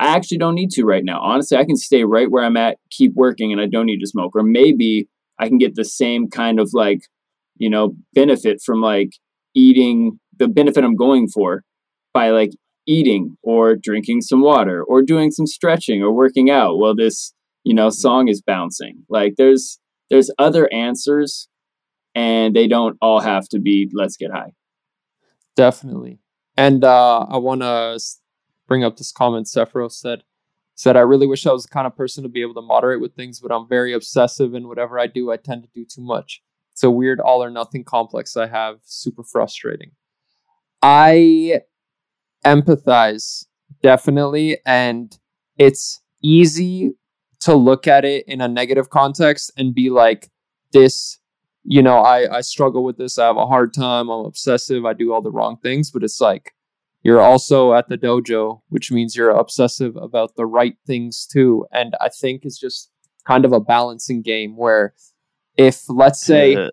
I 0.00 0.16
actually 0.16 0.38
don't 0.38 0.54
need 0.54 0.70
to 0.72 0.84
right 0.84 1.04
now. 1.04 1.20
Honestly, 1.20 1.56
I 1.56 1.64
can 1.64 1.76
stay 1.76 2.04
right 2.04 2.30
where 2.30 2.44
I'm 2.44 2.56
at, 2.56 2.78
keep 2.90 3.14
working, 3.14 3.52
and 3.52 3.60
I 3.60 3.66
don't 3.66 3.86
need 3.86 4.00
to 4.00 4.06
smoke. 4.06 4.34
Or 4.34 4.42
maybe 4.42 5.08
I 5.38 5.48
can 5.48 5.58
get 5.58 5.74
the 5.74 5.84
same 5.84 6.28
kind 6.28 6.58
of 6.58 6.70
like, 6.72 7.02
you 7.56 7.70
know, 7.70 7.94
benefit 8.14 8.60
from 8.64 8.80
like 8.80 9.10
eating 9.54 10.18
the 10.38 10.48
benefit 10.48 10.84
I'm 10.84 10.96
going 10.96 11.28
for 11.28 11.62
by 12.12 12.30
like 12.30 12.50
eating 12.86 13.36
or 13.42 13.76
drinking 13.76 14.22
some 14.22 14.42
water 14.42 14.82
or 14.82 15.02
doing 15.02 15.30
some 15.30 15.46
stretching 15.46 16.02
or 16.02 16.12
working 16.12 16.50
out 16.50 16.78
while 16.78 16.94
this, 16.94 17.32
you 17.64 17.74
know, 17.74 17.90
song 17.90 18.28
is 18.28 18.42
bouncing. 18.42 19.04
Like 19.08 19.34
there's 19.36 19.78
there's 20.10 20.30
other 20.38 20.72
answers 20.72 21.48
and 22.14 22.54
they 22.54 22.66
don't 22.66 22.96
all 23.00 23.20
have 23.20 23.48
to 23.50 23.58
be 23.58 23.90
let's 23.92 24.16
get 24.16 24.30
high. 24.30 24.52
Definitely. 25.56 26.18
And 26.56 26.84
uh, 26.84 27.20
I 27.20 27.38
want 27.38 27.62
to 27.62 27.98
bring 28.66 28.84
up 28.84 28.96
this 28.96 29.12
comment 29.12 29.46
Sephiro 29.46 29.90
said. 29.90 30.24
Said, 30.74 30.96
I 30.96 31.00
really 31.00 31.26
wish 31.26 31.46
I 31.46 31.52
was 31.52 31.64
the 31.64 31.68
kind 31.68 31.86
of 31.86 31.94
person 31.94 32.22
to 32.22 32.30
be 32.30 32.40
able 32.40 32.54
to 32.54 32.62
moderate 32.62 33.00
with 33.00 33.14
things, 33.14 33.40
but 33.40 33.52
I'm 33.52 33.68
very 33.68 33.92
obsessive, 33.92 34.54
and 34.54 34.66
whatever 34.66 34.98
I 34.98 35.06
do, 35.06 35.30
I 35.30 35.36
tend 35.36 35.62
to 35.62 35.68
do 35.72 35.84
too 35.84 36.00
much. 36.00 36.42
It's 36.72 36.82
a 36.82 36.90
weird 36.90 37.20
all 37.20 37.42
or 37.42 37.50
nothing 37.50 37.84
complex 37.84 38.36
I 38.36 38.48
have, 38.48 38.78
super 38.84 39.22
frustrating. 39.22 39.92
I 40.82 41.60
empathize 42.44 43.46
definitely, 43.82 44.58
and 44.66 45.16
it's 45.58 46.00
easy 46.22 46.94
to 47.40 47.54
look 47.54 47.86
at 47.86 48.04
it 48.04 48.26
in 48.26 48.40
a 48.40 48.48
negative 48.48 48.90
context 48.90 49.52
and 49.56 49.74
be 49.74 49.90
like, 49.90 50.30
this 50.72 51.18
you 51.64 51.82
know, 51.82 51.98
I, 51.98 52.38
I 52.38 52.40
struggle 52.40 52.84
with 52.84 52.98
this. 52.98 53.18
I 53.18 53.26
have 53.26 53.36
a 53.36 53.46
hard 53.46 53.72
time. 53.72 54.08
I'm 54.08 54.26
obsessive. 54.26 54.84
I 54.84 54.94
do 54.94 55.12
all 55.12 55.22
the 55.22 55.30
wrong 55.30 55.56
things, 55.62 55.90
but 55.90 56.02
it's 56.02 56.20
like 56.20 56.54
you're 57.02 57.20
also 57.20 57.74
at 57.74 57.88
the 57.88 57.98
dojo, 57.98 58.60
which 58.68 58.90
means 58.90 59.14
you're 59.14 59.30
obsessive 59.30 59.96
about 59.96 60.34
the 60.36 60.46
right 60.46 60.76
things 60.86 61.26
too. 61.26 61.66
And 61.72 61.94
I 62.00 62.08
think 62.08 62.44
it's 62.44 62.58
just 62.58 62.90
kind 63.26 63.44
of 63.44 63.52
a 63.52 63.60
balancing 63.60 64.22
game 64.22 64.56
where 64.56 64.94
if 65.56 65.88
let's 65.88 66.24
say 66.24 66.70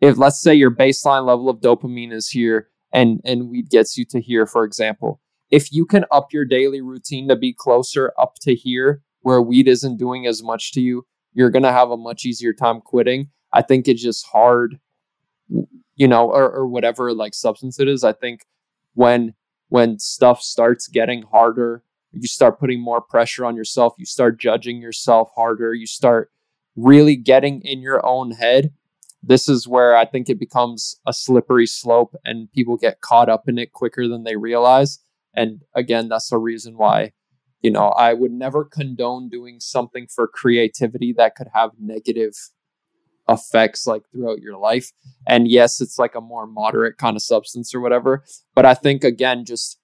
if 0.00 0.18
let's 0.18 0.40
say 0.40 0.54
your 0.54 0.70
baseline 0.70 1.26
level 1.26 1.48
of 1.48 1.60
dopamine 1.60 2.12
is 2.12 2.28
here 2.28 2.68
and 2.92 3.20
and 3.24 3.50
weed 3.50 3.70
gets 3.70 3.96
you 3.96 4.04
to 4.06 4.20
here, 4.20 4.46
for 4.46 4.64
example, 4.64 5.20
if 5.50 5.72
you 5.72 5.86
can 5.86 6.04
up 6.10 6.32
your 6.32 6.44
daily 6.44 6.80
routine 6.80 7.28
to 7.28 7.36
be 7.36 7.52
closer 7.52 8.12
up 8.18 8.36
to 8.40 8.54
here 8.54 9.02
where 9.20 9.42
weed 9.42 9.68
isn't 9.68 9.96
doing 9.96 10.26
as 10.26 10.42
much 10.42 10.72
to 10.72 10.80
you, 10.80 11.06
you're 11.32 11.50
gonna 11.50 11.72
have 11.72 11.90
a 11.90 11.96
much 11.96 12.24
easier 12.24 12.52
time 12.52 12.80
quitting 12.80 13.28
I 13.56 13.62
think 13.62 13.88
it's 13.88 14.02
just 14.02 14.26
hard, 14.26 14.78
you 15.48 16.06
know, 16.06 16.30
or, 16.30 16.50
or 16.50 16.66
whatever 16.66 17.14
like 17.14 17.34
substance 17.34 17.80
it 17.80 17.88
is. 17.88 18.04
I 18.04 18.12
think 18.12 18.44
when 18.92 19.34
when 19.68 19.98
stuff 19.98 20.42
starts 20.42 20.88
getting 20.88 21.22
harder, 21.22 21.82
you 22.12 22.28
start 22.28 22.60
putting 22.60 22.80
more 22.80 23.00
pressure 23.00 23.46
on 23.46 23.56
yourself, 23.56 23.94
you 23.98 24.04
start 24.04 24.38
judging 24.38 24.80
yourself 24.80 25.30
harder, 25.34 25.72
you 25.72 25.86
start 25.86 26.30
really 26.76 27.16
getting 27.16 27.62
in 27.62 27.80
your 27.80 28.04
own 28.04 28.32
head. 28.32 28.72
This 29.22 29.48
is 29.48 29.66
where 29.66 29.96
I 29.96 30.04
think 30.04 30.28
it 30.28 30.38
becomes 30.38 31.00
a 31.06 31.12
slippery 31.12 31.66
slope 31.66 32.14
and 32.24 32.52
people 32.52 32.76
get 32.76 33.00
caught 33.00 33.28
up 33.28 33.48
in 33.48 33.58
it 33.58 33.72
quicker 33.72 34.06
than 34.06 34.24
they 34.24 34.36
realize. 34.36 35.00
And 35.34 35.62
again, 35.74 36.08
that's 36.08 36.30
the 36.30 36.38
reason 36.38 36.76
why, 36.76 37.12
you 37.60 37.70
know, 37.70 37.88
I 37.88 38.12
would 38.12 38.32
never 38.32 38.64
condone 38.64 39.28
doing 39.28 39.58
something 39.58 40.06
for 40.06 40.28
creativity 40.28 41.12
that 41.16 41.34
could 41.34 41.48
have 41.54 41.72
negative 41.80 42.34
effects 43.28 43.86
like 43.86 44.02
throughout 44.12 44.40
your 44.40 44.56
life. 44.56 44.92
And 45.26 45.48
yes, 45.48 45.80
it's 45.80 45.98
like 45.98 46.14
a 46.14 46.20
more 46.20 46.46
moderate 46.46 46.96
kind 46.96 47.16
of 47.16 47.22
substance 47.22 47.74
or 47.74 47.80
whatever. 47.80 48.24
But 48.54 48.66
I 48.66 48.74
think, 48.74 49.02
again, 49.02 49.44
just 49.44 49.78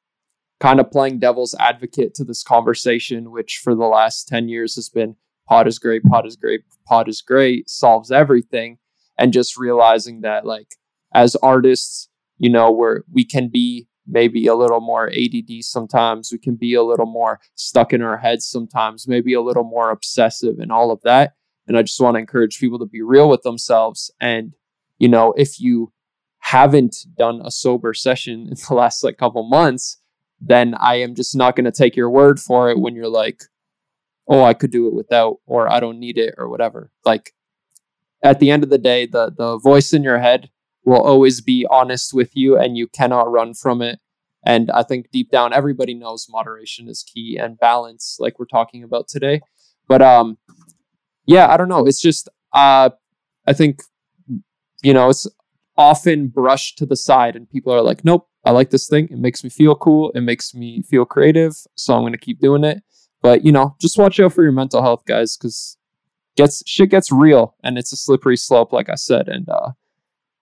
kind 0.60 0.78
of 0.78 0.90
playing 0.90 1.18
devil's 1.18 1.56
advocate 1.58 2.14
to 2.14 2.24
this 2.24 2.42
conversation, 2.42 3.32
which 3.32 3.60
for 3.62 3.74
the 3.74 3.86
last 3.86 4.28
10 4.28 4.48
years 4.48 4.76
has 4.76 4.88
been 4.88 5.16
pot 5.52 5.68
is 5.68 5.78
great, 5.78 6.02
pot 6.04 6.26
is 6.26 6.34
great, 6.34 6.62
pot 6.86 7.10
is 7.10 7.20
great, 7.20 7.68
solves 7.68 8.10
everything. 8.10 8.78
And 9.18 9.34
just 9.34 9.58
realizing 9.58 10.22
that, 10.22 10.46
like, 10.46 10.76
as 11.12 11.36
artists, 11.36 12.08
you 12.38 12.48
know, 12.48 12.72
where 12.72 13.04
we 13.12 13.22
can 13.26 13.48
be 13.48 13.86
maybe 14.06 14.46
a 14.46 14.54
little 14.54 14.80
more 14.80 15.10
ADD 15.10 15.62
sometimes, 15.62 16.30
we 16.32 16.38
can 16.38 16.54
be 16.56 16.72
a 16.72 16.82
little 16.82 17.04
more 17.04 17.38
stuck 17.54 17.92
in 17.92 18.00
our 18.00 18.16
heads 18.16 18.46
sometimes, 18.46 19.06
maybe 19.06 19.34
a 19.34 19.42
little 19.42 19.62
more 19.62 19.90
obsessive 19.90 20.58
and 20.58 20.72
all 20.72 20.90
of 20.90 21.02
that. 21.02 21.34
And 21.68 21.76
I 21.76 21.82
just 21.82 22.00
want 22.00 22.14
to 22.14 22.20
encourage 22.20 22.58
people 22.58 22.78
to 22.78 22.86
be 22.86 23.02
real 23.02 23.28
with 23.28 23.42
themselves. 23.42 24.10
And, 24.22 24.54
you 24.98 25.08
know, 25.08 25.34
if 25.36 25.60
you 25.60 25.92
haven't 26.38 26.96
done 27.18 27.42
a 27.44 27.50
sober 27.50 27.92
session 27.92 28.48
in 28.48 28.54
the 28.68 28.74
last 28.74 29.04
like 29.04 29.18
couple 29.18 29.46
months, 29.46 29.98
then 30.40 30.74
I 30.80 30.94
am 30.94 31.14
just 31.14 31.36
not 31.36 31.56
going 31.56 31.66
to 31.66 31.70
take 31.70 31.94
your 31.94 32.10
word 32.10 32.40
for 32.40 32.70
it 32.70 32.80
when 32.80 32.96
you're 32.96 33.06
like, 33.06 33.42
oh, 34.28 34.42
I 34.42 34.54
could 34.54 34.70
do 34.70 34.86
it 34.88 34.94
without, 34.94 35.38
or 35.46 35.70
I 35.70 35.80
don't 35.80 35.98
need 35.98 36.18
it, 36.18 36.34
or 36.38 36.48
whatever. 36.48 36.90
Like 37.04 37.32
at 38.22 38.38
the 38.38 38.50
end 38.50 38.64
of 38.64 38.70
the 38.70 38.78
day, 38.78 39.06
the 39.06 39.32
the 39.36 39.58
voice 39.58 39.92
in 39.92 40.02
your 40.02 40.18
head 40.18 40.50
will 40.84 41.02
always 41.02 41.40
be 41.40 41.66
honest 41.70 42.12
with 42.12 42.34
you, 42.34 42.58
and 42.58 42.76
you 42.76 42.86
cannot 42.88 43.30
run 43.30 43.54
from 43.54 43.82
it. 43.82 44.00
And 44.44 44.70
I 44.72 44.82
think 44.82 45.10
deep 45.12 45.30
down, 45.30 45.52
everybody 45.52 45.94
knows 45.94 46.26
moderation 46.28 46.88
is 46.88 47.04
key 47.04 47.38
and 47.40 47.58
balance, 47.58 48.16
like 48.18 48.38
we're 48.38 48.46
talking 48.46 48.82
about 48.82 49.06
today. 49.06 49.40
But 49.86 50.02
um, 50.02 50.38
yeah, 51.26 51.48
I 51.48 51.56
don't 51.56 51.68
know. 51.68 51.86
It's 51.86 52.00
just 52.00 52.28
uh, 52.52 52.90
I 53.46 53.52
think 53.52 53.82
you 54.82 54.94
know 54.94 55.10
it's 55.10 55.26
often 55.76 56.28
brushed 56.28 56.78
to 56.78 56.86
the 56.86 56.96
side, 56.96 57.36
and 57.36 57.48
people 57.48 57.72
are 57.72 57.82
like, 57.82 58.04
"Nope, 58.04 58.28
I 58.44 58.50
like 58.50 58.70
this 58.70 58.88
thing. 58.88 59.08
It 59.10 59.18
makes 59.18 59.44
me 59.44 59.50
feel 59.50 59.74
cool. 59.74 60.10
It 60.14 60.22
makes 60.22 60.54
me 60.54 60.82
feel 60.82 61.04
creative, 61.04 61.54
so 61.74 61.94
I'm 61.94 62.02
going 62.02 62.12
to 62.12 62.18
keep 62.18 62.40
doing 62.40 62.64
it." 62.64 62.82
But 63.22 63.44
you 63.44 63.52
know, 63.52 63.76
just 63.80 63.96
watch 63.96 64.18
out 64.20 64.32
for 64.32 64.42
your 64.42 64.52
mental 64.52 64.82
health, 64.82 65.04
guys, 65.06 65.36
because 65.36 65.78
gets 66.36 66.62
shit 66.66 66.90
gets 66.90 67.12
real, 67.12 67.54
and 67.62 67.78
it's 67.78 67.92
a 67.92 67.96
slippery 67.96 68.36
slope, 68.36 68.72
like 68.72 68.88
I 68.88 68.96
said, 68.96 69.28
and 69.28 69.48
uh, 69.48 69.70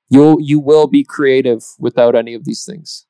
you'll 0.09 0.41
you 0.41 0.59
will 0.59 0.87
be 0.87 1.05
creative 1.05 1.63
without 1.79 2.15
any 2.15 2.35
of 2.35 2.45
these 2.45 2.65
things. 2.65 3.07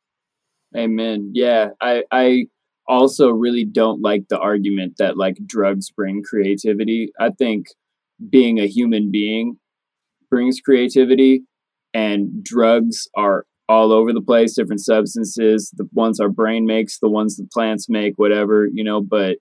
Amen. 0.76 1.30
Yeah, 1.34 1.70
I 1.80 2.04
I 2.10 2.46
also 2.88 3.30
really 3.30 3.64
don't 3.64 4.02
like 4.02 4.26
the 4.28 4.38
argument 4.38 4.94
that 4.98 5.16
like 5.16 5.36
drugs 5.46 5.90
bring 5.90 6.22
creativity. 6.22 7.12
I 7.20 7.30
think 7.30 7.66
being 8.28 8.58
a 8.58 8.66
human 8.66 9.10
being 9.10 9.58
brings 10.28 10.60
creativity 10.60 11.44
and 11.94 12.42
drugs 12.42 13.08
are 13.16 13.46
all 13.68 13.92
over 13.92 14.12
the 14.12 14.20
place, 14.20 14.54
different 14.54 14.80
substances. 14.80 15.72
The 15.76 15.88
ones 15.92 16.18
our 16.18 16.28
brain 16.28 16.66
makes, 16.66 16.98
the 16.98 17.08
ones 17.08 17.36
the 17.36 17.48
plants 17.52 17.88
make, 17.88 18.14
whatever, 18.16 18.66
you 18.66 18.82
know, 18.82 19.00
but 19.00 19.36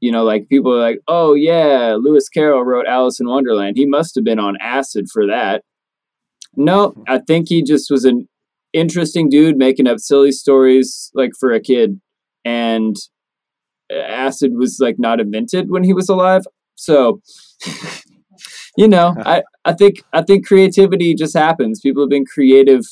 you 0.00 0.12
know, 0.12 0.24
like 0.24 0.48
people 0.48 0.72
are 0.74 0.80
like, 0.80 1.00
oh 1.08 1.34
yeah, 1.34 1.96
Lewis 1.98 2.28
Carroll 2.28 2.64
wrote 2.64 2.86
Alice 2.86 3.20
in 3.20 3.28
Wonderland. 3.28 3.76
He 3.76 3.86
must 3.86 4.14
have 4.14 4.24
been 4.24 4.38
on 4.38 4.56
acid 4.60 5.06
for 5.12 5.26
that. 5.26 5.62
No, 6.54 6.94
I 7.06 7.18
think 7.18 7.48
he 7.48 7.62
just 7.62 7.90
was 7.90 8.04
an 8.04 8.28
interesting 8.72 9.28
dude 9.28 9.56
making 9.56 9.86
up 9.86 9.98
silly 9.98 10.32
stories 10.32 11.10
like 11.14 11.32
for 11.38 11.52
a 11.52 11.60
kid 11.60 12.00
and 12.44 12.96
uh, 13.92 13.98
acid 13.98 14.52
was 14.54 14.78
like 14.80 14.98
not 14.98 15.20
invented 15.20 15.70
when 15.70 15.84
he 15.84 15.92
was 15.92 16.08
alive. 16.08 16.42
So, 16.74 17.20
you 18.76 18.88
know, 18.88 19.14
I, 19.24 19.42
I 19.64 19.72
think 19.72 20.02
I 20.12 20.22
think 20.22 20.46
creativity 20.46 21.14
just 21.14 21.36
happens. 21.36 21.80
People 21.80 22.02
have 22.02 22.10
been 22.10 22.26
creative 22.26 22.82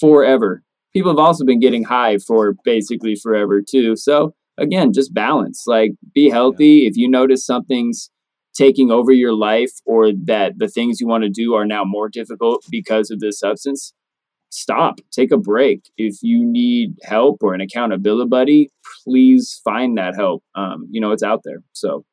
forever. 0.00 0.62
people 0.92 1.10
have 1.10 1.18
also 1.18 1.44
been 1.44 1.60
getting 1.60 1.84
high 1.84 2.18
for 2.18 2.54
basically 2.64 3.14
forever 3.14 3.62
too. 3.62 3.96
So 3.96 4.34
again, 4.58 4.92
just 4.92 5.14
balance. 5.14 5.64
Like 5.66 5.92
be 6.14 6.28
healthy. 6.30 6.86
If 6.86 6.96
you 6.96 7.08
notice 7.08 7.44
something's 7.46 8.10
taking 8.54 8.90
over 8.90 9.12
your 9.12 9.34
life 9.34 9.70
or 9.86 10.10
that 10.24 10.54
the 10.58 10.68
things 10.68 11.00
you 11.00 11.06
want 11.06 11.22
to 11.24 11.30
do 11.30 11.54
are 11.54 11.64
now 11.64 11.84
more 11.84 12.08
difficult 12.08 12.64
because 12.70 13.10
of 13.10 13.20
this 13.20 13.38
substance, 13.38 13.92
stop, 14.50 15.00
take 15.12 15.30
a 15.30 15.36
break. 15.36 15.82
If 15.96 16.16
you 16.22 16.44
need 16.44 16.94
help 17.04 17.42
or 17.42 17.54
an 17.54 17.60
accountability 17.60 18.28
buddy, 18.28 18.70
please 19.04 19.60
find 19.64 19.96
that 19.98 20.14
help. 20.16 20.42
Um, 20.54 20.88
you 20.90 21.00
know, 21.00 21.12
it's 21.12 21.22
out 21.22 21.42
there. 21.44 21.62
So, 21.72 22.04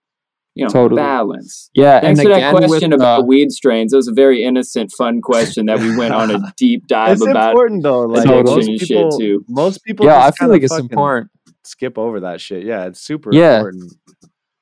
you 0.54 0.66
know, 0.66 0.70
Totally. 0.70 1.02
balance. 1.02 1.70
Yeah, 1.74 2.00
Thanks 2.00 2.20
and 2.20 2.28
for 2.28 2.34
again 2.34 2.54
that 2.54 2.68
question 2.68 2.92
with, 2.92 3.00
about 3.00 3.22
uh, 3.22 3.26
weed 3.26 3.52
strains. 3.52 3.92
It 3.92 3.98
was 3.98 4.08
a 4.08 4.14
very 4.14 4.44
innocent, 4.44 4.92
fun 4.98 5.22
question 5.22 5.66
that 5.66 5.80
we 5.80 5.98
went 5.98 6.14
on 6.14 6.32
a 6.32 6.54
deep 6.58 6.88
dive 6.88 7.14
It's 7.14 7.28
about. 7.28 7.52
important 7.52 7.84
though. 7.84 8.02
Like 8.04 8.26
addiction 8.26 8.46
most 8.46 8.68
and 8.68 8.80
shit, 8.80 8.88
people, 8.88 9.20
too. 9.20 9.46
most 9.50 9.84
people. 9.84 10.06
yeah, 10.06 10.26
I 10.26 10.32
feel 10.32 10.48
like 10.48 10.64
it's 10.64 10.74
fucking 10.74 10.90
important. 10.92 11.32
Skip 11.66 11.98
over 11.98 12.20
that 12.22 12.42
shit. 12.42 12.64
Yeah, 12.66 12.86
it's 12.86 13.02
super 13.02 13.34
Yeah. 13.34 13.58
important. 13.58 13.94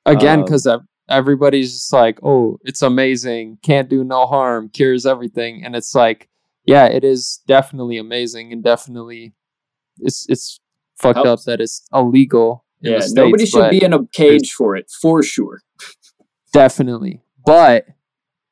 again 0.06 0.40
Um, 0.40 0.44
because 0.44 0.68
everybody's 1.08 1.72
just 1.72 1.92
like 1.92 2.18
oh 2.22 2.58
it's 2.62 2.82
amazing 2.82 3.58
can't 3.62 3.88
do 3.90 4.02
no 4.04 4.26
harm 4.26 4.68
cures 4.70 5.04
everything 5.06 5.62
and 5.64 5.74
it's 5.76 5.94
like 5.94 6.28
yeah 6.66 6.86
it 6.86 7.04
is 7.04 7.40
definitely 7.46 7.96
amazing 7.98 8.52
and 8.52 8.62
definitely 8.64 9.34
it's 10.00 10.26
it's 10.28 10.60
fucked 10.98 11.16
Helps. 11.16 11.42
up 11.42 11.44
that 11.46 11.60
it's 11.60 11.86
illegal 11.92 12.64
Yeah, 12.80 13.00
States, 13.00 13.14
nobody 13.14 13.46
should 13.46 13.70
be 13.70 13.82
in 13.84 13.92
a 13.94 14.06
cage 14.08 14.52
for 14.52 14.76
it, 14.76 14.90
for 14.90 15.22
sure. 15.22 15.60
definitely 16.52 17.20
but 17.44 17.86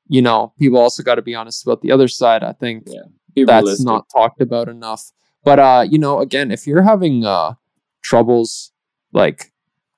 you 0.09 0.21
know 0.23 0.53
people 0.59 0.79
also 0.79 1.03
got 1.03 1.15
to 1.17 1.23
be 1.23 1.35
honest 1.35 1.65
about 1.67 1.81
the 1.83 1.91
other 1.93 2.09
side 2.09 2.43
i 2.43 2.53
think 2.53 2.85
Yeah, 2.87 3.03
that's 3.47 3.47
realistic. 3.65 3.85
not 3.87 4.07
talked 4.13 4.41
about 4.41 4.69
enough 4.69 5.11
but 5.45 5.59
uh 5.59 5.85
you 5.89 5.99
know 5.99 6.21
again 6.21 6.51
if 6.51 6.67
you're 6.67 6.83
having 6.83 7.25
uh 7.25 7.55
troubles 8.03 8.73
like 9.13 9.53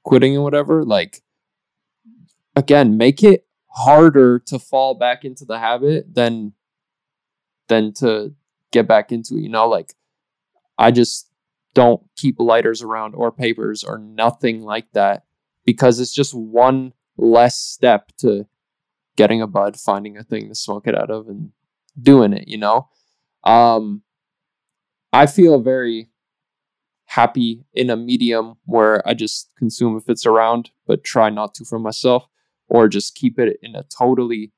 quitting 0.05 0.35
and 0.35 0.45
whatever 0.45 0.85
like 0.85 1.23
again 2.55 2.97
make 2.97 3.23
it 3.23 3.47
harder 3.71 4.39
to 4.39 4.59
fall 4.59 4.95
back 4.95 5.25
into 5.25 5.45
the 5.45 5.59
habit 5.59 6.15
than 6.15 6.53
than 7.69 7.93
to 7.93 8.33
get 8.71 8.87
back 8.87 9.11
into 9.11 9.37
it 9.37 9.41
you 9.41 9.49
know? 9.49 9.69
Like 9.69 9.95
i 10.79 10.91
just 10.91 11.31
don't 11.73 12.03
keep 12.17 12.39
lighters 12.39 12.83
around 12.83 13.15
or 13.15 13.33
papers 13.33 13.83
or 13.83 13.99
nothing 13.99 14.63
like 14.63 14.93
that 14.93 15.25
because 15.65 15.99
it's 15.99 16.15
just 16.15 16.35
one 16.35 16.93
less 17.17 17.59
step 17.59 18.13
to 18.19 18.47
getting 19.17 19.41
a 19.41 19.47
bud 19.47 19.79
finding 19.79 20.17
a 20.17 20.23
thing 20.23 20.49
to 20.49 20.55
smoke 20.55 20.87
it 20.87 20.97
out 20.97 21.11
of 21.11 21.29
and 21.29 21.51
doing 22.01 22.33
it 22.33 22.47
you 22.47 22.59
know? 22.59 22.89
Um 23.45 24.03
i 25.13 25.27
feel 25.27 25.61
very 25.61 26.09
happy 27.15 27.65
in 27.73 27.91
a 27.91 27.97
medium 27.97 28.55
where 28.65 29.07
i 29.09 29.15
just 29.15 29.51
consume 29.57 29.97
if 29.97 30.09
it's 30.09 30.27
around 30.27 30.71
but 30.87 31.05
try 31.05 31.31
not 31.31 31.55
to 31.55 31.65
for 31.65 31.79
myself 31.79 32.29
or 32.69 32.89
just 32.89 33.15
keep 33.15 33.39
it 33.39 33.57
in 33.63 33.77
a 33.77 33.85
totally 33.85 34.53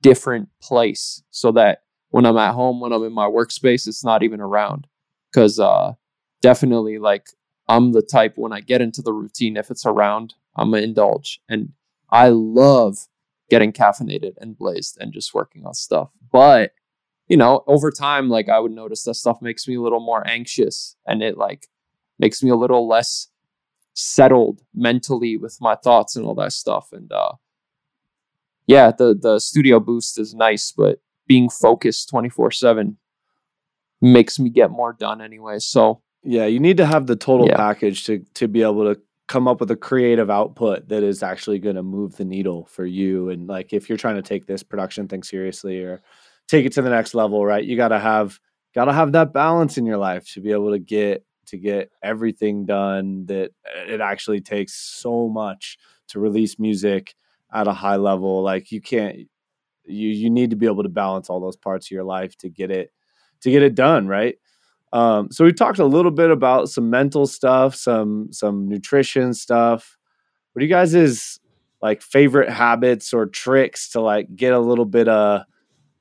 different 0.00 0.48
place 0.62 1.22
so 1.30 1.52
that 1.52 1.82
when 2.08 2.24
i'm 2.24 2.38
at 2.38 2.54
home 2.54 2.80
when 2.80 2.92
i'm 2.92 3.04
in 3.04 3.12
my 3.12 3.26
workspace 3.26 3.86
it's 3.86 4.04
not 4.04 4.22
even 4.22 4.40
around. 4.40 4.86
Because 5.30 5.60
uh 5.60 5.92
definitely 6.40 6.98
like 6.98 7.26
i'm 7.68 7.92
the 7.92 8.02
type 8.02 8.34
when 8.36 8.52
i 8.52 8.60
get 8.60 8.80
into 8.80 9.02
the 9.02 9.12
routine 9.12 9.56
if 9.56 9.70
it's 9.70 9.84
around 9.84 10.34
i'm 10.56 10.70
gonna 10.70 10.82
indulge. 10.82 11.40
And 11.48 11.72
i 12.10 12.28
love 12.28 13.08
getting 13.50 13.72
caffeinated 13.72 14.32
and 14.38 14.56
blazed 14.56 14.96
and 15.00 15.12
just 15.12 15.34
working 15.34 15.66
on 15.66 15.74
stuff. 15.74 16.12
But 16.32 16.72
you 17.26 17.36
know 17.36 17.64
over 17.66 17.90
time 17.90 18.30
like 18.30 18.48
i 18.48 18.58
would 18.58 18.72
notice 18.72 19.02
that 19.02 19.14
stuff 19.14 19.42
makes 19.42 19.68
me 19.68 19.74
a 19.74 19.82
little 19.82 20.00
more 20.00 20.26
anxious 20.26 20.96
and 21.06 21.22
it 21.22 21.36
like 21.36 21.66
makes 22.18 22.42
me 22.42 22.50
a 22.50 22.56
little 22.56 22.86
less 22.88 23.28
settled 23.94 24.60
mentally 24.74 25.36
with 25.36 25.56
my 25.60 25.74
thoughts 25.74 26.14
and 26.16 26.24
all 26.24 26.34
that 26.34 26.52
stuff 26.52 26.88
and 26.92 27.10
uh 27.12 27.32
yeah 28.66 28.92
the 28.96 29.14
the 29.20 29.38
studio 29.40 29.80
boost 29.80 30.18
is 30.18 30.34
nice 30.34 30.72
but 30.76 31.00
being 31.26 31.48
focused 31.48 32.10
24/7 32.12 32.96
makes 34.00 34.38
me 34.38 34.50
get 34.50 34.70
more 34.70 34.92
done 34.92 35.20
anyway 35.20 35.58
so 35.58 36.00
Yeah, 36.22 36.46
you 36.46 36.60
need 36.60 36.76
to 36.76 36.86
have 36.86 37.06
the 37.06 37.16
total 37.16 37.46
Yeah. 37.46 37.56
package 37.56 38.04
to 38.04 38.20
to 38.34 38.48
be 38.48 38.62
able 38.62 38.94
to 38.94 39.00
come 39.26 39.46
up 39.48 39.60
with 39.60 39.70
a 39.70 39.76
creative 39.76 40.30
output 40.30 40.88
that 40.88 41.02
is 41.02 41.22
actually 41.22 41.58
going 41.58 41.76
to 41.76 41.82
move 41.82 42.16
the 42.16 42.24
needle 42.24 42.64
for 42.64 42.86
you. 42.86 43.28
And 43.28 43.46
like, 43.46 43.74
if 43.74 43.88
you're 43.88 43.98
trying 43.98 44.16
to 44.16 44.22
take 44.22 44.46
this 44.46 44.62
production 44.62 45.06
thing 45.06 45.22
seriously 45.22 45.82
or 45.82 46.00
take 46.48 46.64
it 46.64 46.72
to 46.72 46.82
the 46.82 46.88
next 46.88 47.14
level, 47.14 47.44
right? 47.44 47.62
You 47.62 47.76
got 47.76 47.88
to 47.88 47.98
have 47.98 48.38
got 48.74 48.86
to 48.86 48.92
have 48.94 49.12
that 49.12 49.34
balance 49.34 49.76
in 49.76 49.84
your 49.84 49.98
life 49.98 50.32
to 50.32 50.40
be 50.40 50.50
able 50.52 50.70
to 50.70 50.78
get 50.78 51.24
to 51.50 51.58
get 51.58 51.90
everything 52.02 52.66
done. 52.66 53.26
That 53.26 53.52
uh, 53.66 53.84
it 53.92 54.00
actually 54.00 54.40
takes 54.40 54.74
so 54.74 55.28
much 55.28 55.78
to 56.08 56.20
release 56.20 56.58
music 56.58 57.14
at 57.52 57.68
a 57.68 57.72
high 57.72 57.96
level. 57.96 58.42
Like, 58.42 58.72
you 58.72 58.80
can't. 58.80 59.16
You 59.84 60.08
you 60.08 60.30
need 60.30 60.50
to 60.50 60.56
be 60.56 60.66
able 60.66 60.82
to 60.82 60.88
balance 60.88 61.30
all 61.30 61.40
those 61.40 61.56
parts 61.56 61.86
of 61.86 61.92
your 61.92 62.04
life 62.04 62.36
to 62.38 62.48
get 62.48 62.70
it 62.70 62.92
to 63.40 63.50
get 63.50 63.62
it 63.62 63.74
done, 63.74 64.06
right? 64.06 64.36
Um, 64.92 65.30
so 65.30 65.44
we 65.44 65.52
talked 65.52 65.78
a 65.78 65.84
little 65.84 66.10
bit 66.10 66.30
about 66.30 66.70
some 66.70 66.90
mental 66.90 67.26
stuff, 67.26 67.74
some 67.74 68.32
some 68.32 68.68
nutrition 68.68 69.34
stuff. 69.34 69.96
What 70.52 70.60
do 70.60 70.66
you 70.66 70.72
guys 70.72 70.94
is 70.94 71.38
like 71.82 72.02
favorite 72.02 72.50
habits 72.50 73.12
or 73.12 73.26
tricks 73.26 73.90
to 73.90 74.00
like 74.00 74.34
get 74.34 74.52
a 74.52 74.58
little 74.58 74.84
bit 74.84 75.08
of 75.08 75.42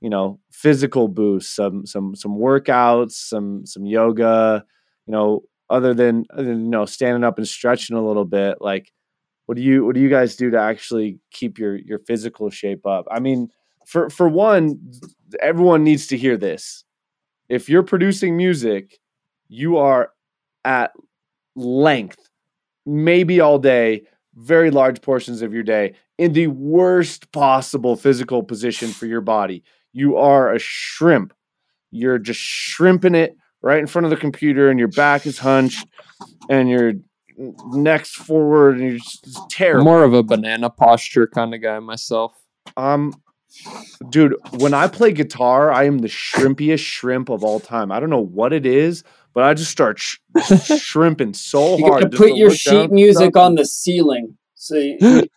you 0.01 0.09
know 0.09 0.39
physical 0.51 1.07
boost, 1.07 1.55
some 1.55 1.85
some 1.85 2.15
some 2.15 2.37
workouts, 2.37 3.11
some 3.13 3.65
some 3.65 3.85
yoga, 3.85 4.63
you 5.07 5.11
know, 5.13 5.43
other 5.69 5.93
than, 5.93 6.25
other 6.31 6.43
than 6.43 6.65
you 6.65 6.69
know 6.69 6.85
standing 6.85 7.23
up 7.23 7.37
and 7.37 7.47
stretching 7.47 7.97
a 7.97 8.05
little 8.05 8.25
bit, 8.25 8.57
like 8.61 8.91
what 9.45 9.55
do 9.55 9.63
you 9.63 9.85
what 9.85 9.95
do 9.95 10.01
you 10.01 10.09
guys 10.09 10.35
do 10.35 10.49
to 10.51 10.59
actually 10.59 11.19
keep 11.31 11.57
your 11.57 11.75
your 11.75 11.99
physical 11.99 12.49
shape 12.49 12.85
up? 12.85 13.07
I 13.09 13.19
mean, 13.19 13.49
for 13.85 14.09
for 14.09 14.27
one, 14.27 14.79
everyone 15.41 15.83
needs 15.83 16.07
to 16.07 16.17
hear 16.17 16.37
this 16.37 16.83
if 17.49 17.69
you're 17.69 17.83
producing 17.83 18.35
music, 18.35 18.99
you 19.47 19.77
are 19.77 20.11
at 20.65 20.91
length, 21.55 22.29
maybe 22.85 23.39
all 23.39 23.59
day, 23.59 24.03
very 24.35 24.69
large 24.69 25.01
portions 25.01 25.41
of 25.41 25.53
your 25.53 25.63
day, 25.63 25.95
in 26.17 26.33
the 26.33 26.47
worst 26.47 27.31
possible 27.31 27.95
physical 27.95 28.43
position 28.43 28.89
for 28.89 29.05
your 29.05 29.21
body. 29.21 29.63
You 29.93 30.17
are 30.17 30.53
a 30.53 30.59
shrimp. 30.59 31.33
You're 31.91 32.19
just 32.19 32.39
shrimping 32.39 33.15
it 33.15 33.37
right 33.67 33.79
in 33.79 33.87
front 33.87 34.05
of 34.05 34.11
the 34.11 34.17
computer, 34.17 34.69
and 34.69 34.79
your 34.79 34.87
back 34.87 35.25
is 35.25 35.37
hunched, 35.37 35.85
and 36.49 36.69
your 36.69 36.93
neck's 37.37 38.11
forward, 38.13 38.79
and 38.79 38.89
you're 38.89 38.97
just 38.99 39.27
terrible. 39.51 39.83
more 39.85 40.03
of 40.03 40.13
a 40.13 40.23
banana 40.23 40.69
posture 40.69 41.27
kind 41.27 41.53
of 41.53 41.61
guy 41.61 41.77
myself 41.79 42.33
Um, 42.77 43.13
dude, 44.09 44.35
when 44.57 44.73
I 44.73 44.87
play 44.87 45.11
guitar, 45.11 45.71
I 45.71 45.83
am 45.85 45.99
the 45.99 46.07
shrimpiest 46.07 46.79
shrimp 46.79 47.29
of 47.29 47.43
all 47.43 47.59
time. 47.59 47.91
I 47.91 47.99
don't 47.99 48.09
know 48.09 48.23
what 48.23 48.53
it 48.53 48.65
is, 48.65 49.03
but 49.33 49.43
I 49.43 49.53
just 49.53 49.69
start 49.71 49.99
sh- 49.99 50.17
shrimping 50.79 51.33
so 51.33 51.77
You 51.77 51.85
hard. 51.87 52.03
gotta 52.03 52.17
put 52.17 52.35
your 52.35 52.51
sheet 52.51 52.91
music 52.91 53.35
on 53.37 53.55
the 53.55 53.65
ceiling. 53.65 54.37
So 54.55 54.75
you, 54.75 54.97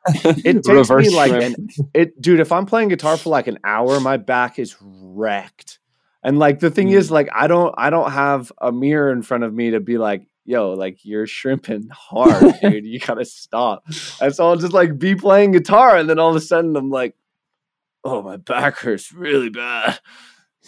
It 0.44 0.62
takes 0.64 0.90
me 0.90 1.10
like 1.10 1.32
shrimp. 1.32 1.56
an 1.58 1.68
it, 1.92 2.20
dude. 2.22 2.40
If 2.40 2.52
I'm 2.52 2.64
playing 2.66 2.88
guitar 2.88 3.16
for 3.18 3.28
like 3.30 3.46
an 3.48 3.58
hour, 3.64 4.00
my 4.00 4.16
back 4.16 4.58
is 4.58 4.76
wrecked. 4.80 5.79
And 6.22 6.38
like 6.38 6.60
the 6.60 6.70
thing 6.70 6.88
Mm. 6.88 6.94
is, 6.94 7.10
like 7.10 7.28
I 7.34 7.46
don't, 7.46 7.74
I 7.78 7.90
don't 7.90 8.10
have 8.12 8.52
a 8.60 8.70
mirror 8.70 9.10
in 9.12 9.22
front 9.22 9.44
of 9.44 9.54
me 9.54 9.70
to 9.70 9.80
be 9.80 9.96
like, 9.98 10.22
yo, 10.44 10.72
like 10.72 11.04
you're 11.04 11.26
shrimping 11.26 11.88
hard, 11.92 12.54
dude. 12.60 12.84
You 12.84 12.98
gotta 13.00 13.24
stop. 13.24 13.84
And 14.20 14.34
so 14.34 14.48
I'll 14.48 14.56
just 14.56 14.72
like 14.72 14.98
be 14.98 15.14
playing 15.14 15.52
guitar, 15.52 15.96
and 15.96 16.08
then 16.10 16.18
all 16.18 16.30
of 16.30 16.36
a 16.36 16.40
sudden 16.40 16.76
I'm 16.76 16.90
like, 16.90 17.14
oh, 18.04 18.22
my 18.22 18.36
back 18.36 18.76
hurts 18.78 19.12
really 19.12 19.48
bad. 19.50 19.98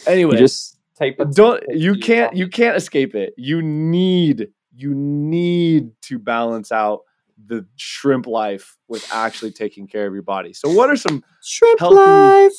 Anyway, 0.07 0.34
you 0.34 0.38
just 0.38 0.78
tape 0.96 1.18
don't 1.32 1.62
you 1.68 1.96
can't 1.96 2.34
you 2.36 2.48
can't 2.48 2.76
escape 2.76 3.14
it 3.14 3.34
you 3.36 3.61
need 3.62 4.48
you 4.74 4.94
need 4.94 5.90
to 6.03 6.18
balance 6.18 6.70
out 6.72 7.00
the 7.47 7.66
shrimp 7.76 8.26
life 8.26 8.76
with 8.88 9.07
actually 9.12 9.51
taking 9.51 9.86
care 9.88 10.07
of 10.07 10.12
your 10.12 10.22
body 10.22 10.53
so 10.53 10.68
what 10.70 10.90
are 10.90 10.97
some 10.97 11.22
shrimp 11.43 11.80
Healthy- 11.80 11.97
life. 11.97 12.53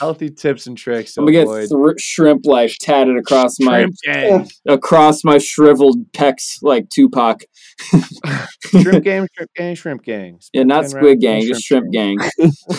healthy 0.00 0.30
tips 0.30 0.66
and 0.66 0.76
tricks 0.76 1.14
to 1.14 1.20
I'm 1.20 1.26
gonna 1.26 1.40
avoid 1.40 1.68
get 1.94 2.00
shrimp 2.00 2.46
life 2.46 2.76
tatted 2.80 3.16
across 3.16 3.58
my 3.60 3.80
shrimp 3.80 3.94
gang 4.04 4.48
across 4.68 5.24
my 5.24 5.38
shriveled 5.38 6.12
pecs 6.12 6.58
like 6.62 6.88
Tupac. 6.90 7.42
shrimp 8.66 9.04
gang 9.04 9.26
shrimp 9.34 9.50
gang 9.56 9.74
shrimp 9.74 10.02
gang 10.04 10.38
Yeah, 10.52 10.62
not 10.64 10.88
Squid 10.90 11.20
Gang, 11.20 11.42
just 11.46 11.62
Shrimp 11.64 11.92
Gang. 11.92 12.18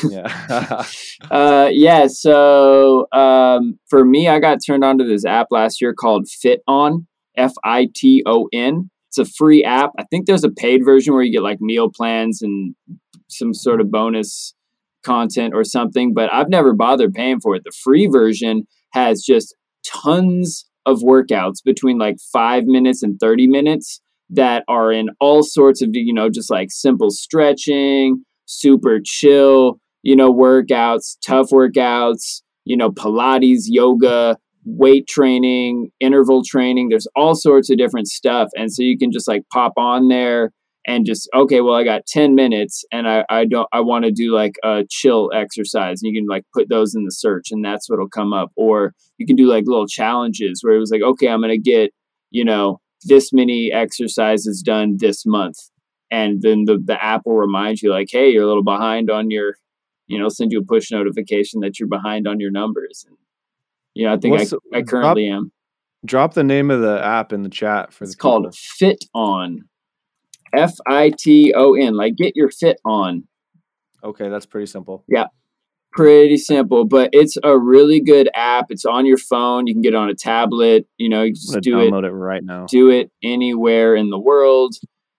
yeah 0.09 0.83
Uh, 1.31 1.69
yeah. 1.71 2.07
So 2.07 3.07
um, 3.11 3.79
for 3.89 4.03
me, 4.05 4.27
I 4.27 4.39
got 4.39 4.59
turned 4.65 4.83
on 4.83 4.97
to 4.99 5.03
this 5.03 5.25
app 5.25 5.47
last 5.51 5.81
year 5.81 5.93
called 5.93 6.27
FitOn, 6.27 7.05
F 7.35 7.53
I 7.63 7.87
T 7.93 8.23
O 8.25 8.47
N. 8.53 8.89
It's 9.09 9.17
a 9.17 9.25
free 9.25 9.63
app. 9.63 9.91
I 9.97 10.03
think 10.03 10.25
there's 10.25 10.43
a 10.43 10.51
paid 10.51 10.85
version 10.85 11.13
where 11.13 11.23
you 11.23 11.31
get 11.31 11.41
like 11.41 11.61
meal 11.61 11.89
plans 11.89 12.41
and 12.41 12.75
some 13.27 13.53
sort 13.53 13.81
of 13.81 13.91
bonus 13.91 14.53
content 15.03 15.53
or 15.53 15.63
something, 15.63 16.13
but 16.13 16.31
I've 16.31 16.49
never 16.49 16.73
bothered 16.73 17.13
paying 17.13 17.39
for 17.39 17.55
it. 17.55 17.63
The 17.63 17.71
free 17.83 18.07
version 18.07 18.67
has 18.93 19.23
just 19.23 19.55
tons 19.85 20.65
of 20.85 20.99
workouts 20.99 21.63
between 21.63 21.97
like 21.97 22.17
five 22.31 22.65
minutes 22.65 23.03
and 23.03 23.19
30 23.19 23.47
minutes 23.47 24.01
that 24.29 24.63
are 24.67 24.91
in 24.91 25.09
all 25.19 25.43
sorts 25.43 25.81
of, 25.81 25.89
you 25.93 26.13
know, 26.13 26.29
just 26.29 26.51
like 26.51 26.69
simple 26.71 27.09
stretching, 27.09 28.23
super 28.45 28.99
chill, 29.03 29.79
you 30.03 30.15
know, 30.15 30.31
workouts, 30.31 31.17
tough 31.25 31.49
workouts, 31.49 32.41
you 32.65 32.77
know, 32.77 32.91
Pilates, 32.91 33.63
yoga, 33.65 34.37
weight 34.77 35.07
training, 35.07 35.91
interval 35.99 36.43
training. 36.43 36.89
There's 36.89 37.07
all 37.15 37.35
sorts 37.35 37.69
of 37.69 37.77
different 37.77 38.07
stuff. 38.07 38.49
And 38.55 38.71
so 38.71 38.83
you 38.83 38.97
can 38.97 39.11
just 39.11 39.27
like 39.27 39.43
pop 39.51 39.73
on 39.77 40.07
there 40.07 40.51
and 40.87 41.05
just, 41.05 41.29
okay, 41.35 41.61
well, 41.61 41.75
I 41.75 41.83
got 41.83 42.05
10 42.05 42.35
minutes 42.35 42.83
and 42.91 43.07
I, 43.07 43.25
I 43.29 43.45
don't, 43.45 43.67
I 43.71 43.79
want 43.81 44.05
to 44.05 44.11
do 44.11 44.33
like 44.33 44.55
a 44.63 44.85
chill 44.89 45.31
exercise. 45.33 46.01
And 46.01 46.13
you 46.13 46.19
can 46.19 46.27
like 46.27 46.45
put 46.53 46.69
those 46.69 46.95
in 46.95 47.03
the 47.03 47.11
search 47.11 47.51
and 47.51 47.63
that's 47.63 47.89
what'll 47.89 48.09
come 48.09 48.33
up. 48.33 48.51
Or 48.55 48.93
you 49.17 49.25
can 49.25 49.35
do 49.35 49.47
like 49.47 49.65
little 49.67 49.87
challenges 49.87 50.63
where 50.63 50.75
it 50.75 50.79
was 50.79 50.91
like, 50.91 51.01
okay, 51.01 51.27
I'm 51.27 51.41
going 51.41 51.51
to 51.51 51.57
get, 51.57 51.91
you 52.31 52.45
know, 52.45 52.79
this 53.03 53.33
many 53.33 53.71
exercises 53.71 54.61
done 54.61 54.97
this 54.97 55.25
month. 55.25 55.57
And 56.11 56.41
then 56.41 56.65
the, 56.65 56.79
the 56.83 57.03
app 57.03 57.21
will 57.25 57.35
remind 57.35 57.81
you 57.81 57.91
like, 57.91 58.07
hey, 58.11 58.29
you're 58.29 58.43
a 58.43 58.47
little 58.47 58.63
behind 58.63 59.11
on 59.11 59.29
your, 59.29 59.55
you 60.07 60.17
know, 60.17 60.29
send 60.29 60.51
you 60.51 60.59
a 60.59 60.65
push 60.65 60.91
notification 60.91 61.59
that 61.61 61.79
you're 61.79 61.89
behind 61.89 62.27
on 62.27 62.39
your 62.39 62.51
numbers. 62.51 63.05
And, 63.07 63.15
know, 63.95 64.13
I 64.13 64.17
think 64.17 64.37
What's 64.37 64.53
I, 64.53 64.77
I 64.79 64.81
currently 64.83 65.27
am. 65.27 65.51
Drop 66.05 66.33
the 66.33 66.43
name 66.43 66.71
of 66.71 66.81
the 66.81 67.03
app 67.03 67.33
in 67.33 67.43
the 67.43 67.49
chat 67.49 67.91
for 67.91 68.05
It's 68.05 68.15
the 68.15 68.19
called 68.19 68.55
people. 68.79 68.97
FitOn. 69.15 69.57
F 70.53 70.73
I 70.87 71.11
T 71.17 71.53
O 71.55 71.73
N. 71.73 71.95
Like 71.95 72.15
get 72.15 72.35
your 72.35 72.49
fit 72.49 72.79
on. 72.85 73.27
Okay, 74.03 74.29
that's 74.29 74.45
pretty 74.45 74.65
simple. 74.65 75.03
Yeah. 75.07 75.25
Pretty 75.91 76.37
simple, 76.37 76.85
but 76.85 77.09
it's 77.13 77.35
a 77.43 77.57
really 77.57 77.99
good 77.99 78.29
app. 78.35 78.67
It's 78.69 78.85
on 78.85 79.07
your 79.07 79.17
phone. 79.17 79.65
You 79.65 79.73
can 79.73 79.81
get 79.81 79.93
it 79.93 79.97
on 79.97 80.07
a 80.07 80.13
tablet. 80.13 80.87
You 80.97 81.09
know, 81.09 81.23
you 81.23 81.33
just 81.33 81.59
do 81.61 81.79
it 81.79 81.91
download 81.91 82.05
it. 82.05 82.11
right 82.11 82.43
now. 82.43 82.67
do 82.69 82.89
it 82.91 83.11
anywhere 83.23 83.95
in 83.95 84.11
the 84.11 84.19
world. 84.19 84.75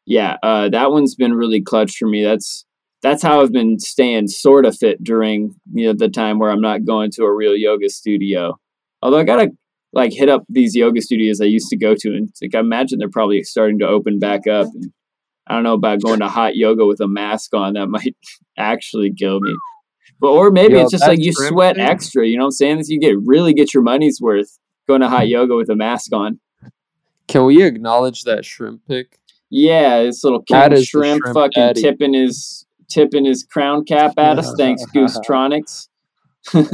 Yeah, 0.07 0.37
uh, 0.45 0.69
that 0.69 0.93
one's 0.93 1.17
been 1.17 1.35
really 1.35 1.61
clutch 1.61 1.97
for 1.97 2.07
me. 2.09 2.23
That's 2.23 2.65
that's 3.03 3.23
how 3.23 3.41
I've 3.41 3.53
been 3.53 3.79
staying 3.79 4.29
sort 4.29 4.67
of 4.67 4.77
fit 4.77 5.03
during 5.03 5.55
you 5.73 5.87
know 5.87 5.93
the 5.93 6.09
time 6.09 6.39
where 6.39 6.51
I'm 6.51 6.61
not 6.61 6.85
going 6.85 7.11
to 7.13 7.25
a 7.25 7.35
real 7.35 7.57
yoga 7.57 7.89
studio. 7.89 8.59
Although 9.03 9.19
I 9.19 9.25
gotta 9.25 9.51
like 9.93 10.13
hit 10.13 10.29
up 10.29 10.45
these 10.49 10.77
yoga 10.77 11.01
studios 11.01 11.41
I 11.41 11.47
used 11.47 11.69
to 11.71 11.77
go 11.77 11.95
to, 11.95 12.09
and 12.15 12.31
like 12.43 12.55
I 12.55 12.61
imagine 12.61 12.99
they're 12.99 13.09
probably 13.09 13.43
starting 13.43 13.79
to 13.81 13.87
open 13.87 14.19
back 14.19 14.47
up. 14.47 14.67
And 14.75 14.93
I 15.47 15.55
don't 15.55 15.65
know 15.65 15.75
about 15.75 16.03
going 16.03 16.21
to 16.21 16.29
hot 16.29 16.55
yoga 16.57 16.87
with 16.87 17.01
a 17.01 17.09
mask 17.09 17.55
on. 17.55 17.75
That 17.75 17.87
might 17.89 18.17
actually 18.57 19.13
kill 19.13 19.41
me. 19.41 19.55
But 20.21 20.29
or 20.29 20.51
maybe 20.51 20.75
Yo, 20.75 20.83
it's 20.83 20.91
just 20.91 21.07
like 21.07 21.19
you 21.19 21.33
sweat 21.33 21.77
thing- 21.77 21.85
extra. 21.85 22.27
You 22.27 22.37
know 22.37 22.45
what 22.45 22.49
I'm 22.49 22.53
saying? 22.53 22.85
You 22.87 23.01
get 23.01 23.17
really 23.25 23.55
get 23.55 23.73
your 23.73 23.83
money's 23.83 24.21
worth 24.21 24.59
going 24.87 25.01
to 25.01 25.09
hot 25.09 25.29
yoga 25.29 25.57
with 25.57 25.71
a 25.71 25.77
mask 25.77 26.13
on. 26.13 26.41
Can 27.27 27.47
we 27.47 27.63
acknowledge 27.63 28.25
that 28.25 28.45
shrimp 28.45 28.87
pick? 28.87 29.19
Yeah, 29.49 30.03
this 30.03 30.23
little 30.23 30.43
king 30.43 30.83
shrimp, 30.83 31.23
shrimp 31.23 31.35
fucking 31.35 31.75
tipping 31.75 32.13
his 32.13 32.67
tipping 32.91 33.25
his 33.25 33.45
crown 33.45 33.85
cap 33.85 34.15
at 34.19 34.39
us. 34.39 34.53
Thanks, 34.59 34.85
Goosetronics. 34.95 35.89
Thank 36.47 36.73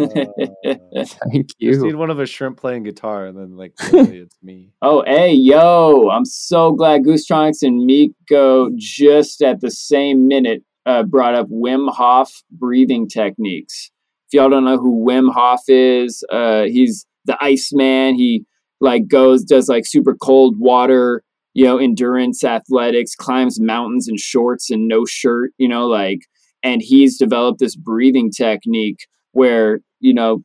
Just 1.60 1.80
need 1.80 1.90
you. 1.90 1.98
one 1.98 2.10
of 2.10 2.20
a 2.20 2.26
shrimp 2.26 2.58
playing 2.58 2.84
guitar, 2.84 3.26
and 3.26 3.36
then 3.36 3.56
like 3.56 3.72
it's 3.80 4.36
me. 4.42 4.70
oh, 4.80 5.02
hey, 5.06 5.32
yo! 5.32 6.08
I'm 6.10 6.24
so 6.24 6.72
glad 6.72 7.02
Goosetronics 7.02 7.62
and 7.62 7.84
Miko 7.84 8.70
just 8.76 9.42
at 9.42 9.60
the 9.60 9.70
same 9.70 10.28
minute 10.28 10.62
uh, 10.86 11.02
brought 11.02 11.34
up 11.34 11.48
Wim 11.48 11.92
Hof 11.92 12.32
breathing 12.50 13.08
techniques. 13.08 13.90
If 14.28 14.34
y'all 14.34 14.48
don't 14.48 14.64
know 14.64 14.78
who 14.78 15.04
Wim 15.04 15.32
Hof 15.32 15.62
is, 15.68 16.24
uh, 16.30 16.62
he's 16.64 17.04
the 17.24 17.36
Iceman. 17.40 18.14
He 18.14 18.44
like 18.80 19.08
goes 19.08 19.42
does 19.42 19.68
like 19.68 19.84
super 19.84 20.14
cold 20.14 20.60
water, 20.60 21.24
you 21.56 21.64
know, 21.64 21.78
endurance 21.78 22.44
athletics, 22.44 23.14
climbs 23.14 23.58
mountains 23.58 24.08
in 24.08 24.16
shorts 24.18 24.70
and 24.70 24.86
no 24.86 25.06
shirt, 25.06 25.52
you 25.56 25.66
know, 25.66 25.86
like, 25.86 26.18
and 26.62 26.82
he's 26.82 27.18
developed 27.18 27.60
this 27.60 27.76
breathing 27.76 28.30
technique 28.30 28.98
where 29.32 29.80
you 30.00 30.12
know, 30.12 30.42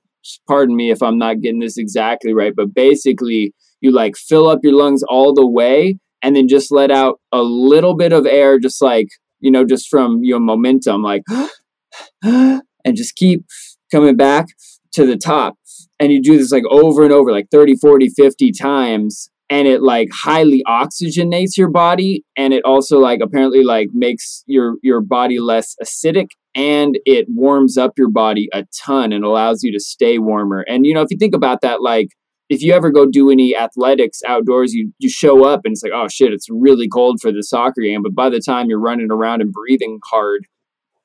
pardon 0.47 0.75
me 0.75 0.89
if 0.89 1.03
I'm 1.03 1.17
not 1.17 1.41
getting 1.41 1.59
this 1.59 1.77
exactly 1.77 2.33
right, 2.33 2.53
but 2.55 2.73
basically 2.73 3.53
you 3.81 3.91
like 3.91 4.15
fill 4.15 4.47
up 4.47 4.59
your 4.63 4.73
lungs 4.73 5.03
all 5.03 5.33
the 5.33 5.45
way 5.45 5.97
and 6.21 6.33
then 6.35 6.47
just 6.47 6.71
let 6.71 6.91
out 6.91 7.19
a 7.33 7.41
little 7.41 7.97
bit 7.97 8.13
of 8.13 8.25
air, 8.25 8.57
just 8.57 8.81
like 8.81 9.07
you 9.41 9.51
know, 9.51 9.65
just 9.65 9.89
from 9.89 10.23
your 10.23 10.39
momentum, 10.39 11.01
like, 11.01 11.23
and 12.23 12.61
just 12.95 13.15
keep 13.15 13.43
coming 13.91 14.15
back 14.15 14.45
to 14.93 15.05
the 15.05 15.17
top. 15.17 15.55
And 15.99 16.11
you 16.11 16.21
do 16.21 16.37
this 16.37 16.51
like 16.51 16.63
over 16.69 17.03
and 17.03 17.11
over, 17.11 17.31
like 17.31 17.47
30, 17.51 17.75
40, 17.75 18.09
50 18.09 18.51
times. 18.51 19.30
And 19.51 19.67
it 19.67 19.83
like 19.83 20.07
highly 20.11 20.63
oxygenates 20.67 21.57
your 21.57 21.69
body. 21.69 22.23
And 22.35 22.53
it 22.53 22.63
also 22.65 22.97
like 22.97 23.19
apparently 23.21 23.63
like 23.63 23.89
makes 23.93 24.43
your 24.47 24.77
your 24.81 25.01
body 25.01 25.39
less 25.39 25.75
acidic 25.83 26.29
and 26.55 26.97
it 27.05 27.27
warms 27.29 27.77
up 27.77 27.91
your 27.97 28.09
body 28.09 28.49
a 28.53 28.65
ton 28.83 29.13
and 29.13 29.23
allows 29.23 29.61
you 29.61 29.71
to 29.73 29.79
stay 29.79 30.17
warmer. 30.17 30.65
And 30.67 30.85
you 30.85 30.93
know, 30.93 31.01
if 31.01 31.11
you 31.11 31.17
think 31.17 31.35
about 31.35 31.61
that, 31.61 31.81
like 31.81 32.07
if 32.49 32.61
you 32.61 32.73
ever 32.73 32.91
go 32.91 33.05
do 33.05 33.29
any 33.29 33.55
athletics 33.55 34.21
outdoors, 34.27 34.73
you 34.73 34.91
you 34.99 35.09
show 35.09 35.45
up 35.45 35.61
and 35.63 35.73
it's 35.73 35.83
like, 35.83 35.93
oh 35.93 36.07
shit, 36.09 36.33
it's 36.33 36.47
really 36.49 36.87
cold 36.87 37.19
for 37.21 37.31
the 37.31 37.43
soccer 37.43 37.81
game. 37.81 38.01
But 38.03 38.15
by 38.15 38.29
the 38.29 38.41
time 38.41 38.67
you're 38.67 38.79
running 38.79 39.11
around 39.11 39.41
and 39.41 39.53
breathing 39.53 39.99
hard, 40.09 40.47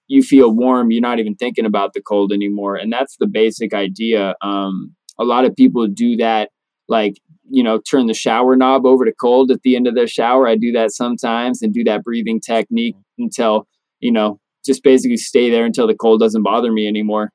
you 0.08 0.22
feel 0.22 0.52
warm. 0.52 0.90
You're 0.90 1.02
not 1.02 1.20
even 1.20 1.36
thinking 1.36 1.64
about 1.64 1.92
the 1.92 2.02
cold 2.02 2.32
anymore. 2.32 2.76
And 2.76 2.92
that's 2.92 3.16
the 3.18 3.26
basic 3.26 3.74
idea. 3.74 4.34
Um, 4.42 4.94
a 5.18 5.24
lot 5.24 5.44
of 5.44 5.54
people 5.54 5.86
do 5.86 6.16
that, 6.16 6.50
like 6.88 7.14
you 7.50 7.62
know, 7.62 7.78
turn 7.80 8.06
the 8.06 8.14
shower 8.14 8.56
knob 8.56 8.86
over 8.86 9.04
to 9.04 9.12
cold 9.12 9.50
at 9.50 9.62
the 9.62 9.76
end 9.76 9.86
of 9.86 9.94
their 9.94 10.06
shower. 10.08 10.46
I 10.48 10.56
do 10.56 10.72
that 10.72 10.92
sometimes 10.92 11.62
and 11.62 11.72
do 11.72 11.84
that 11.84 12.02
breathing 12.04 12.40
technique 12.40 12.96
until 13.18 13.66
you 14.00 14.12
know, 14.12 14.38
just 14.64 14.82
basically 14.82 15.16
stay 15.16 15.48
there 15.50 15.64
until 15.64 15.86
the 15.86 15.94
cold 15.94 16.20
doesn't 16.20 16.42
bother 16.42 16.70
me 16.70 16.86
anymore. 16.86 17.32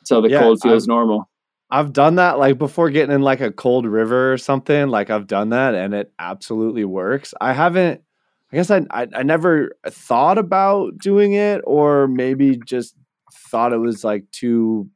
Until 0.00 0.20
the 0.22 0.28
Yeah, 0.30 0.40
cold 0.40 0.60
feels 0.60 0.84
I've- 0.84 0.88
normal. 0.88 1.28
I've 1.72 1.92
done 1.92 2.16
that 2.16 2.38
like 2.40 2.58
before 2.58 2.90
getting 2.90 3.14
in 3.14 3.22
like 3.22 3.40
a 3.40 3.52
cold 3.52 3.86
river 3.86 4.32
or 4.32 4.38
something. 4.38 4.88
Like 4.88 5.08
I've 5.08 5.28
done 5.28 5.50
that 5.50 5.74
and 5.76 5.94
it 5.94 6.12
absolutely 6.18 6.84
works. 6.84 7.32
I 7.40 7.52
haven't. 7.52 8.00
I 8.52 8.56
guess 8.56 8.70
I, 8.72 8.84
I 8.90 9.06
I 9.14 9.22
never 9.22 9.76
thought 9.88 10.36
about 10.38 10.98
doing 10.98 11.34
it, 11.34 11.60
or 11.64 12.08
maybe 12.08 12.56
just 12.66 12.96
thought 13.32 13.72
it 13.72 13.76
was 13.78 14.02
like 14.02 14.28
too 14.32 14.90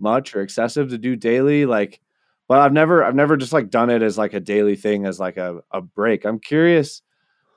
much 0.00 0.34
or 0.34 0.40
excessive 0.40 0.88
to 0.90 0.96
do 0.98 1.14
daily. 1.14 1.66
Like, 1.66 2.00
but 2.48 2.58
I've 2.60 2.72
never 2.72 3.04
I've 3.04 3.14
never 3.14 3.36
just 3.36 3.52
like 3.52 3.70
done 3.70 3.90
it 3.90 4.02
as 4.02 4.18
like 4.18 4.34
a 4.34 4.40
daily 4.40 4.74
thing 4.74 5.06
as 5.06 5.20
like 5.20 5.36
a, 5.36 5.60
a 5.70 5.80
break. 5.80 6.24
I'm 6.24 6.40
curious 6.40 7.02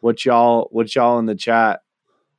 what 0.02 0.26
y'all 0.26 0.68
what 0.72 0.94
y'all 0.94 1.18
in 1.20 1.26
the 1.26 1.36
chat 1.36 1.82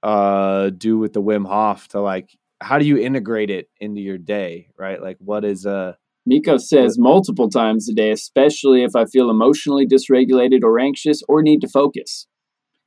uh 0.03 0.71
do 0.71 0.99
with 0.99 1.13
the 1.13 1.23
Wim 1.23 1.47
Hof 1.47 1.89
to 1.89 2.01
like 2.01 2.37
how 2.61 2.79
do 2.79 2.85
you 2.85 2.99
integrate 2.99 3.51
it 3.51 3.69
into 3.81 4.01
your 4.01 4.19
day, 4.19 4.69
right? 4.79 5.03
Like 5.03 5.17
what 5.19 5.45
is 5.45 5.67
uh 5.67 5.95
Miko 6.25 6.57
says 6.57 6.99
multiple 6.99 7.49
times 7.51 7.89
a 7.89 7.93
day, 7.93 8.13
especially 8.13 8.85
if 8.85 8.95
I 8.95 9.07
feel 9.07 9.29
emotionally 9.29 9.87
dysregulated 9.89 10.63
or 10.63 10.79
anxious 10.79 11.21
or 11.29 11.43
need 11.43 11.61
to 11.63 11.69
focus. 11.69 12.29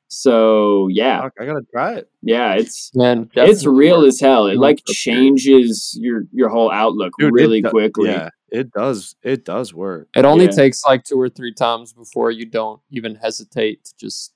So 0.07 0.87
yeah, 0.89 1.27
I 1.39 1.45
gotta 1.45 1.65
try 1.71 1.95
it. 1.95 2.09
yeah, 2.21 2.53
it's 2.53 2.91
Man, 2.95 3.29
it's 3.35 3.65
real 3.65 4.05
as 4.05 4.19
hell. 4.19 4.47
It 4.47 4.57
like 4.57 4.85
changes 4.85 5.97
your 5.99 6.23
your 6.31 6.49
whole 6.49 6.71
outlook 6.71 7.13
Dude, 7.19 7.33
really 7.33 7.61
do- 7.61 7.69
quickly. 7.69 8.11
Yeah, 8.11 8.29
it 8.59 8.71
does. 8.71 9.15
It 9.23 9.45
does 9.45 9.73
work. 9.73 10.07
It 10.15 10.25
only 10.25 10.45
Yeah. 10.45 10.51
takes 10.51 10.83
like 10.85 11.03
two 11.03 11.19
or 11.19 11.29
three 11.29 11.53
times 11.53 11.93
before 11.93 12.31
you 12.31 12.45
don't 12.45 12.79
even 12.91 13.15
hesitate 13.15 13.85
to 13.85 13.93
just 13.97 14.33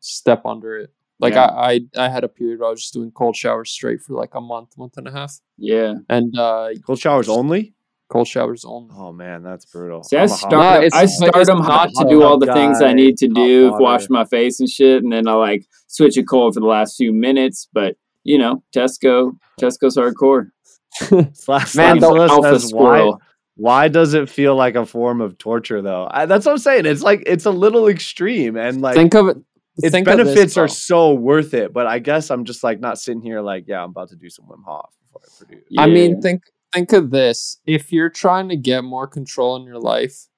step 0.00 0.44
under 0.44 0.76
it. 0.78 0.90
Like 1.20 1.34
Yeah. 1.34 1.46
I, 1.46 1.72
I, 1.96 2.04
I 2.06 2.08
had 2.08 2.24
a 2.24 2.28
period 2.28 2.58
where 2.60 2.68
I 2.68 2.70
was 2.72 2.80
just 2.82 2.94
doing 2.94 3.10
cold 3.12 3.36
showers 3.36 3.70
straight 3.70 4.00
for 4.00 4.14
like 4.14 4.34
a 4.34 4.40
month, 4.40 4.76
month 4.76 4.96
and 4.96 5.06
a 5.06 5.12
half, 5.12 5.38
Yeah. 5.56 5.94
and 6.08 6.36
uh, 6.38 6.70
Cold 6.86 6.98
showers 6.98 7.28
only. 7.28 7.74
cold 8.08 8.26
showers 8.28 8.64
only. 8.64 8.90
Oh 8.98 9.12
man, 9.12 9.42
that's 9.42 9.64
brutal. 9.64 10.02
See, 10.02 10.16
I 10.16 10.22
I'm 10.24 10.28
hot- 10.28 10.38
start, 10.38 10.92
I 10.94 11.02
it's 11.04 11.16
start 11.16 11.46
them 11.46 11.60
hot 11.60 11.90
not 11.94 12.02
to 12.02 12.08
do 12.10 12.22
all 12.22 12.38
hot 12.38 12.40
the 12.46 12.52
things 12.52 12.82
I 12.82 12.92
need 12.92 13.16
to 13.18 13.28
do, 13.28 13.70
water. 13.70 13.82
wash 13.82 14.10
my 14.10 14.24
face 14.24 14.58
and 14.60 14.68
shit, 14.68 15.02
and 15.02 15.12
then 15.12 15.26
I 15.28 15.34
like 15.34 15.66
switch 15.86 16.18
it 16.18 16.24
cold 16.28 16.54
for 16.54 16.60
the 16.60 16.66
last 16.66 16.96
few 16.96 17.12
minutes. 17.12 17.68
But 17.72 17.96
you 18.24 18.36
know, 18.38 18.62
Tesko, 18.74 19.32
Tesko's 19.60 19.96
hardcore. 19.96 20.50
Slash 21.34 21.74
Man, 21.74 22.00
the 22.00 22.06
alpha 22.08 22.58
says, 22.60 22.72
why, 22.74 22.98
squirrel. 22.98 23.20
Why 23.56 23.88
does 23.88 24.14
it 24.14 24.28
feel 24.28 24.56
like 24.56 24.74
a 24.74 24.86
form 24.86 25.20
of 25.20 25.38
torture 25.38 25.82
though? 25.82 26.08
I, 26.10 26.26
that's 26.26 26.46
what 26.46 26.52
I'm 26.52 26.58
saying. 26.58 26.86
It's 26.86 27.02
like 27.02 27.22
it's 27.26 27.44
a 27.44 27.50
little 27.50 27.88
extreme 27.88 28.56
and 28.56 28.80
like 28.80 28.94
think 28.94 29.14
of 29.14 29.28
it. 29.28 29.36
its 29.78 29.92
think 29.92 30.08
of 30.08 30.18
this, 30.18 30.26
benefits 30.26 30.56
are 30.56 30.68
so 30.68 31.12
worth 31.12 31.54
it. 31.54 31.72
But 31.72 31.86
I 31.86 31.98
guess 31.98 32.30
I'm 32.30 32.44
just 32.44 32.64
like 32.64 32.80
not 32.80 32.98
sitting 32.98 33.22
here 33.22 33.40
like, 33.40 33.64
yeah, 33.66 33.82
I'm 33.82 33.90
about 33.90 34.08
to 34.10 34.16
do 34.16 34.30
some 34.30 34.46
Wim 34.46 34.64
Hof 34.64 34.90
before 35.12 35.20
I 35.24 35.44
produce. 35.44 35.64
I 35.78 35.86
mean, 35.86 36.22
think 36.22 36.42
think 36.72 36.92
of 36.92 37.10
this: 37.10 37.58
if 37.66 37.92
you're 37.92 38.10
trying 38.10 38.48
to 38.48 38.56
get 38.56 38.84
more 38.84 39.06
control 39.06 39.56
in 39.56 39.64
your 39.64 39.80
life, 39.80 40.28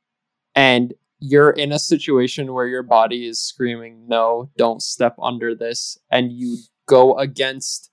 and 0.54 0.92
you're 1.20 1.50
in 1.50 1.72
a 1.72 1.78
situation 1.78 2.52
where 2.52 2.66
your 2.66 2.82
body 2.82 3.26
is 3.26 3.38
screaming, 3.40 4.06
"No, 4.08 4.50
don't 4.56 4.82
step 4.82 5.14
under 5.22 5.54
this," 5.54 5.98
and 6.10 6.32
you 6.32 6.58
go 6.86 7.16
against 7.16 7.90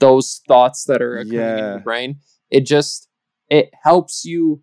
those 0.00 0.40
thoughts 0.48 0.84
that 0.84 1.00
are 1.00 1.18
occurring 1.18 1.58
in 1.58 1.64
your 1.64 1.78
brain, 1.80 2.16
it 2.50 2.66
just 2.66 3.08
it 3.50 3.70
helps 3.82 4.24
you. 4.24 4.62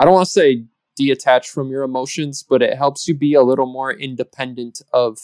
I 0.00 0.04
don't 0.04 0.14
want 0.14 0.26
to 0.26 0.32
say 0.32 0.64
detach 0.96 1.48
from 1.50 1.70
your 1.70 1.82
emotions, 1.82 2.44
but 2.48 2.62
it 2.62 2.76
helps 2.76 3.06
you 3.06 3.14
be 3.14 3.34
a 3.34 3.42
little 3.42 3.66
more 3.66 3.92
independent 3.92 4.80
of 4.92 5.18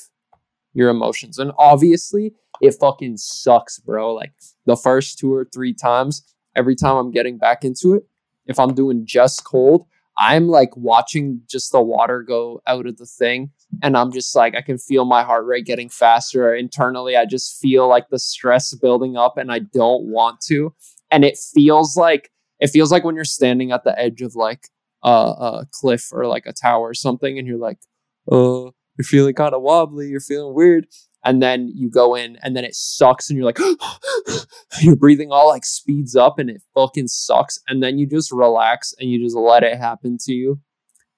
your 0.73 0.91
emotions. 0.91 1.39
And 1.39 1.53
obviously, 1.59 2.35
it 2.61 2.77
fucking 2.81 3.17
sucks, 3.17 3.79
bro. 3.79 4.13
Like 4.13 4.33
the 4.67 4.77
first 4.77 5.19
two 5.19 5.33
or 5.33 5.45
three 5.45 5.73
times, 5.73 6.23
every 6.55 6.77
time 6.77 6.97
I'm 6.97 7.11
getting 7.11 7.39
back 7.39 7.65
into 7.65 7.95
it, 7.95 8.07
if 8.47 8.59
I'm 8.59 8.75
doing 8.75 9.07
just 9.07 9.45
cold, 9.45 9.87
I'm 10.17 10.47
like 10.49 10.77
watching 10.77 11.41
just 11.49 11.73
the 11.73 11.83
water 11.83 12.23
go 12.23 12.63
out 12.67 12.87
of 12.87 12.99
the 12.99 13.07
thing. 13.07 13.51
And 13.83 13.97
I'm 13.97 14.13
just 14.13 14.37
like, 14.37 14.55
I 14.55 14.61
can 14.61 14.79
feel 14.79 15.05
my 15.05 15.25
heart 15.25 15.47
rate 15.47 15.67
getting 15.67 15.89
faster. 15.89 16.55
Internally, 16.55 17.17
I 17.17 17.27
just 17.27 17.61
feel 17.61 17.89
like 17.89 18.09
the 18.11 18.19
stress 18.19 18.73
building 18.75 19.17
up 19.17 19.37
and 19.37 19.51
I 19.51 19.61
don't 19.61 20.05
want 20.05 20.41
to. 20.43 20.73
And 21.11 21.25
it 21.25 21.37
feels 21.37 21.97
like, 21.97 22.31
it 22.61 22.69
feels 22.69 22.91
like 22.91 23.05
when 23.05 23.15
you're 23.15 23.25
standing 23.25 23.73
at 23.73 23.85
the 23.85 23.99
edge 23.99 24.23
of 24.23 24.35
like 24.35 24.69
a, 25.03 25.09
a 25.09 25.67
cliff 25.71 26.09
or 26.13 26.27
like 26.27 26.47
a 26.47 26.53
tower 26.53 26.89
or 26.89 26.95
something, 26.95 27.39
and 27.39 27.47
you're 27.47 27.59
like, 27.59 27.79
oh, 28.31 28.73
you're 28.97 29.05
feeling 29.05 29.35
kind 29.35 29.55
of 29.55 29.63
wobbly, 29.63 30.09
you're 30.09 30.21
feeling 30.21 30.55
weird 30.55 30.87
and 31.25 31.43
then 31.43 31.73
you 31.75 31.91
go 31.91 32.15
in 32.15 32.37
and 32.43 32.55
then 32.55 32.65
it 32.65 32.75
sucks 32.75 33.31
and 33.31 33.37
you're 33.39 33.47
like 33.47 33.59
your 34.81 34.95
breathing 34.95 35.33
all 35.33 35.49
like 35.49 35.65
speeds 35.65 36.15
up 36.15 36.39
and 36.39 36.51
it 36.51 36.63
fucking 36.75 37.09
sucks 37.09 37.59
and 37.67 37.83
then 37.83 37.99
you 37.99 38.07
just 38.07 38.31
relax 38.31 38.95
and 39.01 39.11
you 39.11 39.25
just 39.25 39.37
let 39.37 39.63
it 39.63 39.79
happen 39.79 40.19
to 40.21 40.33
you 40.33 40.61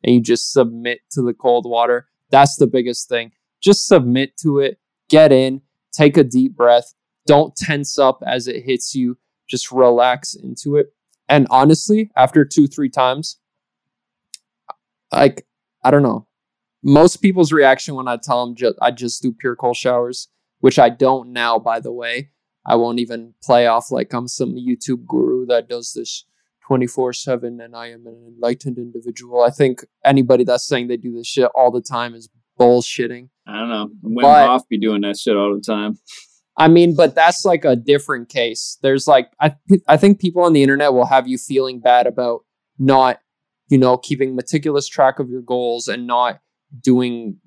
and 0.04 0.14
you 0.14 0.20
just 0.20 0.52
submit 0.52 1.00
to 1.10 1.22
the 1.22 1.34
cold 1.34 1.68
water. 1.68 2.06
That's 2.30 2.56
the 2.56 2.68
biggest 2.68 3.08
thing. 3.08 3.32
Just 3.60 3.86
submit 3.86 4.36
to 4.42 4.60
it 4.60 4.78
get 5.08 5.32
in 5.32 5.60
take 5.92 6.16
a 6.16 6.24
deep 6.24 6.56
breath 6.56 6.94
don't 7.26 7.56
tense 7.56 7.98
up 7.98 8.22
as 8.26 8.48
it 8.48 8.64
hits 8.64 8.94
you 8.94 9.16
just 9.48 9.70
relax 9.70 10.34
into 10.34 10.76
it 10.76 10.88
and 11.28 11.46
honestly 11.50 12.10
after 12.16 12.44
two 12.44 12.66
three 12.66 12.90
times 12.90 13.38
like 15.12 15.46
i 15.84 15.90
don't 15.90 16.02
know 16.02 16.26
most 16.86 17.16
people's 17.16 17.52
reaction 17.52 17.96
when 17.96 18.06
I 18.06 18.16
tell 18.16 18.46
them 18.46 18.74
I 18.80 18.92
just 18.92 19.20
do 19.20 19.32
pure 19.32 19.56
cold 19.56 19.76
showers, 19.76 20.28
which 20.60 20.78
I 20.78 20.88
don't 20.88 21.32
now, 21.32 21.58
by 21.58 21.80
the 21.80 21.92
way. 21.92 22.30
I 22.64 22.76
won't 22.76 23.00
even 23.00 23.34
play 23.42 23.66
off 23.66 23.90
like 23.90 24.12
I'm 24.12 24.28
some 24.28 24.54
YouTube 24.54 25.04
guru 25.04 25.46
that 25.46 25.68
does 25.68 25.92
this 25.94 26.24
24 26.66 27.12
7 27.12 27.60
and 27.60 27.74
I 27.74 27.88
am 27.90 28.06
an 28.06 28.16
enlightened 28.28 28.78
individual. 28.78 29.42
I 29.42 29.50
think 29.50 29.84
anybody 30.04 30.44
that's 30.44 30.66
saying 30.66 30.86
they 30.86 30.96
do 30.96 31.12
this 31.12 31.26
shit 31.26 31.50
all 31.56 31.72
the 31.72 31.80
time 31.80 32.14
is 32.14 32.28
bullshitting. 32.58 33.30
I 33.48 33.58
don't 33.58 33.68
know. 33.68 33.90
Wim 34.04 34.46
Hof 34.46 34.68
be 34.68 34.78
doing 34.78 35.02
that 35.02 35.18
shit 35.18 35.36
all 35.36 35.54
the 35.54 35.60
time. 35.60 35.98
I 36.58 36.68
mean, 36.68 36.96
but 36.96 37.14
that's 37.14 37.44
like 37.44 37.64
a 37.64 37.76
different 37.76 38.28
case. 38.28 38.78
There's 38.82 39.06
like 39.06 39.30
I 39.40 39.56
I 39.86 39.96
think 39.96 40.20
people 40.20 40.42
on 40.42 40.52
the 40.52 40.62
internet 40.62 40.92
will 40.92 41.06
have 41.06 41.28
you 41.28 41.38
feeling 41.38 41.80
bad 41.80 42.06
about 42.06 42.44
not, 42.78 43.20
you 43.68 43.78
know, 43.78 43.98
keeping 43.98 44.34
meticulous 44.34 44.88
track 44.88 45.18
of 45.18 45.28
your 45.28 45.42
goals 45.42 45.86
and 45.86 46.06
not 46.06 46.40
doing 46.80 47.38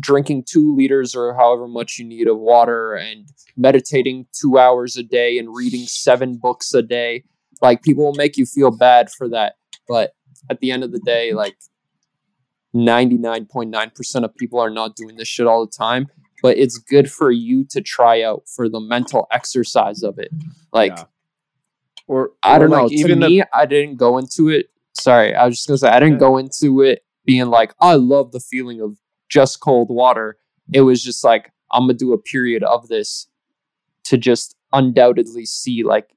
drinking 0.00 0.44
2 0.48 0.74
liters 0.74 1.14
or 1.14 1.34
however 1.34 1.68
much 1.68 1.96
you 1.98 2.04
need 2.04 2.26
of 2.26 2.38
water 2.38 2.94
and 2.94 3.28
meditating 3.56 4.26
2 4.32 4.58
hours 4.58 4.96
a 4.96 5.02
day 5.04 5.38
and 5.38 5.54
reading 5.54 5.86
7 5.86 6.36
books 6.36 6.74
a 6.74 6.82
day. 6.82 7.22
Like 7.62 7.82
people 7.82 8.04
will 8.04 8.14
make 8.14 8.36
you 8.36 8.46
feel 8.46 8.76
bad 8.76 9.10
for 9.10 9.28
that, 9.28 9.54
but 9.88 10.12
at 10.50 10.58
the 10.58 10.72
end 10.72 10.82
of 10.82 10.90
the 10.90 10.98
day 10.98 11.32
like 11.32 11.56
99.9% 12.74 14.24
of 14.24 14.34
people 14.34 14.58
are 14.58 14.70
not 14.70 14.96
doing 14.96 15.16
this 15.16 15.28
shit 15.28 15.46
all 15.46 15.64
the 15.64 15.72
time 15.72 16.08
but 16.42 16.56
it's 16.58 16.78
good 16.78 17.10
for 17.10 17.30
you 17.30 17.64
to 17.70 17.80
try 17.80 18.22
out 18.22 18.44
for 18.48 18.68
the 18.68 18.80
mental 18.80 19.26
exercise 19.30 20.02
of 20.02 20.18
it. 20.18 20.30
Like 20.72 20.92
Yeah. 20.96 21.04
Or 22.08 22.32
I 22.42 22.58
don't 22.58 22.70
know. 22.70 22.84
like, 22.86 22.96
to 22.96 23.08
the- 23.08 23.16
me, 23.16 23.42
I 23.52 23.66
didn't 23.66 23.96
go 23.96 24.18
into 24.18 24.48
it. 24.48 24.70
Sorry, 24.92 25.34
I 25.34 25.44
was 25.46 25.56
just 25.56 25.66
gonna 25.68 25.78
say 25.78 25.88
I 25.88 25.98
didn't 25.98 26.14
Yeah. 26.14 26.20
go 26.20 26.36
into 26.38 26.80
it 26.82 27.04
being 27.24 27.46
like 27.46 27.74
I 27.80 27.94
love 27.94 28.30
the 28.32 28.40
feeling 28.40 28.80
of 28.80 28.96
just 29.28 29.60
cold 29.60 29.88
water. 29.90 30.38
It 30.72 30.82
was 30.82 31.02
just 31.02 31.24
like 31.24 31.52
I'm 31.72 31.82
gonna 31.82 31.94
do 31.94 32.12
a 32.12 32.18
period 32.18 32.62
of 32.62 32.88
this 32.88 33.26
to 34.04 34.16
just 34.16 34.54
undoubtedly 34.72 35.44
see 35.46 35.82
like 35.82 36.10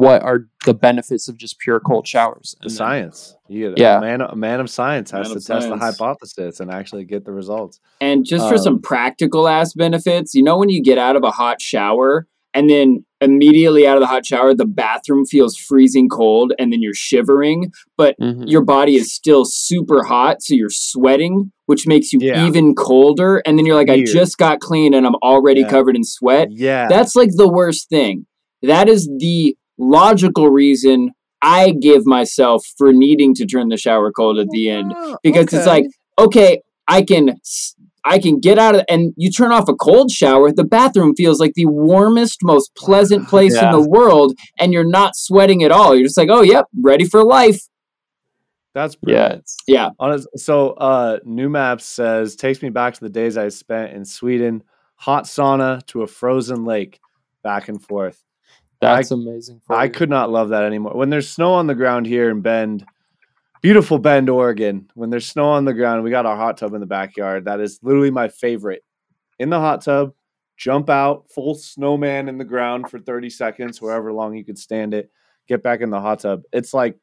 what 0.00 0.22
are 0.22 0.46
the 0.64 0.72
benefits 0.72 1.28
of 1.28 1.36
just 1.36 1.58
pure 1.58 1.78
cold 1.80 2.06
showers. 2.06 2.54
the 2.60 2.64
And 2.64 2.70
then- 2.70 2.76
science. 2.76 3.36
You, 3.48 3.74
Yeah. 3.76 3.98
a 3.98 4.00
man, 4.00 4.20
a 4.22 4.34
man 4.36 4.60
of 4.60 4.70
science 4.70 5.10
has 5.10 5.26
Man 5.28 5.32
to 5.32 5.38
of 5.38 5.44
test 5.46 5.68
the 5.68 5.78
science. 5.78 5.98
hypothesis 5.98 6.60
and 6.60 6.70
actually 6.70 7.04
get 7.04 7.24
the 7.24 7.32
results. 7.32 7.80
And 8.00 8.24
just 8.24 8.48
for 8.48 8.56
some 8.56 8.74
Um, 8.74 8.82
practical 8.82 9.46
ass 9.46 9.74
benefits, 9.74 10.34
you 10.34 10.42
know, 10.42 10.56
when 10.58 10.68
you 10.70 10.82
get 10.82 10.96
out 10.98 11.16
of 11.16 11.24
a 11.24 11.30
hot 11.30 11.60
shower 11.60 12.26
and 12.54 12.70
then 12.70 13.04
immediately 13.20 13.86
out 13.86 13.96
of 13.96 14.00
the 14.00 14.06
hot 14.06 14.24
shower, 14.24 14.54
the 14.54 14.64
bathroom 14.64 15.26
feels 15.26 15.56
freezing 15.56 16.08
cold 16.08 16.52
and 16.58 16.72
then 16.72 16.80
you're 16.80 16.94
shivering, 16.94 17.70
but 17.98 18.14
Mhm. 18.20 18.50
your 18.50 18.62
body 18.64 18.96
is 18.96 19.12
still 19.12 19.44
super 19.44 20.02
hot. 20.04 20.40
So 20.42 20.54
you're 20.54 20.70
sweating, 20.70 21.52
which 21.66 21.86
makes 21.86 22.12
you 22.12 22.20
Yeah. 22.22 22.46
even 22.46 22.74
colder. 22.74 23.42
And 23.44 23.58
then 23.58 23.66
you're 23.66 23.76
like, 23.76 23.88
Weird. 23.88 24.08
I 24.08 24.12
just 24.12 24.38
got 24.38 24.60
clean 24.60 24.94
and 24.94 25.06
I'm 25.06 25.16
already 25.16 25.60
Yeah. 25.60 25.68
covered 25.68 25.96
in 25.96 26.04
sweat. 26.04 26.48
Yeah, 26.50 26.88
That's 26.88 27.14
like 27.14 27.30
the 27.36 27.48
worst 27.48 27.88
thing. 27.90 28.24
That 28.62 28.88
is 28.88 29.08
the 29.18 29.56
logical 29.80 30.48
reason 30.50 31.10
I 31.42 31.70
give 31.70 32.04
myself 32.04 32.64
for 32.76 32.92
needing 32.92 33.34
to 33.36 33.46
turn 33.46 33.68
the 33.70 33.78
shower 33.78 34.12
cold 34.12 34.38
at 34.38 34.48
the 34.50 34.68
end 34.68 34.92
Oh, 34.94 35.16
because 35.22 35.52
it's 35.54 35.66
like 35.66 35.86
okay 36.18 36.60
i 36.86 37.02
can 37.02 37.40
I 38.04 38.18
can 38.18 38.40
get 38.40 38.58
out 38.58 38.74
of 38.74 38.82
and 38.88 39.12
you 39.16 39.30
turn 39.30 39.52
off 39.52 39.68
a 39.68 39.74
cold 39.74 40.10
shower 40.10 40.52
the 40.52 40.64
bathroom 40.64 41.14
feels 41.14 41.40
like 41.40 41.54
the 41.54 41.66
warmest 41.66 42.40
most 42.42 42.74
pleasant 42.74 43.28
place 43.32 43.54
Yeah. 43.54 43.66
in 43.74 43.80
the 43.80 43.88
world 43.88 44.34
and 44.58 44.72
you're 44.72 44.84
not 44.88 45.16
sweating 45.16 45.62
at 45.62 45.70
all 45.72 45.94
you're 45.94 46.04
just 46.06 46.18
like 46.18 46.28
oh 46.30 46.42
yep 46.42 46.66
ready 46.78 47.04
for 47.06 47.24
life 47.24 47.62
that's 48.74 48.94
yeah, 48.94 49.14
brilliant. 49.14 49.40
it's, 49.40 49.56
yeah 49.66 49.90
Honest, 49.98 50.28
so 50.36 50.70
uh 50.72 51.18
new 51.24 51.48
maps 51.48 51.84
says 51.86 52.36
takes 52.36 52.62
me 52.62 52.68
back 52.70 52.94
to 52.94 53.00
the 53.00 53.08
days 53.08 53.36
I 53.36 53.48
spent 53.48 53.92
in 53.92 54.04
Sweden, 54.04 54.62
hot 54.94 55.24
sauna 55.24 55.84
to 55.86 56.02
a 56.02 56.06
frozen 56.06 56.64
lake, 56.64 57.00
back 57.42 57.68
and 57.68 57.82
forth. 57.82 58.22
That's 58.80 59.10
amazing. 59.10 59.60
For 59.66 59.76
I 59.76 59.84
you. 59.84 59.90
could 59.90 60.10
not 60.10 60.30
love 60.30 60.50
that 60.50 60.64
anymore. 60.64 60.94
When 60.94 61.10
there's 61.10 61.28
snow 61.28 61.52
on 61.54 61.66
the 61.66 61.74
ground 61.74 62.06
here 62.06 62.30
in 62.30 62.40
Bend, 62.40 62.84
beautiful 63.62 63.98
Bend, 63.98 64.30
Oregon, 64.30 64.90
when 64.94 65.10
there's 65.10 65.26
snow 65.26 65.50
on 65.50 65.64
the 65.64 65.74
ground, 65.74 66.02
we 66.02 66.10
got 66.10 66.26
our 66.26 66.36
hot 66.36 66.56
tub 66.56 66.74
in 66.74 66.80
the 66.80 66.86
backyard. 66.86 67.44
That 67.44 67.60
is 67.60 67.78
literally 67.82 68.10
my 68.10 68.28
favorite. 68.28 68.82
In 69.38 69.50
the 69.50 69.60
hot 69.60 69.82
tub, 69.82 70.12
jump 70.56 70.90
out, 70.90 71.24
full 71.30 71.54
snowman 71.54 72.28
in 72.28 72.38
the 72.38 72.44
ground 72.44 72.90
for 72.90 72.98
30 72.98 73.30
seconds, 73.30 73.78
however 73.78 74.12
long 74.12 74.34
you 74.36 74.44
could 74.44 74.58
stand 74.58 74.94
it, 74.94 75.10
get 75.48 75.62
back 75.62 75.80
in 75.80 75.90
the 75.90 76.00
hot 76.00 76.20
tub. 76.20 76.42
It's 76.52 76.74
like 76.74 76.98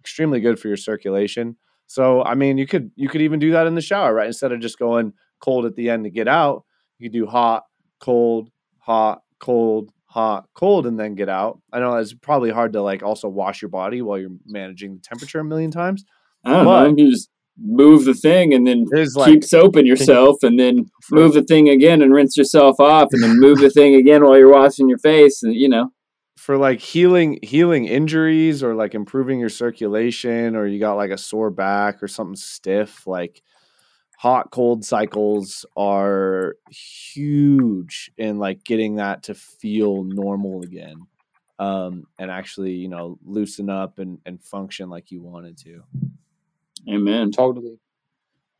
extremely 0.00 0.40
good 0.40 0.58
for 0.58 0.68
your 0.68 0.76
circulation. 0.76 1.56
So, 1.86 2.22
I 2.22 2.34
mean, 2.34 2.56
you 2.58 2.66
could 2.66 2.90
you 2.94 3.08
could 3.08 3.22
even 3.22 3.40
do 3.40 3.50
that 3.52 3.66
in 3.66 3.74
the 3.74 3.80
shower, 3.80 4.14
right? 4.14 4.26
Instead 4.26 4.52
of 4.52 4.60
just 4.60 4.78
going 4.78 5.12
cold 5.40 5.66
at 5.66 5.74
the 5.74 5.90
end 5.90 6.04
to 6.04 6.10
get 6.10 6.28
out, 6.28 6.64
you 6.98 7.08
could 7.08 7.12
do 7.12 7.26
hot, 7.26 7.64
cold, 7.98 8.50
hot, 8.78 9.22
cold, 9.40 9.92
hot, 10.10 10.46
cold, 10.54 10.86
and 10.88 10.98
then 10.98 11.14
get 11.14 11.28
out. 11.28 11.60
I 11.72 11.78
know 11.78 11.94
it's 11.96 12.12
probably 12.12 12.50
hard 12.50 12.72
to 12.72 12.82
like 12.82 13.02
also 13.04 13.28
wash 13.28 13.62
your 13.62 13.68
body 13.68 14.02
while 14.02 14.18
you're 14.18 14.36
managing 14.44 14.96
the 14.96 15.00
temperature 15.02 15.38
a 15.40 15.44
million 15.44 15.70
times. 15.70 16.04
i 16.44 16.50
don't 16.50 16.64
But- 16.64 16.82
know 16.90 16.96
you 16.96 17.10
just 17.12 17.30
move 17.62 18.04
the 18.06 18.14
thing 18.14 18.54
and 18.54 18.66
then 18.66 18.86
It's 18.90 19.14
like 19.14 19.30
keep 19.30 19.44
soaping 19.44 19.84
yourself 19.86 20.36
and 20.42 20.58
then 20.58 20.86
move 21.10 21.34
the 21.34 21.42
thing 21.42 21.68
again 21.68 22.00
and 22.02 22.12
rinse 22.14 22.34
yourself 22.36 22.80
off 22.80 23.08
and 23.12 23.22
then 23.22 23.38
move 23.38 23.58
the 23.58 23.68
thing 23.68 23.94
again 23.94 24.24
while 24.24 24.38
you're 24.38 24.50
washing 24.52 24.88
your 24.88 24.96
face 24.98 25.42
and 25.42 25.54
you 25.54 25.68
know 25.68 25.92
for 26.38 26.56
like 26.56 26.80
healing 26.80 27.38
healing 27.42 27.84
injuries 27.84 28.62
or 28.62 28.74
like 28.74 28.94
improving 28.94 29.38
your 29.38 29.50
circulation 29.50 30.56
or 30.56 30.66
you 30.66 30.80
got 30.80 30.94
like 30.94 31.10
a 31.10 31.18
sore 31.18 31.50
back 31.50 32.02
or 32.02 32.08
something 32.08 32.34
stiff 32.36 33.06
like 33.06 33.42
hot 34.20 34.50
cold 34.50 34.84
cycles 34.84 35.64
are 35.78 36.56
huge 36.70 38.12
in 38.18 38.38
like 38.38 38.62
getting 38.64 38.96
that 38.96 39.22
to 39.22 39.34
feel 39.34 40.04
normal 40.04 40.62
again 40.62 40.96
um 41.58 42.04
and 42.18 42.30
actually 42.30 42.72
you 42.72 42.88
know 42.88 43.18
loosen 43.24 43.70
up 43.70 43.98
and 43.98 44.18
and 44.26 44.42
function 44.42 44.90
like 44.90 45.10
you 45.10 45.22
wanted 45.22 45.56
to 45.56 45.82
amen 46.88 47.30
Totally. 47.30 47.78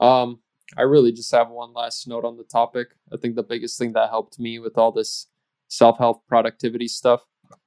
Um, 0.01 0.41
I 0.77 0.83
really 0.83 1.13
just 1.13 1.31
have 1.33 1.51
one 1.51 1.73
last 1.75 2.09
note 2.09 2.25
on 2.25 2.37
the 2.37 2.45
topic. 2.45 2.89
I 3.13 3.17
think 3.17 3.35
the 3.35 3.43
biggest 3.43 3.79
thing 3.79 3.93
that 3.93 4.09
helped 4.09 4.39
me 4.39 4.59
with 4.59 4.79
all 4.79 4.93
this 4.93 5.27
self 5.69 5.99
help 5.99 6.27
productivity 6.27 6.89
stuff 6.89 7.27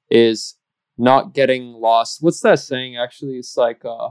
is 0.09 0.55
not 0.97 1.33
getting 1.33 1.73
lost. 1.73 2.21
What's 2.21 2.41
that 2.41 2.59
saying? 2.59 2.97
Actually, 2.97 3.37
it's 3.37 3.57
like, 3.57 3.83
uh, 3.85 4.09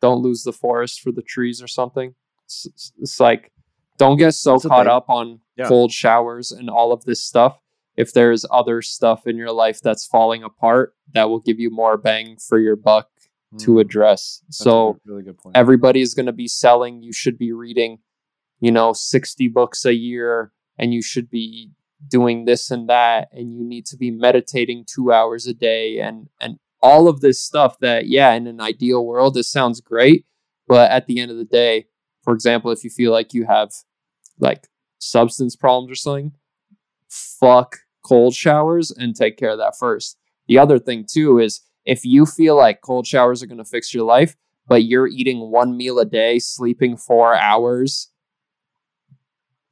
don't 0.00 0.22
lose 0.22 0.42
the 0.44 0.52
forest 0.52 1.00
for 1.00 1.12
the 1.12 1.22
trees 1.22 1.62
or 1.62 1.66
something. 1.66 2.14
It's, 2.48 2.66
it's- 2.96 3.20
like, 3.20 3.52
don't 3.98 4.16
get 4.16 4.32
so 4.32 4.52
That's 4.52 4.66
caught 4.66 4.86
up 4.86 5.10
on 5.10 5.40
Yeah. 5.56 5.68
cold 5.68 5.92
showers 5.92 6.50
and 6.52 6.70
all 6.70 6.92
of 6.92 7.04
this 7.04 7.22
stuff. 7.22 7.60
If 7.96 8.12
there's 8.12 8.46
other 8.50 8.80
stuff 8.80 9.26
in 9.26 9.36
your 9.36 9.50
life 9.52 9.80
that's 9.82 10.06
falling 10.06 10.42
apart, 10.44 10.94
that 11.14 11.28
will 11.28 11.40
give 11.40 11.58
you 11.58 11.68
more 11.70 11.96
bang 11.98 12.36
for 12.38 12.58
your 12.58 12.76
buck 12.76 13.10
to 13.58 13.72
Mm, 13.72 13.80
address. 13.80 14.42
that's 14.46 14.58
So, 14.58 14.98
really 15.04 15.22
good 15.24 15.38
point 15.38 15.56
everybody 15.56 16.00
is 16.00 16.14
going 16.14 16.26
to 16.26 16.32
be 16.32 16.46
selling 16.48 17.02
you 17.02 17.12
should 17.14 17.38
be 17.38 17.50
reading 17.52 17.98
you 18.60 18.70
know 18.70 18.92
60 18.92 19.48
books 19.48 19.84
a 19.86 19.94
year 19.94 20.52
and 20.78 20.92
you 20.92 21.00
should 21.02 21.30
be 21.30 21.70
doing 22.06 22.44
this 22.44 22.70
and 22.70 22.88
that 22.90 23.28
and 23.32 23.56
you 23.56 23.64
need 23.64 23.86
to 23.86 23.96
be 23.96 24.10
meditating 24.10 24.84
2 24.86 25.10
hours 25.12 25.46
a 25.46 25.54
day 25.54 25.98
and 25.98 26.28
and 26.40 26.58
all 26.82 27.08
of 27.08 27.20
this 27.22 27.40
stuff 27.40 27.78
that 27.80 28.06
yeah 28.06 28.32
in 28.34 28.46
an 28.46 28.60
ideal 28.60 29.04
world 29.04 29.32
this 29.34 29.48
sounds 29.50 29.80
great 29.80 30.24
But 30.68 30.90
at 30.90 31.06
the 31.06 31.18
end 31.18 31.30
of 31.30 31.38
the 31.38 31.46
day, 31.46 31.86
for 32.28 32.34
example, 32.34 32.70
if 32.70 32.84
you 32.84 32.90
feel 32.90 33.10
like 33.10 33.32
you 33.32 33.46
have 33.46 33.72
like 34.38 34.68
substance 34.98 35.56
problems 35.56 35.90
or 35.90 35.94
something, 35.94 36.32
fuck 37.08 37.78
cold 38.04 38.34
showers 38.34 38.90
and 38.90 39.16
take 39.16 39.38
care 39.38 39.48
of 39.48 39.56
that 39.56 39.78
first. 39.78 40.18
The 40.46 40.58
other 40.58 40.78
thing 40.78 41.06
too 41.10 41.38
is 41.38 41.62
if 41.86 42.04
you 42.04 42.26
feel 42.26 42.54
like 42.54 42.82
cold 42.82 43.06
showers 43.06 43.42
are 43.42 43.46
going 43.46 43.56
to 43.56 43.64
fix 43.64 43.94
your 43.94 44.04
life, 44.04 44.36
but 44.66 44.84
you're 44.84 45.06
eating 45.06 45.50
one 45.50 45.74
meal 45.74 45.98
a 45.98 46.04
day, 46.04 46.38
sleeping 46.38 46.98
four 46.98 47.34
hours, 47.34 48.10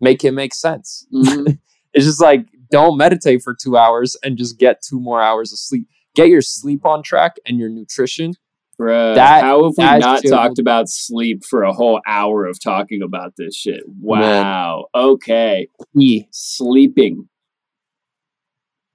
make 0.00 0.24
it 0.24 0.32
make 0.32 0.54
sense. 0.54 1.06
Mhm. 1.12 1.58
It's 1.92 2.06
just 2.06 2.22
like 2.22 2.46
don't 2.70 2.96
meditate 2.96 3.42
for 3.42 3.54
two 3.54 3.76
hours 3.76 4.16
and 4.24 4.38
just 4.38 4.58
get 4.58 4.80
two 4.82 4.98
more 4.98 5.20
hours 5.20 5.52
of 5.52 5.58
sleep. 5.58 5.88
Get 6.14 6.28
your 6.28 6.40
sleep 6.40 6.86
on 6.86 7.02
track 7.02 7.36
and 7.44 7.58
your 7.58 7.68
nutrition. 7.68 8.32
Bruh, 8.80 9.14
That- 9.14 9.42
how 9.42 9.64
have 9.64 9.72
we 9.78 9.84
not 9.84 10.20
shit 10.22 10.30
talked 10.30 10.58
about 10.58 10.88
sleep 10.88 11.44
for 11.44 11.62
a 11.62 11.72
whole 11.72 12.00
hour 12.06 12.44
of 12.46 12.62
talking 12.62 13.00
about 13.02 13.32
this 13.36 13.56
shit? 13.56 13.82
Wow. 13.86 14.86
Okay. 14.94 15.68
E. 15.98 16.24
Sleeping. 16.30 17.28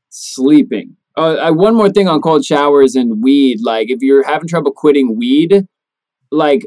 Sleeping. 0.10 0.98
Oh, 1.18 1.36
I, 1.36 1.52
one 1.52 1.76
more 1.76 1.90
thing 1.90 2.08
on 2.08 2.22
cold 2.22 2.46
showers 2.46 2.96
and 2.96 3.24
weed. 3.24 3.60
Like, 3.62 3.90
if 3.90 4.02
you're 4.02 4.24
having 4.24 4.48
trouble 4.48 4.72
quitting 4.72 5.18
weed, 5.18 5.66
like 6.32 6.66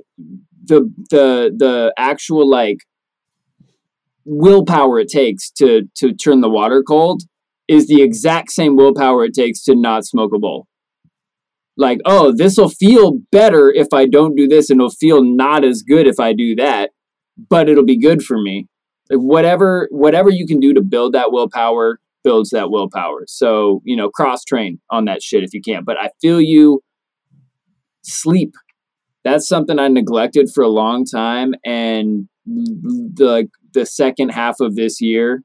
the 0.65 0.91
the 1.11 1.55
the 1.57 1.95
actual 1.97 2.49
like 2.49 2.79
willpower 4.25 4.99
it 4.99 5.09
takes 5.09 5.51
to 5.51 5.83
to 5.97 6.13
turn 6.15 6.41
the 6.41 6.49
water 6.49 6.83
cold 6.83 7.23
is 7.69 7.87
the 7.87 8.03
exact 8.03 8.51
same 8.51 8.77
willpower 8.77 9.25
it 9.25 9.35
takes 9.35 9.63
to 9.65 9.75
not 9.75 10.05
smoke 10.05 10.33
a 10.35 10.39
bowl. 10.39 10.67
Like, 11.77 12.01
oh, 12.05 12.33
this 12.33 12.57
will 12.57 12.69
feel 12.69 13.19
better 13.33 13.71
if 13.71 13.89
I 13.93 14.07
don't 14.07 14.37
do 14.37 14.47
this, 14.47 14.71
and 14.71 14.81
it'll 14.81 14.91
feel 14.91 15.23
not 15.23 15.65
as 15.65 15.83
good 15.83 16.07
if 16.07 16.21
I 16.21 16.33
do 16.33 16.55
that, 16.57 16.91
but 17.49 17.69
it'll 17.69 17.85
be 17.85 18.01
good 18.01 18.23
for 18.23 18.41
me. 18.41 18.69
Like 19.11 19.21
whatever 19.21 19.89
whatever 19.91 20.31
you 20.31 20.47
can 20.47 20.61
do 20.61 20.73
to 20.73 20.81
build 20.81 21.13
that 21.13 21.31
willpower 21.33 22.01
builds 22.23 22.51
that 22.51 22.71
willpower. 22.71 23.25
So, 23.27 23.83
you 23.85 23.97
know, 23.97 24.09
cross 24.09 24.45
train 24.45 24.81
on 24.91 25.05
that 25.05 25.23
shit 25.23 25.45
if 25.45 25.53
you 25.53 25.61
can. 25.61 25.85
But 25.85 26.01
I 26.01 26.11
feel 26.21 26.41
you 26.41 26.81
sleep. 28.03 28.55
That's 29.25 29.47
something 29.47 29.79
I 29.79 29.89
neglected 29.89 30.51
for 30.51 30.65
a 30.65 30.69
long 30.69 31.05
time 31.05 31.55
and 31.65 32.29
the 32.47 33.25
like 33.27 33.49
the 33.73 33.87
second 33.87 34.31
half 34.31 34.61
of 34.61 34.75
this 34.75 35.01
year 35.01 35.43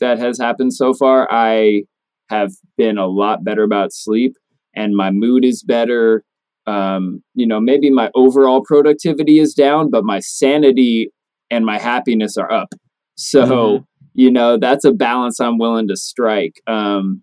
that 0.00 0.18
has 0.18 0.38
happened 0.38 0.74
so 0.74 0.94
far, 0.94 1.28
I 1.30 1.82
have 2.28 2.52
been 2.76 2.98
a 2.98 3.06
lot 3.06 3.44
better 3.44 3.62
about 3.62 3.92
sleep 3.92 4.36
and 4.74 4.94
my 4.96 5.10
mood 5.10 5.44
is 5.44 5.62
better. 5.62 6.24
Um, 6.66 7.22
you 7.34 7.46
know, 7.46 7.60
maybe 7.60 7.90
my 7.90 8.10
overall 8.14 8.62
productivity 8.64 9.38
is 9.38 9.54
down, 9.54 9.90
but 9.90 10.04
my 10.04 10.20
sanity 10.20 11.10
and 11.50 11.66
my 11.66 11.78
happiness 11.78 12.36
are 12.36 12.50
up. 12.50 12.74
So, 13.16 13.44
Mhm. 13.44 13.84
you 14.14 14.30
know, 14.30 14.56
that's 14.56 14.84
a 14.84 14.92
balance 14.92 15.40
I'm 15.40 15.58
willing 15.58 15.88
to 15.88 15.96
strike. 15.96 16.60
Um, 16.66 17.22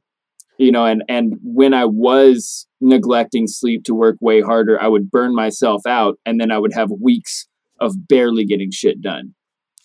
you 0.58 0.72
know, 0.72 0.86
and 0.86 1.04
and 1.08 1.38
when 1.42 1.74
I 1.74 1.86
was 1.86 2.68
neglecting 2.82 3.48
sleep 3.48 3.86
to 3.86 3.96
work 3.96 4.18
way 4.20 4.42
harder, 4.42 4.82
I 4.82 4.88
would 4.88 5.10
burn 5.10 5.34
myself 5.34 5.86
out 5.88 6.20
and 6.26 6.40
then 6.40 6.52
I 6.52 6.60
would 6.60 6.74
have 6.74 6.92
weeks 6.92 7.48
of 7.80 8.08
barely 8.10 8.44
getting 8.46 8.72
shit 8.72 9.02
done. 9.02 9.34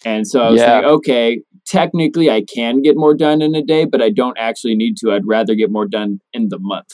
And 0.05 0.27
so 0.27 0.43
I 0.43 0.51
was 0.51 0.61
Yeah. 0.61 0.77
like, 0.79 0.85
okay, 0.85 1.43
technically 1.65 2.29
I 2.29 2.43
can 2.43 2.83
get 2.83 2.97
more 2.97 3.15
done 3.15 3.41
in 3.41 3.55
a 3.55 3.63
day, 3.63 3.85
but 3.85 4.03
I 4.03 4.11
don't 4.11 4.37
actually 4.37 4.75
need 4.75 4.97
to. 4.99 5.13
I'd 5.13 5.27
rather 5.27 5.55
get 5.55 5.71
more 5.71 5.87
done 5.87 6.19
in 6.33 6.49
the 6.49 6.59
month. 6.59 6.91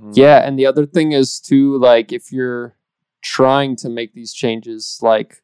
Mm-hmm. 0.00 0.12
Yeah, 0.14 0.46
and 0.46 0.58
the 0.58 0.66
other 0.66 0.86
thing 0.86 1.12
is 1.12 1.40
too, 1.40 1.78
like 1.78 2.12
if 2.12 2.30
you're 2.32 2.76
trying 3.22 3.76
to 3.76 3.88
make 3.88 4.14
these 4.14 4.32
changes, 4.32 4.98
like 5.02 5.42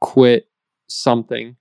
quit 0.00 0.48
something, 0.88 1.56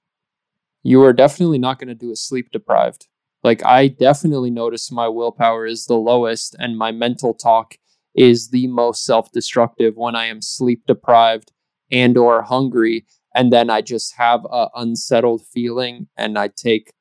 you 0.84 1.03
are 1.03 1.13
definitely 1.13 1.57
not 1.57 1.80
going 1.80 1.88
to 1.88 1.95
do 1.95 2.11
it 2.11 2.17
sleep 2.17 2.51
deprived. 2.51 3.07
Like 3.43 3.65
I 3.65 3.88
definitely 3.88 4.51
notice 4.51 4.91
my 4.91 5.07
willpower 5.07 5.65
is 5.65 5.86
the 5.86 5.95
lowest 5.95 6.55
and 6.59 6.78
my 6.78 6.91
mental 6.91 7.34
talk 7.34 7.76
is 8.13 8.49
the 8.49 8.67
most 8.67 9.03
self-destructive 9.03 9.95
when 9.95 10.15
I 10.15 10.26
am 10.26 10.41
sleep 10.41 10.84
deprived 10.86 11.51
and 11.91 12.17
or 12.17 12.43
hungry 12.43 13.05
and 13.34 13.51
then 13.51 13.69
I 13.69 13.82
just 13.82 14.15
have 14.17 14.45
a 14.51 14.67
unsettled 14.76 15.43
feeling 15.53 16.07
and 16.17 16.38
I 16.38 16.49
take 16.49 16.93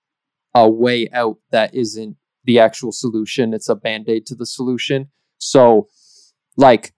a 0.54 0.68
way 0.68 1.08
out 1.12 1.38
that 1.50 1.74
isn't 1.74 2.16
the 2.44 2.58
actual 2.58 2.92
solution. 2.92 3.54
It's 3.54 3.68
a 3.68 3.74
band-aid 3.74 4.26
to 4.26 4.34
the 4.34 4.46
solution. 4.46 5.08
So 5.38 5.88
like 6.56 6.94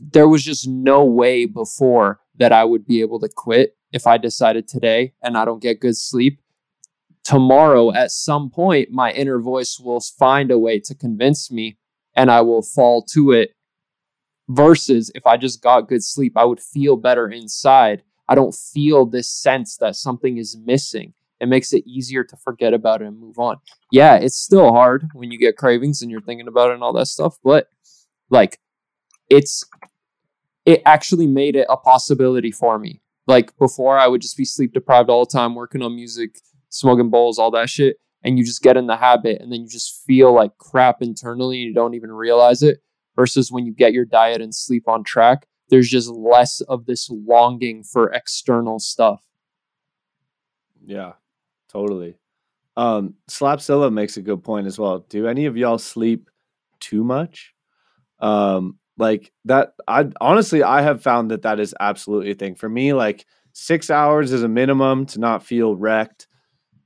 there 0.00 0.28
was 0.28 0.42
just 0.44 0.66
no 0.68 1.04
way 1.04 1.44
before 1.44 2.20
that 2.36 2.52
I 2.52 2.64
would 2.64 2.86
be 2.86 3.00
able 3.00 3.20
to 3.20 3.28
quit 3.28 3.76
if 3.92 4.06
I 4.06 4.18
decided 4.18 4.66
today 4.66 5.14
and 5.22 5.36
I 5.36 5.44
don't 5.44 5.62
get 5.62 5.80
good 5.80 5.96
sleep. 5.96 6.40
Tomorrow, 7.22 7.92
at 7.92 8.10
some 8.10 8.50
point, 8.50 8.90
my 8.90 9.12
inner 9.12 9.38
voice 9.38 9.78
will 9.78 10.00
find 10.00 10.50
a 10.50 10.58
way 10.58 10.80
to 10.80 10.94
convince 10.94 11.50
me 11.50 11.76
and 12.14 12.30
I 12.30 12.40
will 12.40 12.62
fall 12.62 13.02
to 13.12 13.32
it. 13.32 13.50
Versus 14.48 15.12
if 15.14 15.26
I 15.28 15.36
just 15.36 15.62
got 15.62 15.88
good 15.88 16.02
sleep, 16.02 16.32
I 16.36 16.44
would 16.44 16.60
feel 16.60 16.96
better 16.96 17.28
inside. 17.28 18.02
I 18.28 18.34
don't 18.34 18.54
feel 18.54 19.06
this 19.06 19.30
sense 19.30 19.76
that 19.76 19.94
something 19.94 20.38
is 20.38 20.56
missing. 20.56 21.12
It 21.40 21.48
makes 21.48 21.72
it 21.72 21.84
easier 21.86 22.22
to 22.24 22.36
forget 22.36 22.74
about 22.74 23.00
it 23.00 23.06
and 23.06 23.18
move 23.18 23.38
on. 23.38 23.56
Yeah, 23.90 24.16
it's 24.16 24.36
still 24.36 24.72
hard 24.72 25.08
when 25.14 25.30
you 25.30 25.38
get 25.38 25.56
cravings 25.56 26.02
and 26.02 26.10
you're 26.10 26.20
thinking 26.20 26.48
about 26.48 26.70
it 26.70 26.74
and 26.74 26.82
all 26.82 26.92
that 26.92 27.06
stuff, 27.06 27.38
but 27.42 27.68
like 28.28 28.60
it's 29.30 29.64
it 30.66 30.82
actually 30.84 31.26
made 31.26 31.56
it 31.56 31.66
a 31.70 31.76
possibility 31.76 32.50
for 32.50 32.78
me. 32.78 33.00
Like 33.26 33.56
before, 33.58 33.98
I 33.98 34.06
would 34.06 34.20
just 34.20 34.36
be 34.36 34.44
sleep 34.44 34.72
deprived 34.72 35.08
all 35.08 35.24
the 35.24 35.30
time, 35.30 35.54
working 35.54 35.82
on 35.82 35.94
music, 35.94 36.40
smoking 36.68 37.10
bowls, 37.10 37.38
all 37.38 37.50
that 37.52 37.70
shit. 37.70 37.96
And 38.22 38.38
you 38.38 38.44
just 38.44 38.62
get 38.62 38.76
in 38.76 38.86
the 38.86 38.96
habit 38.96 39.40
and 39.40 39.50
then 39.50 39.62
you 39.62 39.68
just 39.68 40.04
feel 40.06 40.34
like 40.34 40.58
crap 40.58 41.00
internally 41.00 41.60
and 41.60 41.68
you 41.68 41.74
don't 41.74 41.94
even 41.94 42.12
realize 42.12 42.62
it. 42.62 42.78
Versus 43.16 43.50
when 43.50 43.66
you 43.66 43.72
get 43.74 43.92
your 43.92 44.04
diet 44.04 44.40
and 44.40 44.54
sleep 44.54 44.86
on 44.86 45.04
track, 45.04 45.46
there's 45.68 45.88
just 45.88 46.10
less 46.10 46.60
of 46.62 46.86
this 46.86 47.10
longing 47.10 47.82
for 47.82 48.10
external 48.12 48.78
stuff. 48.78 49.22
Yeah, 50.84 51.12
totally. 51.70 52.16
Um, 52.76 53.14
Slapzilla 53.28 53.92
makes 53.92 54.16
a 54.16 54.22
good 54.22 54.42
point 54.42 54.66
as 54.66 54.78
well. 54.78 55.00
Do 55.08 55.26
any 55.26 55.46
of 55.46 55.56
y'all 55.56 55.78
sleep 55.78 56.30
too 56.78 57.04
much? 57.04 57.54
Um, 58.20 58.78
like 58.96 59.32
that. 59.46 59.74
I 59.88 60.08
honestly, 60.20 60.62
I 60.62 60.82
have 60.82 61.02
found 61.02 61.30
that 61.30 61.42
that 61.42 61.60
is 61.60 61.74
absolutely 61.80 62.32
a 62.32 62.34
thing 62.34 62.54
for 62.54 62.68
me. 62.68 62.92
Like 62.92 63.26
six 63.52 63.90
hours 63.90 64.32
is 64.32 64.42
a 64.42 64.48
minimum 64.48 65.06
to 65.06 65.20
not 65.20 65.44
feel 65.44 65.74
wrecked. 65.74 66.26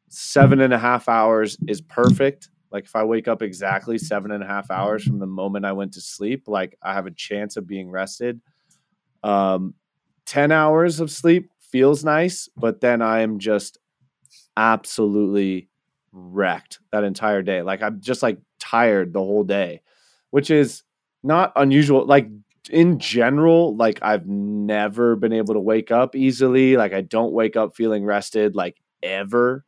Seven 0.08 0.60
and 0.60 0.72
a 0.72 0.78
half 0.78 1.08
hours 1.08 1.56
is 1.66 1.80
perfect. 1.80 2.48
Like 2.70 2.84
if 2.84 2.96
I 2.96 3.04
wake 3.04 3.28
up 3.28 3.42
exactly 3.42 3.98
seven 3.98 4.32
and 4.32 4.42
a 4.42 4.46
half 4.46 4.70
hours 4.70 5.04
from 5.04 5.18
the 5.20 5.26
moment 5.26 5.64
I 5.64 5.72
went 5.72 5.92
to 5.94 6.00
sleep, 6.00 6.48
like 6.48 6.76
I 6.82 6.92
have 6.94 7.06
a 7.06 7.12
chance 7.12 7.56
of 7.56 7.66
being 7.66 7.90
rested. 7.90 8.40
Um, 9.22 9.74
10 10.26 10.50
hours 10.50 11.00
of 11.00 11.10
sleep 11.10 11.50
feels 11.60 12.04
nice, 12.04 12.48
but 12.56 12.80
then 12.80 13.02
I 13.02 13.20
am 13.20 13.38
just 13.38 13.78
absolutely 14.56 15.68
wrecked 16.12 16.78
that 16.92 17.04
entire 17.04 17.42
day. 17.42 17.62
Like 17.62 17.82
I'm 17.82 18.00
just 18.00 18.22
like 18.22 18.38
tired 18.58 19.12
the 19.12 19.20
whole 19.20 19.44
day, 19.44 19.82
which 20.30 20.50
is 20.50 20.82
not 21.22 21.52
unusual. 21.56 22.06
Like 22.06 22.28
in 22.70 22.98
general, 22.98 23.76
like 23.76 23.98
I've 24.02 24.26
never 24.26 25.16
been 25.16 25.32
able 25.32 25.54
to 25.54 25.60
wake 25.60 25.90
up 25.90 26.14
easily. 26.14 26.76
Like 26.76 26.92
I 26.92 27.00
don't 27.02 27.32
wake 27.32 27.56
up 27.56 27.76
feeling 27.76 28.04
rested 28.04 28.54
like 28.54 28.76
ever. 29.02 29.64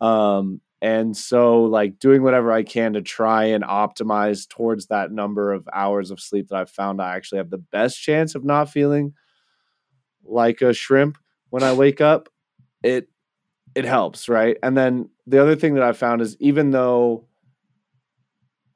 Um 0.00 0.60
and 0.80 1.16
so 1.16 1.62
like 1.62 2.00
doing 2.00 2.24
whatever 2.24 2.50
I 2.50 2.64
can 2.64 2.94
to 2.94 3.02
try 3.02 3.44
and 3.44 3.62
optimize 3.62 4.48
towards 4.48 4.86
that 4.86 5.12
number 5.12 5.52
of 5.52 5.68
hours 5.72 6.10
of 6.10 6.18
sleep 6.18 6.48
that 6.48 6.56
I've 6.56 6.70
found 6.70 7.00
I 7.00 7.14
actually 7.14 7.38
have 7.38 7.50
the 7.50 7.58
best 7.58 8.02
chance 8.02 8.34
of 8.34 8.44
not 8.44 8.68
feeling 8.68 9.14
like 10.24 10.60
a 10.60 10.72
shrimp 10.72 11.18
when 11.50 11.62
I 11.62 11.72
wake 11.72 12.00
up. 12.00 12.28
It 12.82 13.08
it 13.74 13.84
helps, 13.84 14.28
right? 14.28 14.56
And 14.62 14.76
then 14.76 15.08
the 15.26 15.40
other 15.40 15.56
thing 15.56 15.74
that 15.74 15.82
I 15.82 15.92
found 15.92 16.20
is 16.20 16.36
even 16.40 16.70
though 16.70 17.26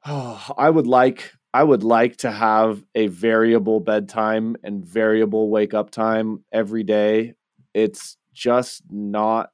oh, 0.05 0.51
I 0.57 0.69
would 0.69 0.87
like 0.87 1.31
I 1.53 1.63
would 1.63 1.83
like 1.83 2.17
to 2.17 2.31
have 2.31 2.83
a 2.93 3.07
variable 3.07 3.79
bedtime 3.79 4.57
and 4.63 4.85
variable 4.85 5.49
wake 5.49 5.73
up 5.73 5.89
time 5.89 6.43
every 6.51 6.83
day. 6.83 7.33
It's 7.73 8.17
just 8.33 8.83
not 8.91 9.49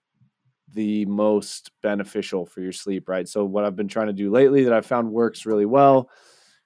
the 0.73 1.05
most 1.05 1.71
beneficial 1.81 2.45
for 2.45 2.61
your 2.61 2.71
sleep, 2.71 3.07
right? 3.07 3.27
So 3.29 3.45
what 3.45 3.63
I've 3.63 3.75
been 3.75 3.87
trying 3.87 4.07
to 4.07 4.13
do 4.13 4.31
lately 4.31 4.63
that 4.63 4.73
I 4.73 4.81
found 4.81 5.11
works 5.11 5.45
really 5.45 5.65
well, 5.65 6.09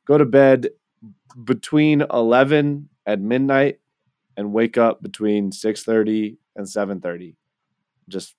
go 0.06 0.18
to 0.18 0.26
bed 0.26 0.70
between 1.44 2.04
11 2.12 2.90
at 3.06 3.20
midnight 3.20 3.80
and 4.38 4.54
wake 4.54 4.78
up 4.78 5.04
between 5.04 5.52
6:30 5.52 6.38
and 6.56 6.68
7:30. 6.68 7.36
Just 8.08 8.36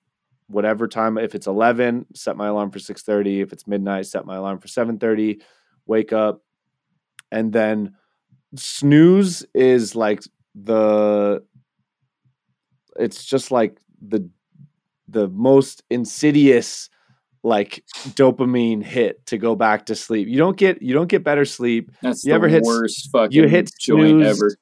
whatever 0.48 0.88
time 0.88 1.18
if 1.18 1.34
it's 1.34 1.46
11 1.46 2.06
set 2.14 2.36
my 2.36 2.48
alarm 2.48 2.70
for 2.70 2.78
6.30 2.78 3.42
if 3.42 3.52
it's 3.52 3.66
midnight 3.66 4.06
set 4.06 4.24
my 4.24 4.36
alarm 4.36 4.58
for 4.58 4.68
7.30 4.68 5.40
wake 5.86 6.12
up 6.12 6.42
and 7.30 7.52
then 7.52 7.94
snooze 8.56 9.44
is 9.54 9.94
like 9.94 10.22
the 10.54 11.42
it's 12.98 13.24
just 13.24 13.50
like 13.50 13.78
the 14.00 14.28
the 15.08 15.28
most 15.28 15.82
insidious 15.90 16.90
like 17.42 17.84
dopamine 18.10 18.82
hit 18.82 19.24
to 19.26 19.38
go 19.38 19.54
back 19.54 19.86
to 19.86 19.94
sleep. 19.94 20.28
You 20.28 20.38
don't 20.38 20.56
get 20.56 20.82
you 20.82 20.92
don't 20.92 21.08
get 21.08 21.24
better 21.24 21.44
sleep. 21.44 21.90
That's 22.02 22.24
You 22.24 22.30
the 22.30 22.34
ever 22.34 22.48
hit 22.48 22.62
worst 22.62 23.08
fucking 23.12 23.32
you 23.36 23.48
hit 23.48 23.70
joint 23.80 24.22
snooze 24.22 24.26
ever. 24.42 24.56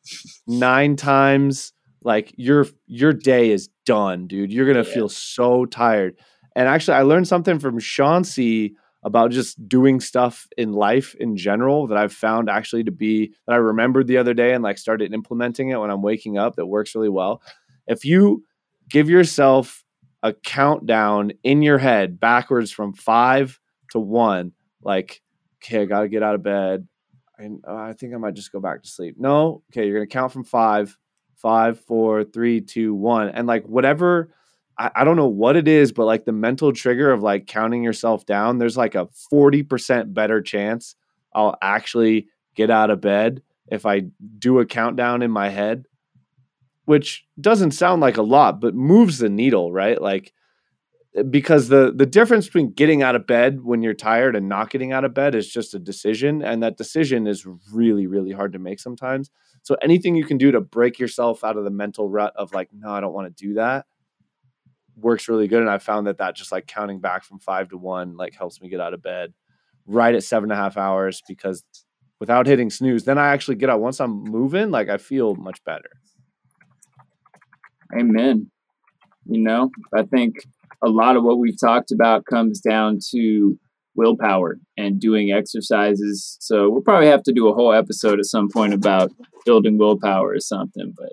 nine 0.47 0.97
times 0.97 1.73
like 2.07 2.33
your 2.39 2.67
your 2.87 3.13
day 3.13 3.51
is 3.51 3.69
done 3.85 4.27
dude. 4.29 4.53
You're 4.53 4.67
gonna 4.67 4.87
Yeah. 4.87 4.95
feel 4.95 5.09
so 5.11 5.67
tired. 5.67 6.17
And 6.57 6.69
actually 6.69 6.95
i 6.95 7.03
learned 7.03 7.29
something 7.29 7.59
from 7.59 7.79
chauncey 7.79 8.77
about 9.03 9.31
just 9.31 9.69
doing 9.69 10.01
stuff 10.01 10.47
in 10.57 10.73
life 10.73 11.15
in 11.21 11.37
general 11.37 11.87
that 11.89 11.99
i've 11.99 12.13
found 12.15 12.49
actually 12.49 12.83
to 12.85 12.91
be 12.91 13.33
that 13.47 13.53
i 13.53 13.57
remembered 13.57 14.07
the 14.07 14.17
other 14.17 14.33
day 14.35 14.55
and 14.55 14.65
like 14.65 14.79
started 14.79 15.13
implementing 15.13 15.69
it 15.69 15.79
when 15.79 15.91
i'm 15.91 16.03
waking 16.03 16.39
up 16.39 16.57
that 16.57 16.67
works 16.67 16.95
really 16.95 17.11
well. 17.11 17.43
If 17.87 18.05
you 18.07 18.43
give 18.89 19.09
yourself 19.11 19.85
a 20.23 20.33
countdown 20.33 21.33
in 21.45 21.61
your 21.63 21.79
head 21.79 22.19
backwards 22.19 22.71
from 22.73 22.95
five 22.95 23.61
to 23.91 23.99
one 24.01 24.53
like 24.83 25.21
okay 25.63 25.83
i 25.83 25.85
gotta 25.85 26.09
get 26.09 26.23
out 26.23 26.35
of 26.37 26.43
bed. 26.43 26.89
And 27.39 27.63
uh, 27.69 27.75
I 27.75 27.93
think 27.93 28.15
I 28.15 28.17
might 28.17 28.33
just 28.35 28.51
go 28.51 28.61
back 28.61 28.83
to 28.83 28.89
sleep. 28.89 29.17
No, 29.19 29.63
okay, 29.71 29.87
you're 29.87 29.99
gonna 29.99 30.07
count 30.07 30.33
from 30.33 30.45
five, 30.45 30.97
five, 31.37 31.81
four, 31.81 32.25
three, 32.25 32.61
two, 32.61 32.95
one, 32.95 33.29
and 33.29 33.47
like 33.47 33.65
whatever. 33.67 34.33
I, 34.79 34.91
I 34.97 35.05
don't 35.05 35.17
know 35.17 35.29
what 35.29 35.57
it 35.57 35.69
is, 35.69 35.93
but 35.93 36.05
like 36.05 36.25
the 36.25 36.33
mental 36.33 36.73
trigger 36.73 37.11
of 37.11 37.23
like 37.23 37.47
counting 37.47 37.83
yourself 37.83 38.27
down, 38.27 38.59
there's 38.59 38.77
like 38.77 38.95
a 38.95 39.09
forty 39.31 39.63
percent 39.63 40.13
better 40.15 40.43
chance 40.43 40.97
I'll 41.33 41.57
actually 41.63 42.29
get 42.55 42.71
out 42.71 42.91
of 42.91 43.01
bed 43.01 43.43
if 43.69 43.85
I 43.85 44.05
do 44.39 44.59
a 44.61 44.67
countdown 44.67 45.23
in 45.23 45.31
my 45.31 45.49
head, 45.51 45.87
which 46.87 47.27
doesn't 47.41 47.73
sound 47.73 48.01
like 48.01 48.17
a 48.17 48.23
lot, 48.23 48.61
but 48.61 48.75
moves 48.75 49.19
the 49.19 49.29
needle, 49.29 49.73
right? 49.73 50.01
Like 50.01 50.33
because 51.31 51.69
the 51.69 51.93
the 51.95 52.07
difference 52.07 52.47
between 52.47 52.73
getting 52.73 53.03
out 53.03 53.17
of 53.17 53.27
bed 53.27 53.65
when 53.65 53.83
you're 53.83 53.95
tired 53.95 54.37
and 54.37 54.49
not 54.49 54.71
getting 54.71 54.93
out 54.93 55.05
of 55.05 55.15
bed 55.15 55.35
is 55.35 55.49
just 55.49 55.75
a 55.75 55.79
decision 55.79 56.43
and 56.43 56.63
that 56.63 56.77
decision 56.77 57.27
is 57.27 57.47
really 57.73 58.07
really 58.07 58.33
hard 58.33 58.53
to 58.53 58.59
make 58.59 58.79
sometimes. 58.81 59.31
So 59.63 59.77
anything 59.83 60.15
you 60.15 60.25
can 60.25 60.39
do 60.39 60.53
to 60.53 60.61
break 60.61 60.99
yourself 60.99 61.43
out 61.43 61.57
of 61.57 61.65
the 61.65 61.71
mental 61.71 62.09
rut 62.09 62.33
of 62.37 62.53
like 62.53 62.69
no 62.73 62.91
i 62.91 63.01
don't 63.01 63.15
want 63.15 63.35
to 63.35 63.47
do 63.47 63.55
that 63.55 63.87
works 64.99 65.29
really 65.29 65.47
good 65.47 65.61
and 65.61 65.71
i 65.71 65.77
found 65.77 66.07
that 66.07 66.19
that 66.19 66.35
just 66.35 66.53
like 66.53 66.67
counting 66.67 67.01
back 67.01 67.23
from 67.23 67.39
five 67.39 67.69
to 67.69 67.77
one 67.77 68.17
like 68.17 68.35
helps 68.35 68.61
me 68.63 68.69
get 68.69 68.81
out 68.81 68.95
of 68.95 69.03
bed 69.03 69.35
right 69.87 70.15
at 70.15 70.25
seven 70.25 70.51
and 70.51 70.59
a 70.59 70.63
half 70.63 70.79
hours 70.79 71.23
because 71.29 71.65
without 72.19 72.47
hitting 72.47 72.71
snooze 72.71 73.05
then 73.05 73.19
i 73.19 73.29
actually 73.29 73.57
get 73.57 73.69
out. 73.69 73.81
Once 73.81 74.01
i'm 74.01 74.23
moving 74.25 74.71
like 74.71 74.89
i 74.89 74.97
feel 74.97 75.35
much 75.35 75.63
better. 75.65 75.91
Amen. 77.95 78.51
You 79.29 79.41
know, 79.43 79.71
I 79.95 80.03
think 80.05 80.37
a 80.83 80.89
lot 80.89 81.17
of 81.17 81.25
what 81.25 81.39
we've 81.39 81.59
talked 81.61 81.91
about 81.93 82.25
comes 82.27 82.61
down 82.61 82.99
to 83.13 83.59
willpower 83.95 84.59
and 84.77 85.01
doing 85.01 85.33
exercises. 85.33 86.37
So 86.41 86.69
we'll 86.71 86.83
probably 86.83 87.07
have 87.09 87.23
to 87.25 87.33
do 87.33 87.49
a 87.49 87.55
whole 87.55 87.73
episode 87.73 88.19
at 88.19 88.27
some 88.27 88.49
point 88.51 88.75
about 88.75 89.11
building 89.45 89.79
willpower 89.79 90.31
or 90.33 90.41
something. 90.41 90.93
But 90.97 91.13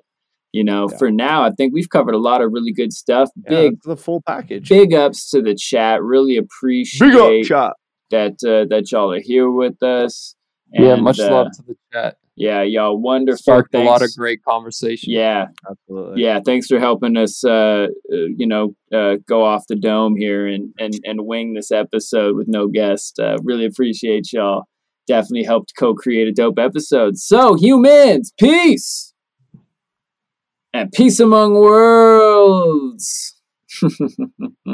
you 0.52 0.64
know, 0.64 0.88
Yeah. 0.92 0.98
for 0.98 1.10
now, 1.12 1.44
I 1.44 1.50
think 1.52 1.74
we've 1.74 1.90
covered 1.90 2.14
a 2.14 2.20
lot 2.20 2.42
of 2.42 2.52
really 2.52 2.72
good 2.74 2.94
stuff. 2.94 3.30
Big, 3.48 3.82
the 3.86 3.98
full 3.98 4.22
package 4.28 4.70
big 4.70 4.94
ups 4.94 5.30
to 5.32 5.42
the 5.42 5.56
chat. 5.56 6.04
Really 6.04 6.38
appreciate 6.38 7.10
big 7.12 7.42
up 7.42 7.46
shot 7.48 7.74
that 8.12 8.34
uh, 8.46 8.66
that 8.70 8.92
y'all 8.92 9.12
are 9.14 9.20
here 9.22 9.50
with 9.50 9.82
us. 9.82 10.36
Yeah, 10.74 10.96
much 10.96 11.20
uh, 11.20 11.32
love 11.32 11.52
to 11.54 11.64
the 11.68 11.76
chat. 11.92 12.18
Yeah, 12.36 12.64
y'all 12.64 12.98
wonderful. 12.98 13.38
Sparked 13.38 13.76
a 13.76 13.84
lot 13.84 14.02
of 14.02 14.10
great 14.18 14.44
conversation. 14.44 15.14
Yeah, 15.14 15.48
absolutely 15.70 16.22
yeah 16.22 16.40
thanks 16.44 16.68
for 16.68 16.80
helping 16.80 17.18
us 17.18 17.44
uh, 17.44 17.88
uh 18.12 18.16
you 18.38 18.48
know 18.48 18.76
uh 18.94 19.16
go 19.28 19.44
off 19.44 19.68
the 19.68 19.76
dome 19.76 20.16
here 20.16 20.48
and 20.48 20.74
and 20.80 20.94
and 21.04 21.26
wing 21.26 21.54
this 21.54 21.72
episode 21.72 22.36
with 22.36 22.48
no 22.48 22.68
guest 22.68 23.20
uh 23.20 23.38
really 23.44 23.66
appreciate 23.66 24.32
y'all 24.32 24.64
definitely 25.08 25.44
helped 25.44 25.74
co-create 25.78 26.28
a 26.28 26.32
dope 26.32 26.60
episode 26.60 27.18
so 27.18 27.56
humans 27.56 28.32
peace 28.40 29.14
and 30.74 30.92
peace 30.92 31.20
among 31.20 31.56
worlds 31.56 33.36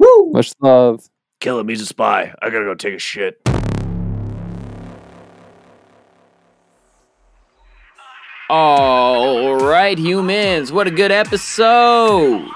Woo. 0.00 0.30
Much 0.30 0.52
love. 0.60 1.08
Kill 1.40 1.58
him. 1.58 1.68
He's 1.68 1.80
a 1.80 1.86
spy. 1.86 2.32
I 2.40 2.50
gotta 2.50 2.64
go 2.64 2.74
take 2.74 2.94
a 2.94 2.98
shit. 2.98 3.40
All 8.50 9.56
right, 9.56 9.98
humans, 9.98 10.72
what 10.72 10.86
a 10.86 10.90
good 10.90 11.12
episode! 11.12 12.48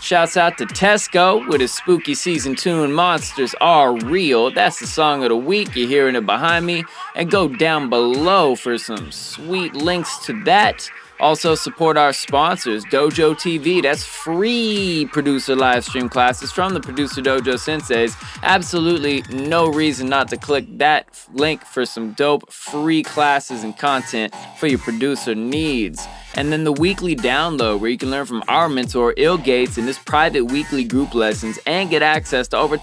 Shouts 0.00 0.38
out 0.38 0.56
to 0.56 0.64
Tesko 0.64 1.46
with 1.48 1.60
his 1.60 1.70
spooky 1.70 2.14
season 2.14 2.54
tune 2.54 2.94
Monsters 2.94 3.54
Are 3.60 3.94
Real. 3.94 4.50
That's 4.50 4.80
the 4.80 4.86
song 4.86 5.22
of 5.22 5.28
the 5.28 5.36
week. 5.36 5.76
You're 5.76 5.86
hearing 5.86 6.16
it 6.16 6.24
behind 6.24 6.64
me. 6.64 6.84
And 7.14 7.30
go 7.30 7.48
down 7.48 7.90
below 7.90 8.54
for 8.54 8.78
some 8.78 9.12
sweet 9.12 9.74
links 9.74 10.16
to 10.24 10.44
that. 10.44 10.88
Also, 11.20 11.54
support 11.54 11.96
our 11.96 12.12
sponsors, 12.12 12.84
Dojo 12.86 13.34
TV. 13.34 13.82
That's 13.82 14.04
free 14.04 15.08
producer 15.12 15.54
live 15.54 15.84
stream 15.84 16.08
classes 16.08 16.50
from 16.50 16.74
the 16.74 16.80
Producer 16.80 17.22
Dojo 17.22 17.54
Senseis. 17.54 18.14
Absolutely 18.42 19.22
no 19.30 19.68
reason 19.68 20.08
not 20.08 20.28
to 20.28 20.36
click 20.36 20.66
that 20.78 21.06
link 21.32 21.64
for 21.64 21.86
some 21.86 22.12
dope 22.12 22.50
free 22.52 23.02
classes 23.02 23.62
and 23.62 23.76
content 23.78 24.34
for 24.58 24.66
your 24.66 24.80
producer 24.80 25.34
needs. 25.34 26.04
And 26.34 26.52
then 26.52 26.64
the 26.64 26.72
weekly 26.72 27.14
download, 27.14 27.78
where 27.78 27.90
you 27.90 27.98
can 27.98 28.10
learn 28.10 28.26
from 28.26 28.42
our 28.48 28.68
mentor, 28.68 29.14
ill.Gates, 29.16 29.78
in 29.78 29.86
this 29.86 29.98
private 29.98 30.46
weekly 30.46 30.82
group 30.82 31.14
lessons 31.14 31.58
and 31.64 31.90
get 31.90 32.02
access 32.02 32.48
to 32.48 32.56
over 32.58 32.76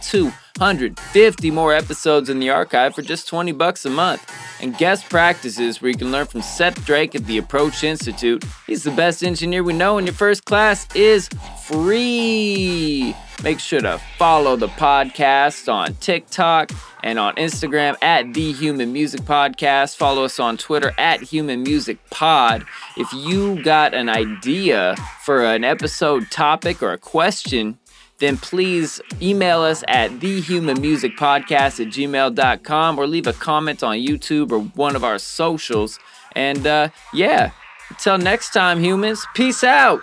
250 0.62 1.50
more 1.50 1.74
episodes 1.74 2.30
in 2.30 2.38
the 2.40 2.52
archive 2.52 2.94
for 2.94 3.02
just 3.02 3.28
20 3.28 3.52
bucks 3.54 3.84
a 3.84 3.90
month. 3.90 4.32
And 4.62 4.78
guest 4.78 5.10
practices, 5.10 5.82
where 5.82 5.90
you 5.90 5.98
can 5.98 6.12
learn 6.12 6.28
from 6.28 6.44
Seth 6.44 6.86
Drake 6.86 7.16
at 7.16 7.26
the 7.26 7.40
Approach 7.40 7.84
Institute. 7.84 8.46
He's 8.68 8.84
the 8.84 8.92
best 8.92 9.24
engineer 9.24 9.64
we 9.64 9.74
know, 9.74 9.98
and 9.98 10.06
your 10.06 10.14
first 10.14 10.46
class 10.46 10.86
is 10.96 11.30
free. 11.64 13.16
Make 13.44 13.60
sure 13.60 13.82
to 13.82 14.00
follow 14.20 14.56
the 14.56 14.68
podcast 14.68 15.72
on 15.72 15.96
TikTok 15.96 16.70
and 17.02 17.18
on 17.18 17.34
Instagram 17.38 17.96
at 18.04 18.32
The 18.36 18.52
Human 18.54 18.94
Music 18.94 19.22
Podcast. 19.22 19.96
Follow 19.96 20.26
us 20.26 20.40
on 20.40 20.58
Twitter 20.58 20.94
at 21.00 21.24
Human 21.24 21.64
Music 21.64 21.98
Pod. 22.12 22.64
If 22.98 23.12
you 23.14 23.64
got 23.64 23.96
an 23.96 24.10
idea 24.10 24.96
for 25.24 25.44
an 25.44 25.64
episode 25.64 26.30
topic 26.30 26.84
or 26.84 26.92
a 26.92 27.00
question, 27.00 27.80
then 28.22 28.38
please 28.38 29.02
email 29.22 29.62
us 29.62 29.84
at 29.88 30.12
thehumanmusicpodcast 30.12 31.50
at 31.50 31.88
gmail.com 31.88 32.98
or 32.98 33.08
leave 33.08 33.28
a 33.28 33.34
comment 33.34 33.84
on 33.84 33.98
YouTube 33.98 34.52
or 34.52 34.60
one 34.60 34.96
of 34.96 35.04
our 35.04 35.20
socials. 35.20 36.00
And 36.34 36.66
uh, 36.66 36.90
yeah, 37.14 37.52
until 37.90 38.18
next 38.18 38.52
time, 38.52 38.80
humans, 38.80 39.26
peace 39.36 39.64
out. 39.64 40.00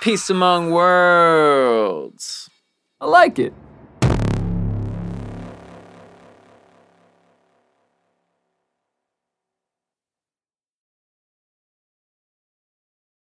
Peace 0.00 0.28
among 0.30 0.72
worlds. 0.72 2.50
I 3.00 3.06
like 3.06 3.38
it. 3.38 3.52